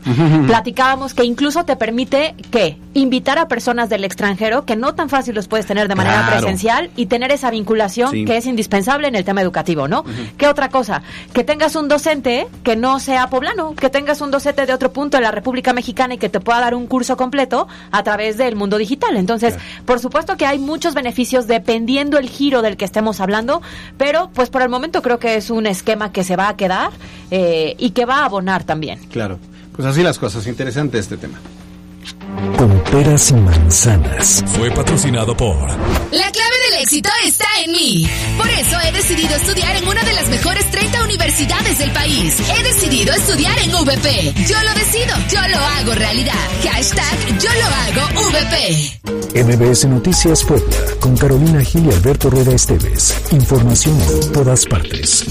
platicábamos 0.46 1.14
que 1.14 1.24
incluso 1.24 1.64
te 1.64 1.76
permite 1.76 2.34
que 2.50 2.78
invitar 2.94 3.38
a 3.38 3.48
personas 3.48 3.88
del 3.88 4.04
extranjero 4.04 4.64
que 4.64 4.76
no 4.76 4.94
tan 4.94 5.08
fácil 5.08 5.34
los 5.34 5.48
puedes 5.48 5.66
tener 5.66 5.88
de 5.88 5.94
manera 5.94 6.28
presencial 6.30 6.90
y 6.96 7.06
tener 7.06 7.32
esa 7.32 7.50
vinculación 7.50 8.24
que 8.24 8.36
es 8.36 8.46
indispensable 8.46 9.08
en 9.08 9.14
el 9.14 9.24
tema 9.24 9.42
educativo, 9.42 9.88
¿no? 9.88 10.04
¿Qué 10.38 10.46
otra 10.46 10.68
cosa? 10.68 11.02
Que 11.32 11.44
tengas 11.44 11.76
un 11.76 11.88
docente 11.88 12.46
que 12.62 12.76
no 12.76 13.00
sea 13.00 13.28
poblano, 13.28 13.74
que 13.74 13.90
tengas 13.90 14.20
un 14.20 14.30
docente 14.30 14.66
de 14.66 14.72
otro 14.72 14.92
punto 14.92 15.16
de 15.16 15.22
la 15.22 15.30
República 15.30 15.72
Mexicana 15.72 16.14
y 16.14 16.18
que 16.18 16.28
te 16.28 16.40
pueda 16.40 16.60
dar 16.60 16.74
un 16.74 16.86
curso 16.86 17.16
completo 17.16 17.68
a 17.90 18.02
través 18.02 18.36
del 18.36 18.56
mundo 18.56 18.78
digital. 18.78 19.16
Entonces, 19.16 19.56
por 19.84 20.00
supuesto 20.00 20.36
que 20.36 20.46
hay 20.46 20.58
muchos 20.58 20.94
beneficios 20.94 21.46
dependiendo 21.46 22.18
el 22.18 22.28
giro 22.28 22.62
del 22.62 22.76
que 22.76 22.84
estemos 22.84 23.20
hablando, 23.20 23.60
pero 23.98 24.13
pero 24.14 24.30
pues 24.32 24.48
por 24.48 24.62
el 24.62 24.68
momento 24.68 25.02
creo 25.02 25.18
que 25.18 25.34
es 25.34 25.50
un 25.50 25.66
esquema 25.66 26.12
que 26.12 26.22
se 26.22 26.36
va 26.36 26.48
a 26.48 26.56
quedar 26.56 26.92
eh, 27.32 27.74
y 27.80 27.90
que 27.90 28.04
va 28.04 28.18
a 28.18 28.26
abonar 28.26 28.62
también. 28.62 29.00
Claro, 29.10 29.40
pues 29.74 29.88
así 29.88 30.04
las 30.04 30.20
cosas, 30.20 30.46
interesante 30.46 31.00
este 31.00 31.16
tema. 31.16 31.40
Con 32.56 32.78
peras 32.92 33.32
y 33.32 33.34
manzanas. 33.34 34.44
Fue 34.56 34.70
patrocinado 34.70 35.36
por... 35.36 35.56
La 35.56 36.30
clave 36.30 36.56
del 36.70 36.82
éxito 36.82 37.10
está 37.26 37.46
en 37.64 37.72
mí. 37.72 38.08
Por 38.54 38.62
eso 38.62 38.78
he 38.86 38.92
decidido 38.92 39.34
estudiar 39.34 39.74
en 39.74 39.88
una 39.88 40.04
de 40.04 40.12
las 40.12 40.28
mejores 40.28 40.70
30 40.70 41.02
universidades 41.02 41.76
del 41.76 41.90
país. 41.90 42.38
He 42.38 42.62
decidido 42.62 43.12
estudiar 43.12 43.58
en 43.58 43.72
VP. 43.72 44.32
Yo 44.46 44.56
lo 44.62 44.74
decido, 44.74 45.16
yo 45.28 45.40
lo 45.48 45.58
hago 45.58 45.94
realidad. 45.96 46.34
Hashtag 46.62 47.38
yo 47.40 47.48
lo 47.52 47.66
hago 47.66 48.30
VP. 48.30 49.42
MBS 49.42 49.86
Noticias 49.86 50.44
Puebla, 50.44 50.76
con 51.00 51.16
Carolina 51.16 51.64
Gil 51.64 51.86
y 51.86 51.94
Alberto 51.94 52.30
Rueda 52.30 52.54
Esteves. 52.54 53.20
Información 53.32 54.00
en 54.00 54.32
todas 54.32 54.64
partes. 54.66 55.26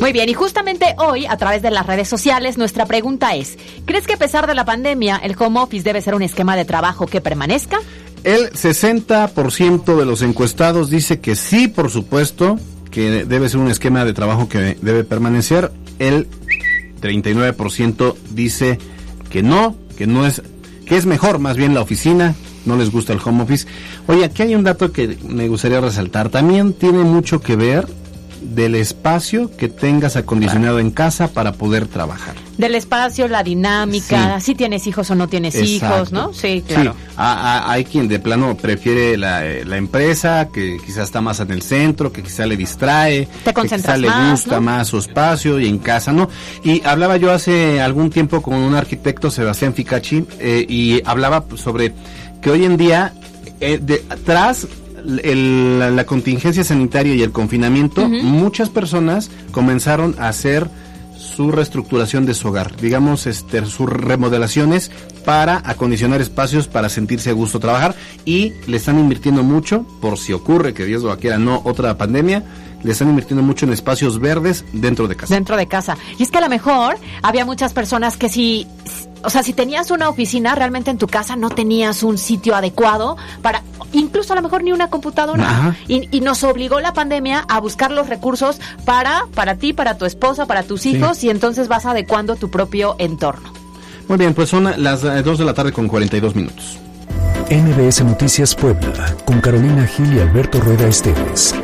Muy 0.00 0.12
bien, 0.12 0.28
y 0.28 0.34
justamente 0.34 0.94
hoy, 0.98 1.26
a 1.26 1.36
través 1.36 1.60
de 1.60 1.72
las 1.72 1.84
redes 1.84 2.06
sociales, 2.06 2.56
nuestra 2.56 2.86
pregunta 2.86 3.34
es, 3.34 3.58
¿crees 3.84 4.06
que 4.06 4.12
a 4.12 4.18
pesar 4.18 4.46
de 4.46 4.54
la 4.54 4.64
pandemia, 4.64 5.16
el 5.16 5.34
home 5.36 5.58
office 5.58 5.82
debe 5.82 6.00
ser 6.00 6.14
un 6.14 6.22
esquema 6.22 6.54
de 6.54 6.64
trabajo 6.64 7.08
que 7.08 7.20
permanezca? 7.20 7.80
El 8.24 8.50
60% 8.50 9.96
de 9.96 10.04
los 10.04 10.22
encuestados 10.22 10.90
dice 10.90 11.20
que 11.20 11.36
sí, 11.36 11.68
por 11.68 11.90
supuesto, 11.90 12.58
que 12.90 13.24
debe 13.24 13.48
ser 13.48 13.60
un 13.60 13.70
esquema 13.70 14.04
de 14.04 14.12
trabajo 14.12 14.48
que 14.48 14.76
debe 14.80 15.04
permanecer. 15.04 15.72
El 15.98 16.28
39% 17.00 18.14
dice 18.30 18.78
que 19.30 19.42
no, 19.42 19.76
que 19.96 20.06
no 20.06 20.26
es 20.26 20.42
que 20.84 20.96
es 20.96 21.04
mejor 21.04 21.38
más 21.38 21.56
bien 21.56 21.74
la 21.74 21.82
oficina, 21.82 22.34
no 22.64 22.76
les 22.76 22.90
gusta 22.90 23.12
el 23.12 23.20
home 23.22 23.42
office. 23.42 23.66
Oye, 24.06 24.24
aquí 24.24 24.42
hay 24.42 24.54
un 24.54 24.64
dato 24.64 24.90
que 24.90 25.18
me 25.28 25.46
gustaría 25.46 25.80
resaltar. 25.80 26.30
También 26.30 26.72
tiene 26.72 27.04
mucho 27.04 27.40
que 27.40 27.56
ver 27.56 27.86
del 28.40 28.74
espacio 28.74 29.50
que 29.56 29.68
tengas 29.68 30.16
acondicionado 30.16 30.78
en 30.78 30.90
casa 30.90 31.28
para 31.28 31.52
poder 31.52 31.86
trabajar. 31.86 32.34
Del 32.56 32.74
espacio, 32.74 33.28
la 33.28 33.42
dinámica, 33.42 34.40
si 34.40 34.54
tienes 34.54 34.86
hijos 34.86 35.10
o 35.10 35.14
no 35.14 35.28
tienes 35.28 35.54
hijos, 35.56 36.12
¿no? 36.12 36.32
Sí, 36.32 36.64
claro. 36.66 36.94
hay 37.16 37.84
quien 37.84 38.08
de 38.08 38.18
plano 38.18 38.56
prefiere 38.56 39.16
la, 39.16 39.42
la, 39.64 39.76
empresa, 39.76 40.48
que 40.52 40.78
quizás 40.84 41.04
está 41.04 41.20
más 41.20 41.38
en 41.40 41.52
el 41.52 41.62
centro, 41.62 42.12
que 42.12 42.22
quizás 42.22 42.48
le 42.48 42.56
distrae, 42.56 43.28
Te 43.44 43.54
que 43.54 43.62
quizás 43.62 43.98
le 43.98 44.08
gusta 44.30 44.60
más 44.60 44.88
su 44.88 44.98
espacio 44.98 45.60
y 45.60 45.68
en 45.68 45.78
casa, 45.78 46.12
¿no? 46.12 46.28
Y 46.64 46.84
hablaba 46.84 47.16
yo 47.16 47.32
hace 47.32 47.80
algún 47.80 48.10
tiempo 48.10 48.42
con 48.42 48.54
un 48.54 48.74
arquitecto, 48.74 49.30
Sebastián 49.30 49.74
Ficachi, 49.74 50.24
eh, 50.40 50.66
y 50.68 51.00
hablaba 51.04 51.44
sobre 51.56 51.92
que 52.40 52.50
hoy 52.50 52.64
en 52.64 52.76
día, 52.76 53.12
eh, 53.60 53.80
tras 54.24 54.66
la, 55.08 56.04
contingencia 56.04 56.62
sanitaria 56.64 57.14
y 57.14 57.22
el 57.22 57.32
confinamiento, 57.32 58.08
muchas 58.08 58.68
personas 58.68 59.30
comenzaron 59.50 60.14
a 60.18 60.28
hacer 60.28 60.68
su 61.18 61.50
reestructuración 61.50 62.26
de 62.26 62.34
su 62.34 62.48
hogar, 62.48 62.76
digamos, 62.76 63.26
este, 63.26 63.64
sus 63.66 63.88
remodelaciones 63.88 64.90
para 65.24 65.62
acondicionar 65.64 66.20
espacios 66.20 66.68
para 66.68 66.88
sentirse 66.88 67.30
a 67.30 67.32
gusto 67.32 67.58
trabajar 67.58 67.94
y 68.24 68.52
le 68.66 68.76
están 68.76 68.98
invirtiendo 68.98 69.42
mucho, 69.42 69.84
por 70.00 70.18
si 70.18 70.32
ocurre 70.32 70.74
que 70.74 70.84
Dios 70.84 71.02
lo 71.02 71.16
quiera, 71.18 71.38
no 71.38 71.60
otra 71.64 71.96
pandemia, 71.96 72.44
le 72.82 72.92
están 72.92 73.08
invirtiendo 73.08 73.42
mucho 73.42 73.66
en 73.66 73.72
espacios 73.72 74.20
verdes 74.20 74.64
dentro 74.72 75.08
de 75.08 75.16
casa. 75.16 75.34
Dentro 75.34 75.56
de 75.56 75.66
casa. 75.66 75.96
Y 76.18 76.22
es 76.22 76.30
que 76.30 76.38
a 76.38 76.40
lo 76.40 76.48
mejor 76.48 76.96
había 77.22 77.44
muchas 77.44 77.72
personas 77.72 78.16
que 78.16 78.28
si 78.28 78.66
o 79.22 79.30
sea, 79.30 79.42
si 79.42 79.52
tenías 79.52 79.90
una 79.90 80.08
oficina, 80.08 80.54
realmente 80.54 80.90
en 80.90 80.98
tu 80.98 81.06
casa 81.06 81.36
no 81.36 81.50
tenías 81.50 82.02
un 82.02 82.18
sitio 82.18 82.54
adecuado 82.54 83.16
para, 83.42 83.62
incluso 83.92 84.32
a 84.32 84.36
lo 84.36 84.42
mejor 84.42 84.62
ni 84.62 84.72
una 84.72 84.88
computadora. 84.88 85.76
Y, 85.86 86.20
nos 86.20 86.42
obligó 86.44 86.80
la 86.80 86.92
pandemia 86.92 87.44
a 87.48 87.60
buscar 87.60 87.90
los 87.90 88.08
recursos 88.08 88.60
para, 88.84 89.26
para 89.34 89.54
ti, 89.54 89.72
para 89.72 89.96
tu 89.96 90.04
esposa, 90.04 90.46
para 90.46 90.62
tus 90.62 90.84
hijos, 90.84 91.24
y 91.24 91.30
entonces 91.30 91.68
vas 91.68 91.86
adecuando 91.86 92.36
tu 92.36 92.50
propio 92.50 92.96
entorno. 92.98 93.50
Muy 94.08 94.18
bien, 94.18 94.34
pues 94.34 94.48
son 94.48 94.64
las 94.82 95.02
2 95.02 95.26
eh, 95.26 95.36
de 95.38 95.44
la 95.44 95.54
tarde 95.54 95.72
con 95.72 95.88
42 95.88 96.34
minutos. 96.34 96.78
NBS 97.50 98.04
Noticias 98.04 98.54
Puebla, 98.54 99.16
con 99.24 99.40
Carolina 99.40 99.86
Gil 99.86 100.14
y 100.14 100.20
Alberto 100.20 100.60
Rueda 100.60 100.86
Esteves. 100.86 101.54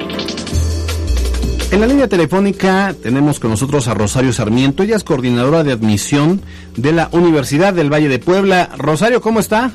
En 1.74 1.80
la 1.80 1.88
línea 1.88 2.06
telefónica 2.06 2.94
tenemos 3.02 3.40
con 3.40 3.50
nosotros 3.50 3.88
a 3.88 3.94
Rosario 3.94 4.32
Sarmiento, 4.32 4.84
ella 4.84 4.94
es 4.94 5.02
coordinadora 5.02 5.64
de 5.64 5.72
admisión 5.72 6.40
de 6.76 6.92
la 6.92 7.08
Universidad 7.10 7.74
del 7.74 7.92
Valle 7.92 8.08
de 8.08 8.20
Puebla. 8.20 8.70
Rosario, 8.78 9.20
¿cómo 9.20 9.40
está? 9.40 9.72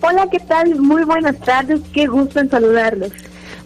Hola, 0.00 0.28
¿qué 0.30 0.38
tal? 0.38 0.76
Muy 0.76 1.02
buenas 1.02 1.36
tardes, 1.40 1.80
qué 1.92 2.06
gusto 2.06 2.38
en 2.38 2.50
saludarlos. 2.50 3.10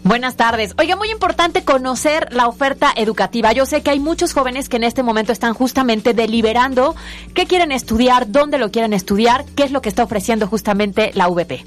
Buenas 0.03 0.35
tardes. 0.35 0.73
Oiga, 0.79 0.95
muy 0.95 1.11
importante 1.11 1.63
conocer 1.63 2.29
la 2.31 2.47
oferta 2.47 2.91
educativa. 2.95 3.53
Yo 3.53 3.67
sé 3.67 3.83
que 3.83 3.91
hay 3.91 3.99
muchos 3.99 4.33
jóvenes 4.33 4.67
que 4.67 4.77
en 4.77 4.83
este 4.83 5.03
momento 5.03 5.31
están 5.31 5.53
justamente 5.53 6.15
deliberando 6.15 6.95
qué 7.35 7.45
quieren 7.45 7.71
estudiar, 7.71 8.31
dónde 8.31 8.57
lo 8.57 8.71
quieren 8.71 8.93
estudiar, 8.93 9.45
qué 9.55 9.61
es 9.61 9.71
lo 9.71 9.83
que 9.83 9.89
está 9.89 10.01
ofreciendo 10.01 10.47
justamente 10.47 11.11
la 11.13 11.27
VP. 11.27 11.65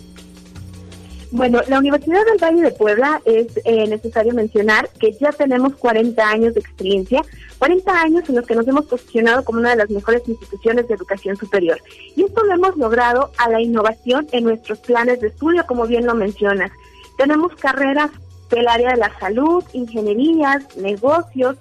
Bueno, 1.30 1.60
la 1.68 1.78
Universidad 1.78 2.24
del 2.24 2.38
Valle 2.42 2.62
de 2.62 2.70
Puebla 2.70 3.20
es 3.26 3.60
eh, 3.64 3.86
necesario 3.86 4.32
mencionar 4.32 4.88
que 4.98 5.12
ya 5.12 5.30
tenemos 5.30 5.74
40 5.74 6.26
años 6.26 6.54
de 6.54 6.60
experiencia, 6.60 7.22
40 7.58 8.00
años 8.00 8.28
en 8.28 8.36
los 8.36 8.46
que 8.46 8.54
nos 8.54 8.66
hemos 8.66 8.86
posicionado 8.86 9.44
como 9.44 9.58
una 9.58 9.70
de 9.70 9.76
las 9.76 9.90
mejores 9.90 10.26
instituciones 10.26 10.88
de 10.88 10.94
educación 10.94 11.36
superior. 11.36 11.78
Y 12.16 12.24
esto 12.24 12.42
lo 12.44 12.54
hemos 12.54 12.76
logrado 12.78 13.30
a 13.36 13.50
la 13.50 13.60
innovación 13.60 14.26
en 14.32 14.44
nuestros 14.44 14.78
planes 14.78 15.20
de 15.20 15.28
estudio, 15.28 15.66
como 15.66 15.86
bien 15.86 16.06
lo 16.06 16.14
mencionas. 16.14 16.70
Tenemos 17.18 17.54
carreras 17.56 18.10
del 18.48 18.66
área 18.66 18.92
de 18.92 18.96
la 18.96 19.18
salud, 19.18 19.62
ingenierías, 19.74 20.76
negocios, 20.78 21.56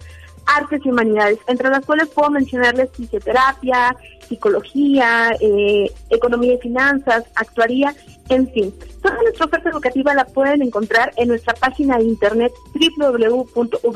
artes 0.45 0.81
y 0.85 0.89
humanidades, 0.89 1.39
entre 1.47 1.69
las 1.69 1.85
cuales 1.85 2.07
puedo 2.07 2.29
mencionarles 2.29 2.89
fisioterapia, 2.91 3.95
psicología, 4.27 5.31
eh, 5.39 5.91
economía 6.09 6.53
y 6.53 6.57
finanzas, 6.59 7.25
actuaría, 7.35 7.93
en 8.29 8.49
fin. 8.51 8.73
Nuestra 9.15 9.45
oferta 9.45 9.69
educativa 9.69 10.13
la 10.13 10.25
pueden 10.25 10.61
encontrar 10.61 11.13
en 11.17 11.29
nuestra 11.29 11.53
página 11.53 11.97
de 11.97 12.03
internet 12.03 12.53
www.vp.mx 12.97 13.87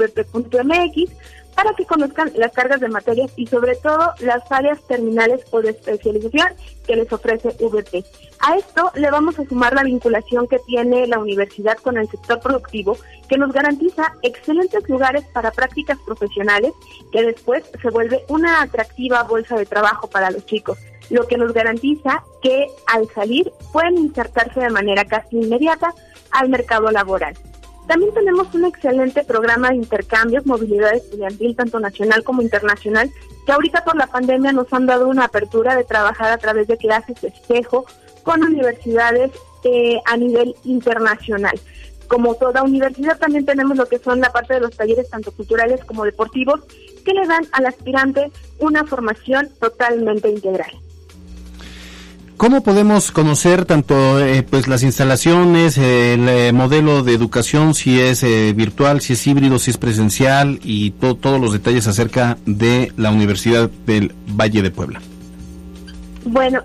para 1.56 1.74
que 1.74 1.86
conozcan 1.86 2.32
las 2.36 2.52
cargas 2.54 2.80
de 2.80 2.88
materias 2.88 3.32
y 3.36 3.46
sobre 3.48 3.76
todo 3.76 4.14
las 4.20 4.50
áreas 4.52 4.82
terminales 4.88 5.42
o 5.52 5.62
de 5.62 5.72
especialización 5.72 6.48
que 6.88 6.96
les 6.96 7.12
ofrece 7.12 7.50
VP. 7.60 8.04
A 8.40 8.56
esto 8.58 8.92
le 8.96 9.12
vamos 9.12 9.38
a 9.38 9.46
sumar 9.46 9.74
la 9.74 9.84
vinculación 9.84 10.48
que 10.48 10.60
tiene 10.60 11.08
la 11.08 11.20
universidad 11.20 11.78
con 11.78 11.98
el 11.98 12.10
sector 12.10 12.40
productivo, 12.40 12.98
que 13.28 13.38
nos 13.38 13.52
garantiza 13.52 14.14
excelentes 14.24 14.88
lugares 14.90 15.24
para 15.34 15.52
prácticas 15.52 15.98
profesionales, 16.06 16.72
que 17.12 17.24
después 17.24 17.64
se 17.82 17.90
vuelve 17.90 18.24
una 18.30 18.62
atractiva 18.62 19.24
bolsa 19.24 19.58
de 19.58 19.66
trabajo 19.66 20.08
para 20.08 20.32
los 20.32 20.46
chicos, 20.46 20.80
lo 21.12 21.28
que 21.28 21.38
nos 21.38 21.54
garantiza 21.54 22.24
que 22.42 22.68
al 22.88 23.08
salir 23.10 23.52
pueden 23.72 23.98
insertarse 23.98 24.62
de 24.62 24.70
manera 24.70 25.06
casi 25.06 25.38
inmediata 25.38 25.94
al 26.32 26.50
mercado 26.50 26.90
laboral. 26.90 27.36
También 27.88 28.14
tenemos 28.14 28.54
un 28.54 28.66
excelente 28.66 29.24
programa 29.26 29.70
de 29.70 29.76
intercambios, 29.76 30.46
movilidad 30.46 30.94
estudiantil, 30.94 31.56
tanto 31.56 31.80
nacional 31.80 32.24
como 32.24 32.42
internacional, 32.42 33.12
que 33.46 33.52
ahorita 33.52 33.84
por 33.84 33.98
la 33.98 34.08
pandemia 34.08 34.54
nos 34.54 34.72
han 34.72 34.86
dado 34.86 35.10
una 35.10 35.26
apertura 35.26 35.76
de 35.76 35.84
trabajar 35.84 36.32
a 36.32 36.38
través 36.38 36.68
de 36.68 36.78
clases 36.78 37.20
de 37.22 37.28
espejo 37.28 37.86
con 38.24 38.44
universidades 38.44 39.32
eh, 39.64 40.00
a 40.06 40.16
nivel 40.16 40.56
internacional. 40.64 41.60
Como 42.08 42.36
toda 42.36 42.64
universidad 42.64 43.18
también 43.18 43.46
tenemos 43.46 43.76
lo 43.76 43.88
que 43.88 44.00
son 44.00 44.22
la 44.22 44.32
parte 44.32 44.54
de 44.54 44.62
los 44.62 44.76
talleres 44.76 45.10
tanto 45.10 45.32
culturales 45.32 45.84
como 45.84 46.06
deportivos 46.06 46.62
que 47.04 47.14
le 47.14 47.28
dan 47.28 47.46
al 47.52 47.66
aspirante 47.66 48.32
una 48.60 48.86
formación 48.86 49.50
totalmente 49.60 50.30
integral. 50.30 50.72
¿Cómo 52.42 52.64
podemos 52.64 53.12
conocer 53.12 53.66
tanto 53.66 54.20
eh, 54.20 54.42
pues 54.42 54.68
las 54.68 54.82
instalaciones, 54.82 55.78
el 55.78 56.28
eh, 56.28 56.52
modelo 56.52 57.04
de 57.04 57.14
educación, 57.14 57.76
si 57.76 58.00
es 58.00 58.24
eh, 58.24 58.52
virtual, 58.56 59.00
si 59.00 59.14
es 59.14 59.28
híbrido, 59.28 59.60
si 59.60 59.70
es 59.70 59.78
presencial 59.78 60.60
y 60.64 60.90
todos 60.90 61.40
los 61.40 61.54
detalles 61.54 61.86
acerca 61.86 62.40
de 62.48 62.92
la 62.98 63.12
Universidad 63.12 63.70
del 63.86 64.16
Valle 64.26 64.64
de 64.64 64.72
Puebla? 64.72 65.04
Bueno, 66.26 66.64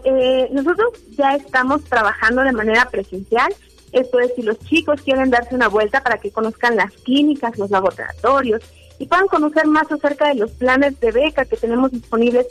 nosotros 0.50 0.94
ya 1.10 1.34
estamos 1.34 1.84
trabajando 1.84 2.40
de 2.40 2.52
manera 2.52 2.88
presencial. 2.88 3.54
Esto 3.92 4.18
es, 4.20 4.32
si 4.34 4.44
los 4.44 4.58
chicos 4.60 5.02
quieren 5.02 5.28
darse 5.28 5.54
una 5.54 5.68
vuelta 5.68 6.02
para 6.02 6.16
que 6.16 6.30
conozcan 6.30 6.76
las 6.76 6.90
clínicas, 7.04 7.58
los 7.58 7.70
laboratorios 7.70 8.62
y 8.98 9.06
puedan 9.06 9.26
conocer 9.26 9.66
más 9.66 9.92
acerca 9.92 10.28
de 10.28 10.36
los 10.36 10.52
planes 10.52 10.98
de 11.00 11.12
beca 11.12 11.44
que 11.44 11.58
tenemos 11.58 11.90
disponibles 11.90 12.46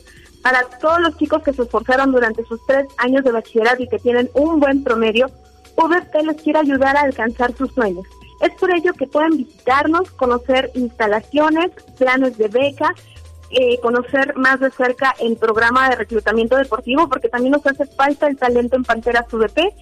para 0.45 0.61
todos 0.79 0.99
los 1.01 1.17
chicos 1.17 1.41
que 1.41 1.53
se 1.53 1.63
esforzaron 1.63 2.11
durante 2.11 2.45
sus 2.45 2.63
tres 2.67 2.85
años 2.97 3.23
de 3.23 3.31
bachillerato 3.31 3.81
y 3.81 3.87
que 3.87 3.97
tienen 3.97 4.29
un 4.35 4.59
buen 4.59 4.83
promedio, 4.83 5.25
UVP 5.75 6.21
les 6.21 6.39
quiere 6.39 6.59
ayudar 6.59 6.95
a 6.95 7.01
alcanzar 7.01 7.51
sus 7.55 7.73
sueños. 7.73 8.05
Es 8.41 8.51
por 8.59 8.69
ello 8.69 8.93
que 8.93 9.07
pueden 9.07 9.37
visitarnos, 9.37 10.11
conocer 10.11 10.69
instalaciones, 10.75 11.71
planes 11.97 12.37
de 12.37 12.47
beca, 12.49 12.93
eh, 13.49 13.79
conocer 13.79 14.37
más 14.37 14.59
de 14.59 14.69
cerca 14.69 15.15
el 15.19 15.35
programa 15.35 15.89
de 15.89 15.95
reclutamiento 15.95 16.57
deportivo, 16.57 17.09
porque 17.09 17.27
también 17.27 17.53
nos 17.53 17.65
hace 17.65 17.87
falta 17.87 18.27
el 18.27 18.37
talento 18.37 18.75
en 18.75 18.83
Panteras 18.83 19.25
UVP 19.33 19.73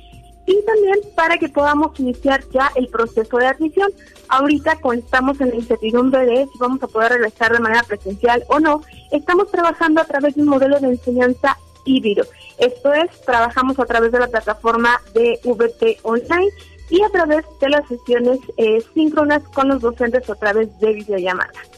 y 0.46 0.62
también 0.66 1.00
para 1.16 1.38
que 1.38 1.50
podamos 1.50 1.98
iniciar 2.00 2.44
ya 2.52 2.72
el 2.76 2.88
proceso 2.88 3.38
de 3.38 3.48
admisión. 3.48 3.92
Ahorita, 4.30 4.78
cuando 4.82 5.06
estamos 5.06 5.40
en 5.42 5.50
la 5.50 5.56
incertidumbre 5.56 6.26
de 6.26 6.48
si 6.52 6.60
vamos 6.60 6.82
a 6.84 6.88
poder 6.88 7.14
regresar 7.14 7.54
de 7.54 7.60
manera 7.60 7.84
presencial 7.84 8.44
o 8.48 8.60
no, 8.60 8.82
estamos 9.12 9.50
trabajando 9.52 10.02
a 10.02 10.06
través 10.06 10.36
de 10.36 10.42
un 10.42 10.50
modelo 10.50 10.80
de 10.80 10.90
enseñanza 10.90 11.58
híbrido. 11.86 12.26
Esto 12.58 12.94
es, 12.94 13.10
trabajamos 13.22 13.80
a 13.80 13.86
través 13.86 14.12
de 14.12 14.20
la 14.20 14.28
plataforma 14.28 15.02
de 15.14 15.40
VP 15.44 16.00
Online 16.04 16.50
y 16.90 17.02
a 17.02 17.10
través 17.10 17.46
de 17.60 17.70
las 17.70 17.88
sesiones 17.88 18.40
eh, 18.58 18.82
síncronas 18.94 19.44
con 19.50 19.68
los 19.68 19.82
docentes 19.82 20.30
a 20.30 20.36
través 20.36 20.78
de 20.80 20.94
videollamadas. 20.94 21.73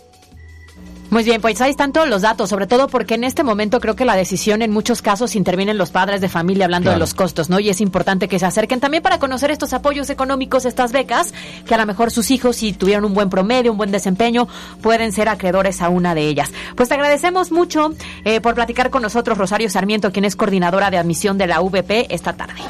Muy 1.11 1.23
bien, 1.23 1.39
pues 1.39 1.61
ahí 1.61 1.69
están 1.69 1.93
todos 1.93 2.09
los 2.09 2.23
datos, 2.23 2.49
sobre 2.49 2.67
todo 2.67 2.87
porque 2.87 3.13
en 3.13 3.23
este 3.23 3.43
momento 3.43 3.79
creo 3.79 3.95
que 3.95 4.05
la 4.05 4.15
decisión 4.15 4.61
en 4.61 4.71
muchos 4.71 5.01
casos 5.01 5.35
intervienen 5.35 5.77
los 5.77 5.91
padres 5.91 6.19
de 6.19 6.29
familia 6.29 6.65
hablando 6.65 6.89
de 6.89 6.97
los 6.97 7.13
costos, 7.13 7.49
¿no? 7.49 7.59
Y 7.59 7.69
es 7.69 7.79
importante 7.79 8.27
que 8.27 8.39
se 8.39 8.45
acerquen 8.45 8.79
también 8.79 9.03
para 9.03 9.19
conocer 9.19 9.51
estos 9.51 9.73
apoyos 9.73 10.09
económicos, 10.09 10.65
estas 10.65 10.91
becas, 10.91 11.33
que 11.65 11.75
a 11.75 11.77
lo 11.77 11.85
mejor 11.85 12.11
sus 12.11 12.31
hijos, 12.31 12.57
si 12.57 12.73
tuvieron 12.73 13.05
un 13.05 13.13
buen 13.13 13.29
promedio, 13.29 13.71
un 13.71 13.77
buen 13.77 13.91
desempeño, 13.91 14.47
pueden 14.81 15.11
ser 15.11 15.29
acreedores 15.29 15.81
a 15.81 15.89
una 15.89 16.15
de 16.15 16.27
ellas. 16.27 16.51
Pues 16.75 16.89
te 16.89 16.95
agradecemos 16.95 17.51
mucho 17.51 17.93
eh, 18.25 18.41
por 18.41 18.55
platicar 18.55 18.89
con 18.89 19.03
nosotros, 19.03 19.37
Rosario 19.37 19.69
Sarmiento, 19.69 20.11
quien 20.11 20.25
es 20.25 20.35
coordinadora 20.35 20.89
de 20.89 20.97
admisión 20.97 21.37
de 21.37 21.47
la 21.47 21.61
VP 21.61 22.13
esta 22.13 22.33
tarde. 22.33 22.61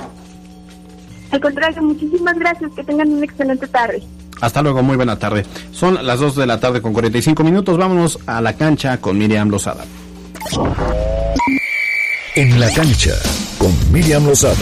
Al 1.31 1.39
contrario, 1.39 1.81
muchísimas 1.81 2.37
gracias, 2.37 2.71
que 2.75 2.83
tengan 2.83 3.11
una 3.11 3.25
excelente 3.25 3.67
tarde. 3.67 4.03
Hasta 4.41 4.61
luego, 4.61 4.83
muy 4.83 4.95
buena 4.95 5.17
tarde. 5.17 5.45
Son 5.71 6.05
las 6.05 6.19
2 6.19 6.35
de 6.35 6.45
la 6.45 6.59
tarde 6.59 6.81
con 6.81 6.93
45 6.93 7.43
minutos. 7.43 7.77
Vámonos 7.77 8.19
a 8.25 8.41
la 8.41 8.53
cancha 8.53 8.97
con 8.97 9.17
Miriam 9.17 9.49
Lozada. 9.49 9.85
En 12.35 12.59
la 12.59 12.69
cancha 12.71 13.13
con 13.57 13.73
Miriam 13.91 14.25
Lozada. 14.25 14.55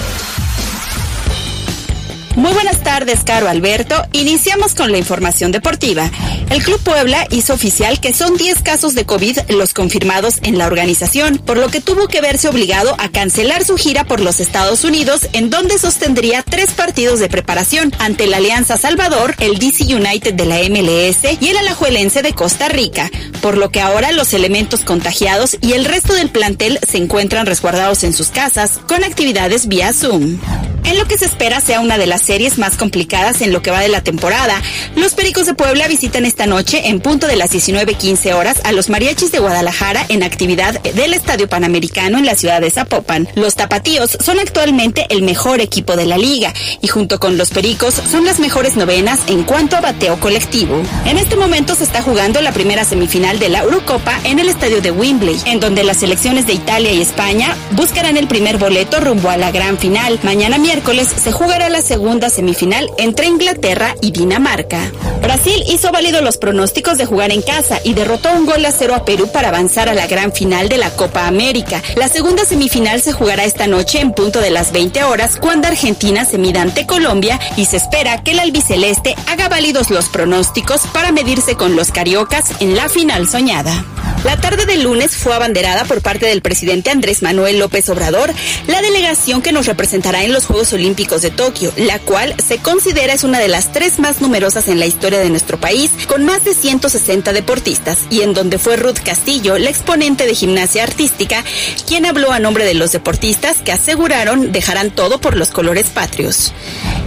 Muy 2.35 2.51
buenas 2.51 2.81
tardes, 2.81 3.23
Caro 3.23 3.47
Alberto. 3.47 3.95
Iniciamos 4.11 4.73
con 4.73 4.91
la 4.91 4.97
información 4.97 5.51
deportiva. 5.51 6.09
El 6.49 6.63
Club 6.63 6.81
Puebla 6.81 7.27
hizo 7.29 7.53
oficial 7.53 7.99
que 7.99 8.11
son 8.11 8.37
10 8.37 8.63
casos 8.63 8.95
de 8.95 9.05
COVID 9.05 9.37
los 9.49 9.73
confirmados 9.73 10.39
en 10.41 10.57
la 10.57 10.65
organización, 10.65 11.37
por 11.37 11.57
lo 11.57 11.69
que 11.69 11.79
tuvo 11.79 12.07
que 12.07 12.21
verse 12.21 12.47
obligado 12.47 12.95
a 12.97 13.09
cancelar 13.09 13.63
su 13.63 13.77
gira 13.77 14.03
por 14.05 14.19
los 14.19 14.39
Estados 14.39 14.83
Unidos, 14.83 15.27
en 15.33 15.51
donde 15.51 15.77
sostendría 15.77 16.41
tres 16.41 16.71
partidos 16.71 17.19
de 17.19 17.29
preparación 17.29 17.93
ante 17.99 18.25
la 18.25 18.37
Alianza 18.37 18.77
Salvador, 18.77 19.35
el 19.39 19.59
DC 19.59 19.95
United 19.95 20.33
de 20.33 20.45
la 20.45 20.57
MLS 20.69 21.39
y 21.39 21.49
el 21.49 21.57
Alajuelense 21.57 22.23
de 22.23 22.33
Costa 22.33 22.67
Rica, 22.67 23.11
por 23.41 23.57
lo 23.57 23.69
que 23.69 23.79
ahora 23.79 24.11
los 24.11 24.33
elementos 24.33 24.79
contagiados 24.81 25.55
y 25.61 25.73
el 25.73 25.85
resto 25.85 26.13
del 26.13 26.31
plantel 26.31 26.79
se 26.87 26.97
encuentran 26.97 27.45
resguardados 27.45 28.03
en 28.03 28.13
sus 28.13 28.29
casas 28.29 28.79
con 28.87 29.03
actividades 29.03 29.67
vía 29.67 29.93
Zoom. 29.93 30.39
En 30.85 30.97
lo 30.97 31.05
que 31.07 31.17
se 31.17 31.25
espera 31.25 31.61
sea 31.61 31.79
una 31.79 31.97
de 31.97 32.07
las 32.07 32.22
series 32.23 32.57
más 32.57 32.77
complicadas 32.77 33.41
en 33.41 33.53
lo 33.53 33.61
que 33.61 33.71
va 33.71 33.81
de 33.81 33.89
la 33.89 34.01
temporada, 34.01 34.61
los 34.95 35.13
Pericos 35.13 35.45
de 35.45 35.53
Puebla 35.53 35.87
visitan 35.87 36.25
esta 36.25 36.45
noche 36.45 36.89
en 36.89 36.99
punto 36.99 37.27
de 37.27 37.35
las 37.35 37.51
19.15 37.51 38.33
horas 38.33 38.61
a 38.63 38.71
los 38.71 38.89
Mariachis 38.89 39.31
de 39.31 39.39
Guadalajara 39.39 40.05
en 40.09 40.23
actividad 40.23 40.81
del 40.81 41.13
Estadio 41.13 41.47
Panamericano 41.47 42.17
en 42.17 42.25
la 42.25 42.35
ciudad 42.35 42.61
de 42.61 42.71
Zapopan. 42.71 43.27
Los 43.35 43.55
Tapatíos 43.55 44.17
son 44.19 44.39
actualmente 44.39 45.05
el 45.09 45.21
mejor 45.23 45.61
equipo 45.61 45.95
de 45.95 46.05
la 46.05 46.17
liga 46.17 46.53
y 46.81 46.87
junto 46.87 47.19
con 47.19 47.37
los 47.37 47.51
Pericos 47.51 47.93
son 47.93 48.25
las 48.25 48.39
mejores 48.39 48.75
novenas 48.75 49.19
en 49.27 49.43
cuanto 49.43 49.75
a 49.75 49.81
bateo 49.81 50.19
colectivo. 50.19 50.81
En 51.05 51.17
este 51.17 51.35
momento 51.35 51.75
se 51.75 51.83
está 51.83 52.01
jugando 52.01 52.41
la 52.41 52.51
primera 52.51 52.85
semifinal 52.85 53.39
de 53.39 53.49
la 53.49 53.59
Eurocopa 53.59 54.19
en 54.23 54.39
el 54.39 54.49
estadio 54.49 54.81
de 54.81 54.91
Wembley, 54.91 55.37
en 55.45 55.59
donde 55.59 55.83
las 55.83 55.97
selecciones 55.97 56.47
de 56.47 56.53
Italia 56.53 56.91
y 56.91 57.01
España 57.01 57.55
buscarán 57.71 58.17
el 58.17 58.27
primer 58.27 58.57
boleto 58.57 58.99
rumbo 58.99 59.29
a 59.29 59.37
la 59.37 59.51
gran 59.51 59.77
final. 59.77 60.19
Mañana 60.23 60.57
miércoles 60.57 61.07
se 61.21 61.31
jugará 61.31 61.69
la 61.69 61.81
segunda 61.81 62.12
semifinal 62.21 62.89
entre 62.97 63.25
Inglaterra 63.25 63.95
y 64.01 64.11
Dinamarca. 64.11 64.79
Brasil 65.21 65.63
hizo 65.67 65.91
válido 65.91 66.21
los 66.21 66.37
pronósticos 66.37 66.97
de 66.97 67.05
jugar 67.05 67.31
en 67.31 67.41
casa 67.41 67.79
y 67.83 67.93
derrotó 67.93 68.31
un 68.33 68.45
gol 68.45 68.65
a 68.65 68.71
cero 68.71 68.93
a 68.93 69.03
Perú 69.03 69.29
para 69.31 69.49
avanzar 69.49 69.89
a 69.89 69.93
la 69.93 70.05
gran 70.05 70.31
final 70.31 70.69
de 70.69 70.77
la 70.77 70.91
Copa 70.91 71.27
América. 71.27 71.81
La 71.95 72.07
segunda 72.07 72.45
semifinal 72.45 73.01
se 73.01 73.13
jugará 73.13 73.45
esta 73.45 73.67
noche 73.67 73.99
en 73.99 74.13
punto 74.13 74.41
de 74.41 74.51
las 74.51 74.71
20 74.71 75.03
horas 75.03 75.37
cuando 75.39 75.67
Argentina 75.67 76.25
se 76.25 76.37
mida 76.37 76.61
ante 76.61 76.85
Colombia 76.85 77.39
y 77.57 77.65
se 77.65 77.77
espera 77.77 78.23
que 78.23 78.31
el 78.31 78.39
albiceleste 78.39 79.15
haga 79.27 79.49
válidos 79.49 79.89
los 79.89 80.09
pronósticos 80.09 80.81
para 80.93 81.11
medirse 81.11 81.55
con 81.55 81.75
los 81.75 81.91
cariocas 81.91 82.61
en 82.61 82.75
la 82.75 82.89
final 82.89 83.27
soñada. 83.27 83.85
La 84.23 84.39
tarde 84.39 84.65
del 84.65 84.83
lunes 84.83 85.15
fue 85.15 85.33
abanderada 85.33 85.83
por 85.83 86.01
parte 86.01 86.27
del 86.27 86.41
presidente 86.41 86.91
Andrés 86.91 87.21
Manuel 87.21 87.59
López 87.59 87.89
Obrador 87.89 88.33
la 88.67 88.81
delegación 88.81 89.41
que 89.41 89.51
nos 89.51 89.65
representará 89.65 90.23
en 90.23 90.33
los 90.33 90.45
Juegos 90.45 90.73
Olímpicos 90.73 91.21
de 91.21 91.31
Tokio, 91.31 91.71
la 91.75 91.99
cual 92.03 92.35
se 92.45 92.59
considera 92.59 93.13
es 93.13 93.23
una 93.23 93.39
de 93.39 93.47
las 93.47 93.71
tres 93.71 93.99
más 93.99 94.21
numerosas 94.21 94.67
en 94.67 94.79
la 94.79 94.85
historia 94.85 95.19
de 95.19 95.29
nuestro 95.29 95.59
país, 95.59 95.91
con 96.07 96.25
más 96.25 96.43
de 96.43 96.53
160 96.53 97.33
deportistas, 97.33 97.99
y 98.09 98.21
en 98.21 98.33
donde 98.33 98.59
fue 98.59 98.77
Ruth 98.77 98.99
Castillo, 99.03 99.57
la 99.57 99.69
exponente 99.69 100.25
de 100.25 100.35
gimnasia 100.35 100.83
artística, 100.83 101.43
quien 101.87 102.05
habló 102.05 102.31
a 102.31 102.39
nombre 102.39 102.65
de 102.65 102.73
los 102.73 102.91
deportistas 102.91 103.61
que 103.61 103.71
aseguraron 103.71 104.51
dejarán 104.51 104.91
todo 104.91 105.19
por 105.19 105.35
los 105.35 105.49
colores 105.49 105.87
patrios. 105.89 106.53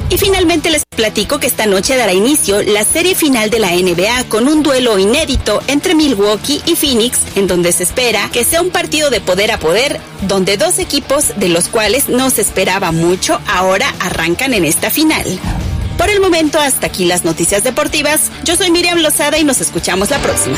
Y 0.08 0.18
finalmente 0.18 0.70
les 0.70 0.84
platico 0.84 1.40
que 1.40 1.48
esta 1.48 1.66
noche 1.66 1.96
dará 1.96 2.12
inicio 2.12 2.62
la 2.62 2.84
serie 2.84 3.14
final 3.14 3.50
de 3.50 3.58
la 3.58 3.72
NBA 3.72 4.28
con 4.28 4.46
un 4.48 4.62
duelo 4.62 4.98
inédito 4.98 5.60
entre 5.66 5.94
Milwaukee 5.94 6.62
y 6.64 6.76
Phoenix, 6.76 7.18
en 7.34 7.46
donde 7.48 7.72
se 7.72 7.82
espera 7.82 8.30
que 8.32 8.44
sea 8.44 8.62
un 8.62 8.70
partido 8.70 9.10
de 9.10 9.20
poder 9.20 9.50
a 9.50 9.58
poder, 9.58 10.00
donde 10.22 10.56
dos 10.56 10.78
equipos 10.78 11.32
de 11.36 11.48
los 11.48 11.68
cuales 11.68 12.08
no 12.08 12.30
se 12.30 12.42
esperaba 12.42 12.92
mucho 12.92 13.40
ahora 13.46 13.92
arrancan 14.00 14.54
en 14.54 14.64
esta 14.64 14.85
final. 14.90 15.24
Por 15.98 16.10
el 16.10 16.20
momento, 16.20 16.58
hasta 16.60 16.86
aquí 16.86 17.06
las 17.06 17.24
noticias 17.24 17.64
deportivas. 17.64 18.30
Yo 18.44 18.56
soy 18.56 18.70
Miriam 18.70 18.98
Lozada 18.98 19.38
y 19.38 19.44
nos 19.44 19.60
escuchamos 19.60 20.10
la 20.10 20.18
próxima. 20.18 20.56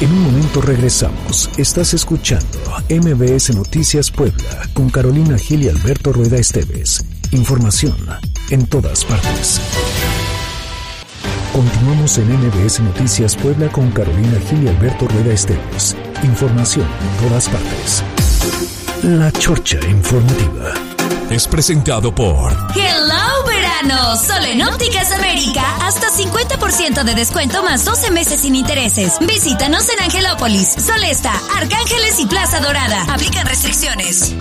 En 0.00 0.12
un 0.12 0.22
momento 0.22 0.60
regresamos. 0.60 1.48
Estás 1.56 1.94
escuchando 1.94 2.58
MBS 2.88 3.54
Noticias 3.54 4.10
Puebla 4.10 4.68
con 4.72 4.90
Carolina 4.90 5.38
Gil 5.38 5.62
y 5.62 5.68
Alberto 5.68 6.12
Rueda 6.12 6.38
Esteves. 6.38 7.04
Información 7.30 7.96
en 8.50 8.66
todas 8.66 9.04
partes. 9.04 9.60
Continuamos 11.52 12.18
en 12.18 12.32
MBS 12.32 12.80
Noticias 12.80 13.36
Puebla 13.36 13.68
con 13.68 13.92
Carolina 13.92 14.40
Gil 14.48 14.64
y 14.64 14.68
Alberto 14.68 15.06
Rueda 15.06 15.34
Esteves. 15.34 15.96
Información 16.24 16.86
en 16.86 17.28
todas 17.28 17.48
partes. 17.48 18.02
La 19.04 19.30
Chorcha 19.30 19.78
Informativa. 19.88 20.91
Es 21.32 21.48
presentado 21.48 22.14
por 22.14 22.52
Hello 22.76 23.46
verano, 23.46 24.16
solo 24.16 24.44
en 24.44 24.60
Ópticas 24.64 25.10
América, 25.12 25.62
hasta 25.80 26.08
50% 26.08 27.04
de 27.04 27.14
descuento 27.14 27.62
más 27.62 27.86
12 27.86 28.10
meses 28.10 28.40
sin 28.42 28.54
intereses. 28.54 29.14
Visítanos 29.18 29.88
en 29.88 30.04
Angelópolis, 30.04 30.68
Solesta, 30.68 31.32
Arcángeles 31.56 32.20
y 32.20 32.26
Plaza 32.26 32.60
Dorada. 32.60 33.04
Aplican 33.08 33.46
restricciones. 33.46 34.34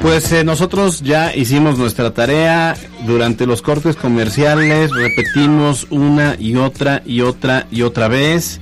Pues 0.00 0.30
eh, 0.30 0.44
nosotros 0.44 1.00
ya 1.00 1.34
hicimos 1.34 1.78
nuestra 1.78 2.12
tarea 2.12 2.76
durante 3.08 3.44
los 3.46 3.60
cortes 3.60 3.96
comerciales, 3.96 4.92
repetimos 4.92 5.88
una 5.90 6.36
y 6.38 6.54
otra 6.54 7.02
y 7.04 7.22
otra 7.22 7.66
y 7.72 7.82
otra 7.82 8.06
vez. 8.06 8.60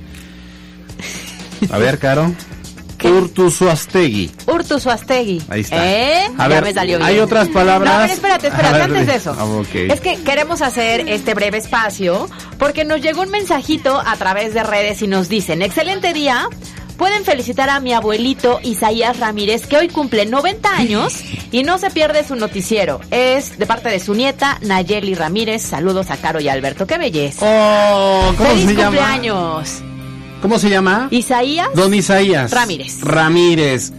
A 1.69 1.77
ver, 1.77 1.99
Caro. 1.99 2.33
Urtuzuastegui. 3.03 4.31
Urtuzuastegui. 4.47 5.41
Ahí 5.49 5.61
está. 5.61 5.85
¿Eh? 5.85 6.25
A 6.37 6.43
ya 6.43 6.47
ver, 6.47 6.63
me 6.63 6.73
salió 6.73 6.97
bien. 6.97 7.07
hay 7.09 7.19
otras 7.19 7.47
palabras. 7.49 7.91
No, 7.93 7.99
a 7.99 8.01
ver, 8.03 8.11
espérate, 8.11 8.47
espérate, 8.47 8.75
A 8.75 8.77
ver, 8.77 8.81
antes 8.83 9.07
de 9.07 9.15
eso. 9.15 9.35
Ah, 9.37 9.45
ok. 9.45 9.75
Es 9.75 10.01
que 10.01 10.15
queremos 10.23 10.61
hacer 10.61 11.07
este 11.09 11.33
breve 11.33 11.57
espacio 11.57 12.29
porque 12.57 12.85
nos 12.85 13.01
llegó 13.01 13.21
un 13.21 13.29
mensajito 13.29 13.99
a 14.05 14.15
través 14.17 14.53
de 14.53 14.63
redes 14.63 15.01
y 15.01 15.07
nos 15.07 15.29
dicen, 15.29 15.61
excelente 15.61 16.13
día. 16.13 16.47
Pueden 16.97 17.25
felicitar 17.25 17.71
a 17.71 17.79
mi 17.79 17.91
abuelito 17.91 18.59
Isaías 18.63 19.19
Ramírez, 19.19 19.65
que 19.65 19.77
hoy 19.77 19.87
cumple 19.89 20.27
90 20.27 20.69
años 20.75 21.15
y 21.51 21.63
no 21.63 21.79
se 21.79 21.89
pierde 21.89 22.23
su 22.25 22.35
noticiero. 22.35 23.01
Es 23.09 23.57
de 23.57 23.65
parte 23.65 23.89
de 23.89 23.99
su 23.99 24.13
nieta, 24.13 24.59
Nayeli 24.61 25.15
Ramírez. 25.15 25.63
Saludos 25.63 26.11
a 26.11 26.17
Caro 26.17 26.39
y 26.39 26.49
Alberto. 26.49 26.85
¡Qué 26.85 26.99
belleza! 26.99 27.45
Oh, 27.49 28.31
¿cómo 28.37 28.49
¡Feliz 28.49 28.67
se 28.67 28.75
llama? 28.75 29.19
¿Cómo 30.43 30.59
se 30.59 30.69
llama? 30.69 31.07
Isaías 31.09 31.69
Don 31.73 31.93
Isaías. 31.93 32.51
Ramírez. 32.51 32.99
Ramírez. 32.99 33.93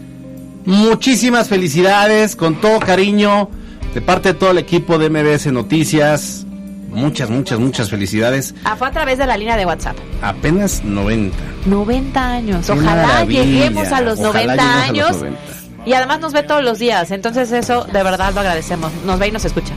Muchísimas 0.67 1.49
felicidades, 1.49 2.37
con 2.37 2.61
todo 2.61 2.81
cariño, 2.81 3.49
de 3.95 4.03
parte 4.03 4.35
de 4.35 4.39
todo 4.39 4.51
el 4.51 4.59
equipo 4.59 4.99
de 4.99 5.09
MBS 5.09 5.47
Noticias. 5.47 6.45
Muchas, 6.91 7.31
muchas, 7.31 7.59
muchas 7.59 7.89
felicidades. 7.89 8.55
Ah, 8.63 8.77
fue 8.77 8.89
a 8.89 8.91
través 8.91 9.17
de 9.17 9.27
la 9.27 9.39
línea 9.39 9.57
de 9.57 9.65
WhatsApp. 9.65 9.97
Apenas 10.21 10.85
90. 10.85 11.35
90 11.65 12.23
años. 12.31 12.69
Ojalá 12.69 13.25
lleguemos 13.25 13.89
a 13.89 14.03
los 14.03 14.21
Ojalá 14.21 14.55
90 14.55 14.63
lleguemos 14.63 14.63
a 14.63 14.93
los 14.93 15.13
años. 15.13 15.17
90. 15.23 15.41
Y 15.87 15.93
además 15.95 16.21
nos 16.21 16.35
ve 16.35 16.43
todos 16.43 16.63
los 16.63 16.79
días. 16.79 17.11
Entonces 17.11 17.53
eso 17.53 17.85
de 17.85 18.03
verdad 18.03 18.35
lo 18.35 18.41
agradecemos. 18.41 18.93
Nos 19.07 19.19
ve 19.19 19.29
y 19.29 19.31
nos 19.33 19.47
escucha. 19.47 19.73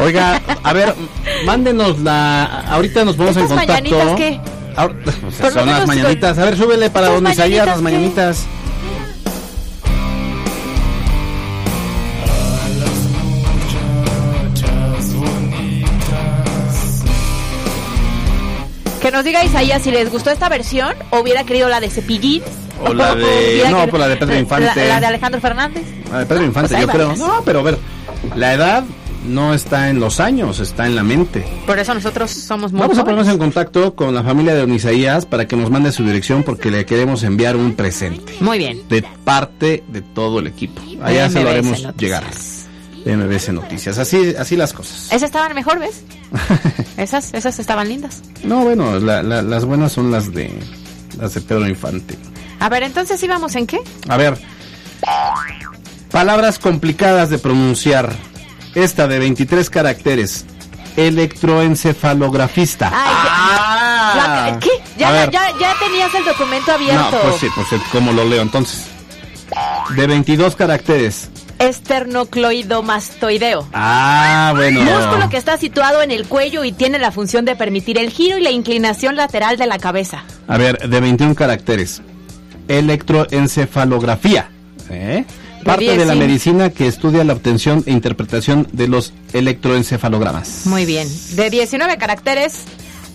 Oiga, 0.00 0.40
a 0.62 0.72
ver, 0.72 0.94
mándenos 1.44 1.98
la. 2.00 2.44
Ahorita 2.70 3.04
nos 3.04 3.14
ponemos 3.14 3.36
en 3.36 3.42
¿Estas 3.42 3.58
contacto. 3.58 3.82
mañanitas 3.94 4.16
qué? 4.16 4.40
O 4.86 5.42
lo 5.44 5.50
son 5.50 5.66
las 5.66 5.86
mañanitas. 5.86 6.38
A 6.38 6.44
ver, 6.44 6.56
súbele 6.56 6.90
para 6.90 7.06
¿Estas 7.08 7.22
don 7.22 7.32
Isaías 7.32 7.66
las 7.66 7.82
mañanitas. 7.82 8.46
Que 19.00 19.12
nos 19.12 19.24
diga 19.24 19.44
Isaías 19.44 19.82
si 19.82 19.90
les 19.90 20.10
gustó 20.10 20.30
esta 20.30 20.48
versión 20.48 20.94
o 21.10 21.20
hubiera 21.20 21.44
querido 21.44 21.68
la 21.68 21.80
de 21.80 21.88
Cepillín. 21.88 22.42
O 22.84 22.92
la 22.92 23.14
de- 23.14 23.24
hubiera 23.24 23.70
no, 23.70 23.76
querido- 23.78 23.90
pues 23.90 24.00
la 24.00 24.08
de 24.08 24.16
Pedro 24.16 24.38
Infante. 24.38 24.66
La, 24.76 24.84
la 24.86 25.00
de 25.00 25.06
Alejandro 25.06 25.40
Fernández. 25.40 25.84
A 26.12 26.18
ver, 26.18 26.26
Pedro 26.26 26.44
Infante, 26.44 26.74
Pues 26.74 26.86
yo 26.86 26.92
creo. 26.92 27.16
No, 27.16 27.42
pero 27.44 27.60
a 27.60 27.62
ver, 27.62 27.78
la 28.34 28.54
edad 28.54 28.84
no 29.26 29.52
está 29.54 29.90
en 29.90 30.00
los 30.00 30.20
años, 30.20 30.60
está 30.60 30.86
en 30.86 30.94
la 30.96 31.02
mente. 31.02 31.44
Por 31.66 31.78
eso 31.78 31.92
nosotros 31.94 32.30
somos 32.30 32.72
muy 32.72 32.80
Vamos 32.80 32.98
a 32.98 33.04
ponernos 33.04 33.28
en 33.28 33.38
contacto 33.38 33.94
con 33.94 34.14
la 34.14 34.22
familia 34.22 34.54
de 34.54 34.60
Don 34.60 34.72
Isaías 34.74 35.26
para 35.26 35.46
que 35.46 35.56
nos 35.56 35.70
mande 35.70 35.92
su 35.92 36.04
dirección 36.04 36.42
porque 36.44 36.70
le 36.70 36.84
queremos 36.86 37.22
enviar 37.24 37.56
un 37.56 37.74
presente. 37.74 38.34
Muy 38.40 38.58
bien. 38.58 38.82
De 38.88 39.02
parte 39.24 39.82
de 39.88 40.02
todo 40.02 40.38
el 40.38 40.46
equipo. 40.46 40.80
Allá 41.02 41.28
se 41.30 41.42
lo 41.42 41.50
haremos 41.50 41.82
Noticias. 41.82 41.96
llegar. 41.98 42.24
De 43.04 43.16
MBS 43.16 43.52
Noticias. 43.52 43.98
Así, 43.98 44.34
así 44.38 44.56
las 44.56 44.72
cosas. 44.72 45.06
Esas 45.06 45.22
estaban 45.24 45.54
mejor, 45.54 45.78
¿ves? 45.78 46.02
esas, 46.96 47.32
esas 47.34 47.58
estaban 47.58 47.88
lindas. 47.88 48.22
No, 48.44 48.64
bueno, 48.64 48.98
la- 48.98 49.22
la- 49.22 49.42
las 49.42 49.64
buenas 49.64 49.92
son 49.92 50.10
las 50.10 50.32
de 50.32 50.50
las 51.18 51.34
de 51.34 51.40
Pedro 51.40 51.66
Infante. 51.68 52.16
A 52.60 52.68
ver, 52.68 52.82
entonces 52.82 53.22
íbamos 53.22 53.54
en 53.56 53.66
qué? 53.66 53.78
A 54.08 54.16
ver. 54.16 54.36
Palabras 56.10 56.58
complicadas 56.58 57.30
de 57.30 57.38
pronunciar. 57.38 58.12
Esta 58.74 59.06
de 59.08 59.18
23 59.18 59.70
caracteres. 59.70 60.44
Electroencefalografista. 60.96 62.90
Ay, 62.92 64.52
ya- 64.52 64.58
¿Qué? 64.60 64.70
Ya, 64.98 65.10
ver. 65.12 65.30
ya, 65.30 65.50
ya 65.58 65.74
tenías 65.78 66.14
el 66.14 66.24
documento 66.24 66.72
abierto. 66.72 67.10
No, 67.12 67.20
pues 67.22 67.36
sí, 67.40 67.46
pues 67.54 67.68
sí, 67.68 67.76
¿cómo 67.92 68.12
lo 68.12 68.24
leo 68.24 68.42
entonces? 68.42 68.84
De 69.96 70.06
22 70.06 70.56
caracteres. 70.56 71.30
Esternocleidomastoideo. 71.58 73.66
Ah, 73.72 74.52
bueno. 74.54 74.82
Músculo 74.82 75.28
que 75.28 75.36
está 75.36 75.56
situado 75.56 76.02
en 76.02 76.10
el 76.10 76.26
cuello 76.26 76.64
y 76.64 76.72
tiene 76.72 76.98
la 76.98 77.10
función 77.12 77.44
de 77.44 77.56
permitir 77.56 77.98
el 77.98 78.10
giro 78.10 78.38
y 78.38 78.42
la 78.42 78.50
inclinación 78.50 79.16
lateral 79.16 79.56
de 79.56 79.66
la 79.66 79.78
cabeza. 79.78 80.24
A 80.46 80.56
ver, 80.58 80.78
de 80.88 81.00
21 81.00 81.34
caracteres. 81.34 82.02
Electroencefalografía. 82.68 84.50
¿eh? 84.90 85.24
Parte 85.68 85.96
de 85.96 86.04
la 86.06 86.14
sí. 86.14 86.18
medicina 86.18 86.70
que 86.70 86.86
estudia 86.86 87.24
la 87.24 87.34
obtención 87.34 87.84
e 87.86 87.92
interpretación 87.92 88.66
de 88.72 88.88
los 88.88 89.12
electroencefalogramas. 89.32 90.62
Muy 90.66 90.86
bien. 90.86 91.08
De 91.36 91.50
19 91.50 91.98
caracteres, 91.98 92.64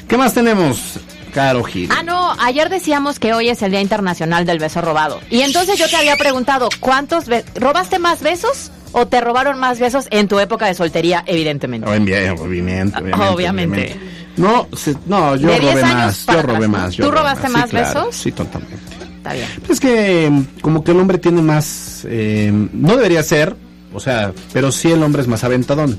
¿Qué 0.09 0.17
más 0.17 0.33
tenemos, 0.35 0.99
Caro 1.31 1.63
Gil? 1.65 1.89
Ah, 1.97 2.03
no, 2.03 2.33
ayer 2.41 2.69
decíamos 2.69 3.19
que 3.19 3.33
hoy 3.33 3.49
es 3.49 3.63
el 3.63 3.71
Día 3.71 3.81
Internacional 3.81 4.45
del 4.47 4.59
Beso 4.59 4.81
Robado. 4.81 5.21
Y 5.31 5.41
entonces 5.43 5.79
yo 5.79 5.89
te 5.89 5.97
había 5.97 6.17
preguntado, 6.17 6.69
¿cuántos 6.81 7.25
robaste 7.55 7.99
más 7.99 8.21
besos 8.23 8.71
o 8.93 9.07
te 9.07 9.21
robaron 9.21 9.59
más 9.59 9.79
besos 9.81 10.07
en 10.11 10.29
tu 10.29 10.39
época 10.41 10.67
de 10.67 10.75
soltería, 10.75 11.23
evidentemente? 11.27 11.89
Envía- 11.91 12.33
obviamente, 12.35 12.99
obviamente, 12.99 13.29
Obviamente. 13.33 14.01
No, 14.37 14.69
se- 14.77 14.95
no, 15.07 15.37
yo 15.37 15.49
¿De 15.49 15.61
10 15.61 15.73
robé 15.75 15.83
más, 15.83 16.27
yo 16.27 16.43
robé 16.43 16.69
más. 16.69 16.91
¿Tú 16.97 17.03
yo 17.03 17.11
robé 17.11 17.19
robaste 17.19 17.47
Sí, 17.49 17.53
más 17.53 17.71
claro, 17.71 18.01
besos? 18.07 18.17
Sí, 18.17 18.33
totalmente. 18.33 18.77
está 19.19 19.33
bien. 19.35 19.49
Es 19.69 19.81
que 19.81 20.31
mm, 20.31 20.61
como 20.63 20.83
que 20.85 20.93
el 20.93 21.01
hombre 21.01 21.19
tiene 21.19 21.43
más, 21.43 22.07
eh, 22.09 22.51
no 22.73 22.97
debería 22.97 23.23
ser, 23.23 23.55
o 23.93 24.01
sea, 24.01 24.33
pero 24.53 24.71
sí 24.73 24.91
el 24.93 25.03
hombre 25.03 25.23
es 25.23 25.29
más 25.29 25.43
aventadón. 25.45 25.99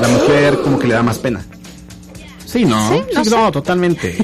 La 0.00 0.08
mujer 0.08 0.60
como 0.62 0.78
que 0.78 0.86
le 0.86 0.94
da 0.94 1.02
más 1.02 1.18
pena. 1.18 1.44
Sí, 2.50 2.64
no, 2.64 2.88
Sí, 2.90 3.02
no 3.14 3.24
Sí, 3.24 3.30
sé. 3.30 3.36
no, 3.36 3.52
totalmente. 3.52 4.16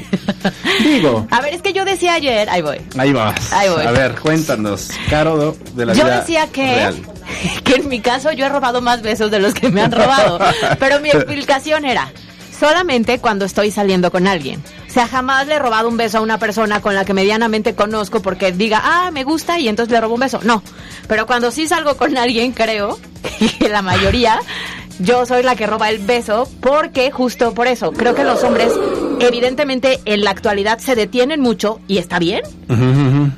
Digo, 0.83 1.27
A 1.31 1.41
ver, 1.43 1.53
es 1.55 1.61
que 1.63 1.73
yo 1.75 1.85
decía 1.85 2.15
ayer, 2.15 2.49
ahí 2.49 2.63
voy. 2.63 2.79
ahí 2.97 3.13
vas. 3.13 3.53
Ahí 3.53 3.69
voy. 3.69 3.85
A 3.85 3.91
ver, 3.91 4.15
cuéntanos, 4.19 4.89
Caro 5.11 5.55
de 5.75 5.85
la 5.87 5.93
Yo 5.93 6.05
vida 6.05 6.21
decía 6.21 6.47
que, 6.47 6.65
real. 6.65 7.03
que 7.65 7.75
en 7.75 7.89
mi 7.89 8.01
caso 8.01 8.33
yo 8.33 8.47
he 8.47 8.49
robado 8.49 8.81
más 8.81 9.03
besos 9.03 9.31
de 9.31 9.41
los 9.41 9.53
que 9.53 9.69
me 9.69 9.83
han 9.83 9.93
robado. 9.93 10.39
Pero 10.79 11.01
mi 11.01 11.11
explicación 11.11 11.85
era, 11.85 12.11
solamente 12.59 13.19
cuando 13.19 13.45
estoy 13.45 13.71
saliendo 13.71 14.11
con 14.11 14.27
alguien. 14.27 14.63
O 14.89 14.93
sea, 14.95 15.07
jamás 15.09 15.47
le 15.49 15.57
he 15.57 15.59
robado 15.59 15.89
un 15.89 15.97
beso 15.97 16.19
a 16.19 16.21
una 16.21 16.39
persona 16.39 16.81
con 16.81 16.95
la 16.95 17.05
que 17.05 17.13
medianamente 17.15 17.75
conozco 17.75 18.23
porque 18.23 18.53
diga, 18.53 18.81
ah, 18.85 19.11
me 19.13 19.25
gusta 19.25 19.59
y 19.59 19.69
entonces 19.69 19.93
le 19.93 20.01
robo 20.01 20.15
un 20.15 20.21
beso. 20.21 20.41
No. 20.45 20.63
Pero 21.09 21.27
cuando 21.27 21.51
sí 21.51 21.67
salgo 21.67 21.97
con 21.97 22.17
alguien, 22.17 22.53
creo 22.53 22.99
que 23.59 23.69
la 23.69 23.83
mayoría, 23.83 24.39
yo 24.99 25.27
soy 25.27 25.43
la 25.43 25.57
que 25.57 25.67
roba 25.67 25.91
el 25.91 25.99
beso 25.99 26.49
porque 26.61 27.11
justo 27.11 27.55
por 27.55 27.67
eso, 27.67 27.93
creo 27.93 28.15
que 28.15 28.25
los 28.25 28.43
hombres 28.45 28.73
evidentemente 29.27 30.01
en 30.05 30.25
la 30.25 30.31
actualidad 30.31 30.79
se 30.79 30.95
detienen 30.95 31.41
mucho 31.41 31.81
y 31.89 31.99
está 31.99 32.19
bien. 32.19 32.43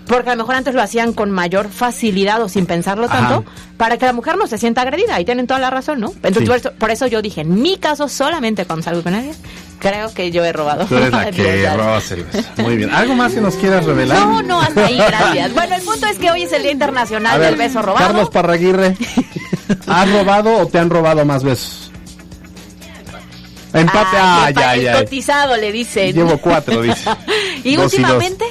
Porque 0.07 0.31
a 0.31 0.35
lo 0.35 0.43
mejor 0.43 0.55
antes 0.55 0.75
lo 0.75 0.83
hacían 0.83 1.13
con 1.13 1.31
mayor 1.31 1.69
facilidad 1.69 2.43
o 2.43 2.49
sin 2.49 2.67
pensarlo 2.67 3.07
Ajá. 3.07 3.19
tanto, 3.19 3.45
para 3.77 3.97
que 3.99 4.07
la 4.07 4.13
mujer 4.13 4.37
no 4.37 4.47
se 4.47 4.59
sienta 4.59 4.83
agredida. 4.83 5.21
Y 5.21 5.25
tienen 5.25 5.47
toda 5.47 5.61
la 5.61 5.71
razón, 5.71 6.01
¿no? 6.01 6.09
Entonces, 6.23 6.43
Sí. 6.43 6.47
por, 6.47 6.57
eso, 6.57 6.73
por 6.79 6.91
eso 6.91 7.07
yo 7.07 7.23
dije, 7.23 7.43
en 7.43 7.61
mi 7.61 7.77
caso, 7.77 8.09
solamente 8.09 8.65
con 8.67 8.81
alguien, 9.15 9.35
creo 9.79 10.13
que 10.15 10.31
yo 10.31 10.45
he 10.45 10.53
robado. 10.53 10.87
Tú 10.87 10.97
eres 10.97 11.11
la 11.11 11.31
que 11.31 11.59
Dios, 11.59 11.77
robas 11.77 12.11
el 12.13 12.25
beso. 12.25 12.49
Muy 12.59 12.77
bien. 12.77 12.91
¿Algo 12.91 13.15
más 13.15 13.33
que 13.33 13.41
nos 13.41 13.55
quieras 13.57 13.85
revelar? 13.85 14.19
No, 14.19 14.43
no, 14.43 14.61
hasta 14.61 14.87
ahí, 14.87 14.97
gracias. 15.09 15.53
Bueno, 15.55 15.75
el 15.77 15.83
punto 15.83 16.07
es 16.07 16.19
que 16.19 16.31
hoy 16.31 16.43
es 16.43 16.53
el 16.53 16.63
Día 16.63 16.73
Internacional 16.73 17.35
A 17.35 17.39
ver, 17.39 17.51
del 17.51 17.59
Beso 17.59 17.83
Robado. 17.83 18.07
Carlos 18.07 18.31
Parraguirre, 18.31 18.97
¿has 19.87 20.11
robado 20.13 20.57
o 20.59 20.67
te 20.67 20.79
han 20.79 20.91
robado 20.91 21.25
más 21.25 21.43
besos? 21.43 21.86
Empate, 23.81 24.17
Ah, 24.17 24.47
ay, 24.47 24.81
el 24.81 24.89
ay. 24.95 25.03
cotizado, 25.05 25.57
le 25.57 25.73
dicen. 25.73 26.15
Llevo 26.15 26.39
cuatro, 26.39 26.83
dice. 26.83 27.11
¿Y 27.65 27.77
Dos 27.77 27.93
y 27.93 27.97
últimamente? 27.99 28.45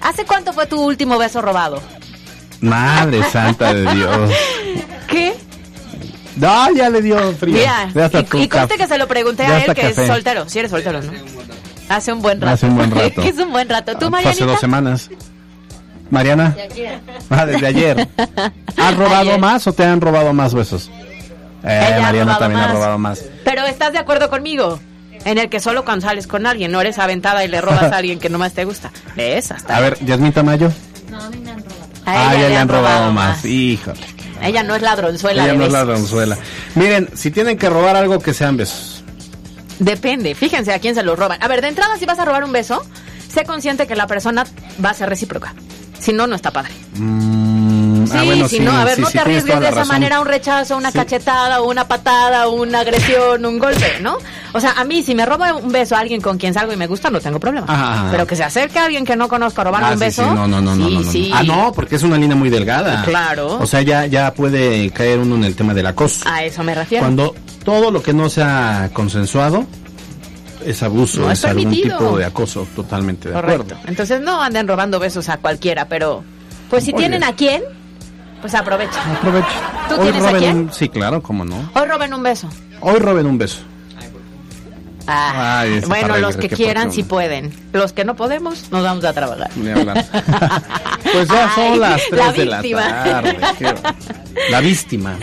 ¿Hace 0.00 0.24
cuánto 0.24 0.52
fue 0.52 0.66
tu 0.66 0.80
último 0.82 1.18
beso 1.18 1.42
robado? 1.42 1.82
Madre 2.60 3.22
santa 3.32 3.74
de 3.74 3.92
Dios. 3.94 4.30
¿Qué? 5.08 5.34
No, 6.36 6.70
ya 6.72 6.90
le 6.90 7.00
dio 7.02 7.32
frío. 7.34 7.54
Mira, 7.56 7.88
Ya 7.94 8.06
está 8.06 8.20
y, 8.20 8.42
y 8.42 8.48
conste 8.48 8.76
que 8.76 8.86
se 8.86 8.98
lo 8.98 9.08
pregunté 9.08 9.42
Ya 9.44 9.54
a 9.56 9.58
él 9.58 9.74
que 9.74 9.82
café. 9.82 10.02
es 10.02 10.06
soltero. 10.06 10.48
Si 10.48 10.58
eres 10.58 10.70
soltero, 10.70 11.00
¿no? 11.02 11.12
Hace 11.88 12.12
un 12.12 12.20
buen 12.20 12.40
rato. 12.40 12.52
Hace 12.54 12.66
un 12.66 12.76
buen 12.76 12.90
rato. 12.94 13.22
que 13.22 13.28
es 13.28 13.38
un 13.38 13.52
buen 13.52 13.68
rato. 13.68 13.92
¿Tú, 13.96 14.10
Fue 14.10 14.18
Hace 14.18 14.26
Marianita? 14.28 14.44
dos 14.46 14.60
semanas. 14.60 15.10
Mariana. 16.10 16.54
Ah, 17.30 17.46
desde 17.46 17.66
ayer. 17.66 18.08
¿Has 18.76 18.96
robado 18.96 19.22
Ayer. 19.30 19.40
más 19.40 19.66
o 19.66 19.72
te 19.72 19.84
han 19.84 20.00
robado 20.00 20.32
más 20.32 20.54
besos? 20.54 20.90
Eh, 21.66 21.84
Ella 21.86 21.96
ha 21.98 22.00
Mariana 22.02 22.24
robado 22.24 22.38
también 22.38 22.60
ha 22.60 22.66
más. 22.66 22.74
robado 22.74 22.98
más. 22.98 23.22
Pero 23.44 23.64
¿estás 23.66 23.92
de 23.92 23.98
acuerdo 23.98 24.30
conmigo? 24.30 24.78
En 25.24 25.38
el 25.38 25.48
que 25.50 25.58
solo 25.60 25.84
cuando 25.84 26.06
sales 26.06 26.26
con 26.28 26.46
alguien, 26.46 26.70
no 26.70 26.80
eres 26.80 26.98
aventada 27.00 27.44
y 27.44 27.48
le 27.48 27.60
robas 27.60 27.90
a 27.92 27.96
alguien 27.96 28.20
que 28.20 28.28
no 28.28 28.38
más 28.38 28.52
te 28.52 28.64
gusta. 28.64 28.92
¿Ves? 29.16 29.50
Hasta 29.50 29.76
A 29.76 29.80
ver, 29.80 29.98
Yasmín 30.04 30.32
Tamayo. 30.32 30.68
a 32.04 32.12
Ah, 32.28 32.34
ella 32.34 32.42
ya 32.42 32.48
le 32.50 32.56
han 32.58 32.68
robado 32.68 33.12
más. 33.12 33.44
Híjole. 33.44 33.98
Ella 34.42 34.62
no 34.62 34.76
es 34.76 34.82
ladronzuela 34.82 35.42
Ella 35.42 35.52
de 35.52 35.58
no 35.58 35.64
es 35.64 35.72
la 35.72 35.82
besos. 35.84 36.00
donzuela. 36.02 36.38
Miren, 36.76 37.08
si 37.14 37.30
tienen 37.32 37.58
que 37.58 37.68
robar 37.68 37.96
algo, 37.96 38.20
que 38.20 38.32
sean 38.34 38.56
besos. 38.56 39.02
Depende, 39.78 40.34
fíjense 40.34 40.72
a 40.72 40.78
quién 40.78 40.94
se 40.94 41.02
lo 41.02 41.16
roban. 41.16 41.42
A 41.42 41.48
ver, 41.48 41.60
de 41.62 41.68
entrada, 41.68 41.96
si 41.98 42.06
vas 42.06 42.18
a 42.18 42.24
robar 42.24 42.44
un 42.44 42.52
beso, 42.52 42.84
sé 43.32 43.44
consciente 43.44 43.86
que 43.86 43.96
la 43.96 44.06
persona 44.06 44.44
va 44.84 44.90
a 44.90 44.94
ser 44.94 45.08
recíproca. 45.08 45.54
Si 45.98 46.12
no, 46.12 46.26
no 46.26 46.36
está 46.36 46.50
padre. 46.50 46.72
Mm, 46.94 47.55
Sí, 48.06 48.16
ah, 48.18 48.22
bueno, 48.24 48.48
si 48.48 48.56
sí, 48.58 48.62
no, 48.62 48.72
a 48.72 48.84
ver, 48.84 48.94
sí, 48.96 49.00
no 49.00 49.06
sí, 49.08 49.12
te 49.14 49.18
arriesgues 49.20 49.60
de 49.60 49.66
esa 49.66 49.74
razón. 49.76 49.88
manera 49.88 50.20
un 50.20 50.26
rechazo, 50.26 50.76
una 50.76 50.90
Sí. 50.90 50.98
cachetada, 50.98 51.60
una 51.62 51.86
patada, 51.88 52.48
una 52.48 52.80
agresión, 52.80 53.44
un 53.46 53.58
golpe, 53.58 53.98
¿no? 54.00 54.18
O 54.52 54.60
sea, 54.60 54.72
a 54.72 54.84
mí, 54.84 55.02
si 55.02 55.14
me 55.14 55.26
robo 55.26 55.44
un 55.62 55.70
beso 55.72 55.96
a 55.96 56.00
alguien 56.00 56.20
con 56.20 56.38
quien 56.38 56.54
salgo 56.54 56.72
y 56.72 56.76
me 56.76 56.86
gusta, 56.86 57.10
no 57.10 57.20
tengo 57.20 57.38
problema. 57.40 57.66
Ajá. 57.68 58.08
Pero 58.10 58.26
que 58.26 58.36
se 58.36 58.44
acerque 58.44 58.78
a 58.78 58.84
alguien 58.86 59.04
que 59.04 59.16
no 59.16 59.28
conozco 59.28 59.60
a 59.60 59.64
robarme 59.64 59.88
Ah, 59.88 59.92
un 59.92 59.98
sí, 59.98 60.04
beso. 60.04 60.22
sí, 60.22 60.28
no, 60.34 60.46
no, 60.48 60.60
no, 60.60 60.74
no, 60.76 60.86
sí, 60.88 60.94
no, 60.94 61.00
no. 61.02 61.12
sí. 61.12 61.30
Ah, 61.34 61.42
no, 61.42 61.72
porque 61.74 61.96
es 61.96 62.02
una 62.02 62.16
línea 62.16 62.36
muy 62.36 62.48
delgada. 62.50 63.02
Claro. 63.04 63.58
O 63.60 63.66
sea, 63.66 63.82
ya, 63.82 64.06
ya 64.06 64.32
puede 64.34 64.90
caer 64.90 65.18
uno 65.18 65.36
en 65.36 65.44
el 65.44 65.54
tema 65.56 65.74
del 65.74 65.86
acoso. 65.86 66.24
A 66.28 66.42
eso 66.44 66.62
me 66.62 66.74
refiero. 66.74 67.02
Cuando 67.04 67.34
todo 67.64 67.90
lo 67.90 68.02
que 68.02 68.12
no 68.14 68.28
sea 68.30 68.90
consensuado 68.92 69.66
es 70.64 70.82
abuso, 70.82 71.20
No 71.20 71.30
es 71.30 71.38
es, 71.38 71.44
algún 71.44 71.70
tipo 71.70 72.16
de 72.18 72.24
acoso, 72.24 72.66
totalmente 72.74 73.28
de 73.28 73.34
Correcto. 73.34 73.62
acuerdo. 73.74 73.82
Entonces 73.88 74.20
no 74.20 74.42
anden 74.42 74.66
robando 74.66 74.98
besos 74.98 75.28
a 75.28 75.36
cualquiera, 75.36 75.86
pero 75.86 76.24
pues 76.70 76.82
si 76.84 76.92
tienen 76.92 77.22
a 77.22 77.34
quién, 77.34 77.62
pues 78.46 78.54
aprovechen. 78.60 79.02
Aproveche. 79.18 79.48
¿Tú 79.88 79.94
Hoy 79.96 80.00
tienes 80.02 80.22
a 80.22 80.26
roben 80.28 80.40
quién? 80.42 80.56
un- 80.58 80.72
sí, 80.72 80.88
claro, 80.88 81.22
cómo 81.22 81.44
no. 81.44 81.70
Hoy 81.74 81.86
roben 81.86 82.14
un 82.14 82.22
beso. 82.22 82.48
Hoy 82.80 82.98
roben 82.98 83.26
un 83.26 83.38
beso. 83.38 83.58
Ah, 85.08 85.60
Ay, 85.60 85.74
ese 85.74 85.86
bueno, 85.86 86.16
los 86.18 86.36
que 86.36 86.48
qué 86.48 86.56
quieran 86.56 86.90
si 86.90 87.04
pueden. 87.04 87.52
Los 87.72 87.92
que 87.92 88.04
no 88.04 88.16
podemos, 88.16 88.72
nos 88.72 88.82
vamos 88.82 89.04
a 89.04 89.12
trabajar. 89.12 89.50
Pues 91.12 91.28
ya 91.28 91.54
son 91.54 91.72
Ay, 91.74 91.78
las 91.78 92.02
la 92.10 92.32
3 92.32 92.36
de 92.36 92.44
la 92.46 92.62
tarde. 92.62 93.38
La 93.38 93.40
víctima. 93.40 93.96
La 94.50 94.60
víctima. 94.60 95.16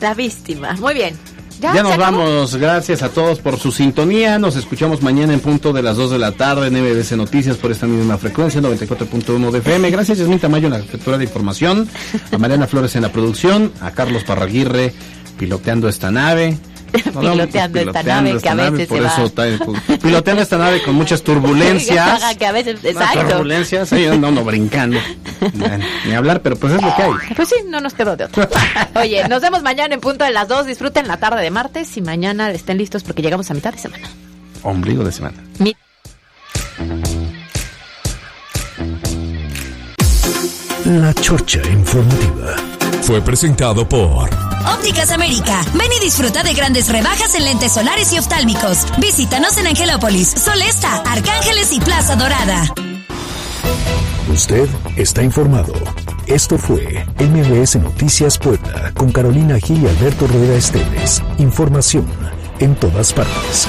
La 0.00 0.14
víctima. 0.14 0.72
Muy 0.80 0.94
bien. 0.94 1.16
Ya, 1.60 1.82
nos 1.82 1.96
vamos, 1.96 2.56
gracias 2.56 3.02
a 3.02 3.08
todos 3.08 3.38
por 3.38 3.58
su 3.58 3.72
sintonía. 3.72 4.38
Nos 4.38 4.56
escuchamos 4.56 5.02
mañana 5.02 5.32
en 5.32 5.40
punto 5.40 5.72
de 5.72 5.82
las 5.82 5.96
2 5.96 6.10
de 6.10 6.18
la 6.18 6.32
tarde 6.32 6.68
en 6.68 6.74
MBC 6.74 7.12
Noticias 7.12 7.56
por 7.56 7.72
esta 7.72 7.86
misma 7.86 8.18
frecuencia, 8.18 8.60
94.1 8.60 9.50
de 9.50 9.58
FM. 9.58 9.90
Gracias, 9.90 10.18
Yasmín 10.18 10.38
Tamayo 10.38 10.66
en 10.66 10.74
la 10.74 10.80
captura 10.80 11.16
de 11.16 11.24
información, 11.24 11.88
a 12.30 12.38
Mariana 12.38 12.66
Flores 12.66 12.94
en 12.96 13.02
la 13.02 13.12
producción, 13.12 13.72
a 13.80 13.92
Carlos 13.92 14.24
Parraguirre 14.24 14.92
piloteando 15.38 15.88
esta 15.88 16.10
nave. 16.10 16.58
No, 17.14 17.20
Piloteando 17.20 17.80
esta 17.80 18.02
nave 18.02 18.38
que 18.40 18.48
a 18.48 18.54
veces 18.54 18.88
se 18.88 19.00
va. 19.00 19.24
está- 19.24 19.44
piloteando 20.02 20.42
esta 20.42 20.58
nave 20.58 20.82
con 20.82 20.94
muchas 20.94 21.22
turbulencias. 21.22 22.36
que 22.36 22.46
a 22.46 22.52
veces, 22.52 22.78
exacto. 22.84 23.26
turbulencias, 23.28 23.88
sí, 23.88 24.06
no, 24.18 24.30
no, 24.30 24.44
brincando. 24.44 24.98
Bueno, 25.54 25.84
ni 26.06 26.12
hablar, 26.14 26.42
pero 26.42 26.56
pues 26.56 26.74
es 26.74 26.82
lo 26.82 26.94
que 26.94 27.02
hay. 27.02 27.12
Pues 27.34 27.48
sí, 27.48 27.56
no 27.66 27.80
nos 27.80 27.94
quedó 27.94 28.16
de 28.16 28.24
otra. 28.24 28.48
Oye, 28.96 29.26
nos 29.28 29.40
vemos 29.42 29.62
mañana 29.62 29.94
en 29.94 30.00
punto 30.00 30.24
de 30.24 30.30
las 30.30 30.48
2. 30.48 30.66
Disfruten 30.66 31.06
la 31.08 31.16
tarde 31.18 31.42
de 31.42 31.50
martes 31.50 31.96
y 31.96 32.02
mañana 32.02 32.50
estén 32.50 32.78
listos 32.78 33.02
porque 33.04 33.22
llegamos 33.22 33.50
a 33.50 33.54
mitad 33.54 33.72
de 33.72 33.78
semana. 33.78 34.08
Ombligo 34.62 35.04
de 35.04 35.12
semana. 35.12 35.36
Mi- 35.58 35.74
La 40.84 41.12
Chorcha 41.14 41.60
Informativa. 41.70 42.54
Fue 43.02 43.20
presentado 43.20 43.88
por 43.88 44.28
Ópticas 44.74 45.10
América. 45.10 45.64
Ven 45.74 45.90
y 45.96 46.04
disfruta 46.04 46.42
de 46.42 46.54
grandes 46.54 46.88
rebajas 46.88 47.34
en 47.34 47.44
lentes 47.44 47.72
solares 47.72 48.12
y 48.12 48.18
oftálmicos. 48.18 48.86
Visítanos 48.98 49.56
en 49.56 49.66
Angelópolis, 49.68 50.28
Solesta, 50.28 51.02
Arcángeles 51.06 51.72
y 51.72 51.80
Plaza 51.80 52.16
Dorada. 52.16 52.64
Usted 54.32 54.68
está 54.96 55.22
informado. 55.22 55.72
Esto 56.26 56.58
fue 56.58 57.06
MBS 57.18 57.76
Noticias 57.76 58.38
Puebla 58.38 58.92
con 58.96 59.12
Carolina 59.12 59.58
Gil 59.58 59.82
y 59.82 59.86
Alberto 59.86 60.26
Rueda 60.26 60.56
Esteves. 60.56 61.22
Información 61.38 62.06
en 62.58 62.74
todas 62.74 63.12
partes. 63.12 63.68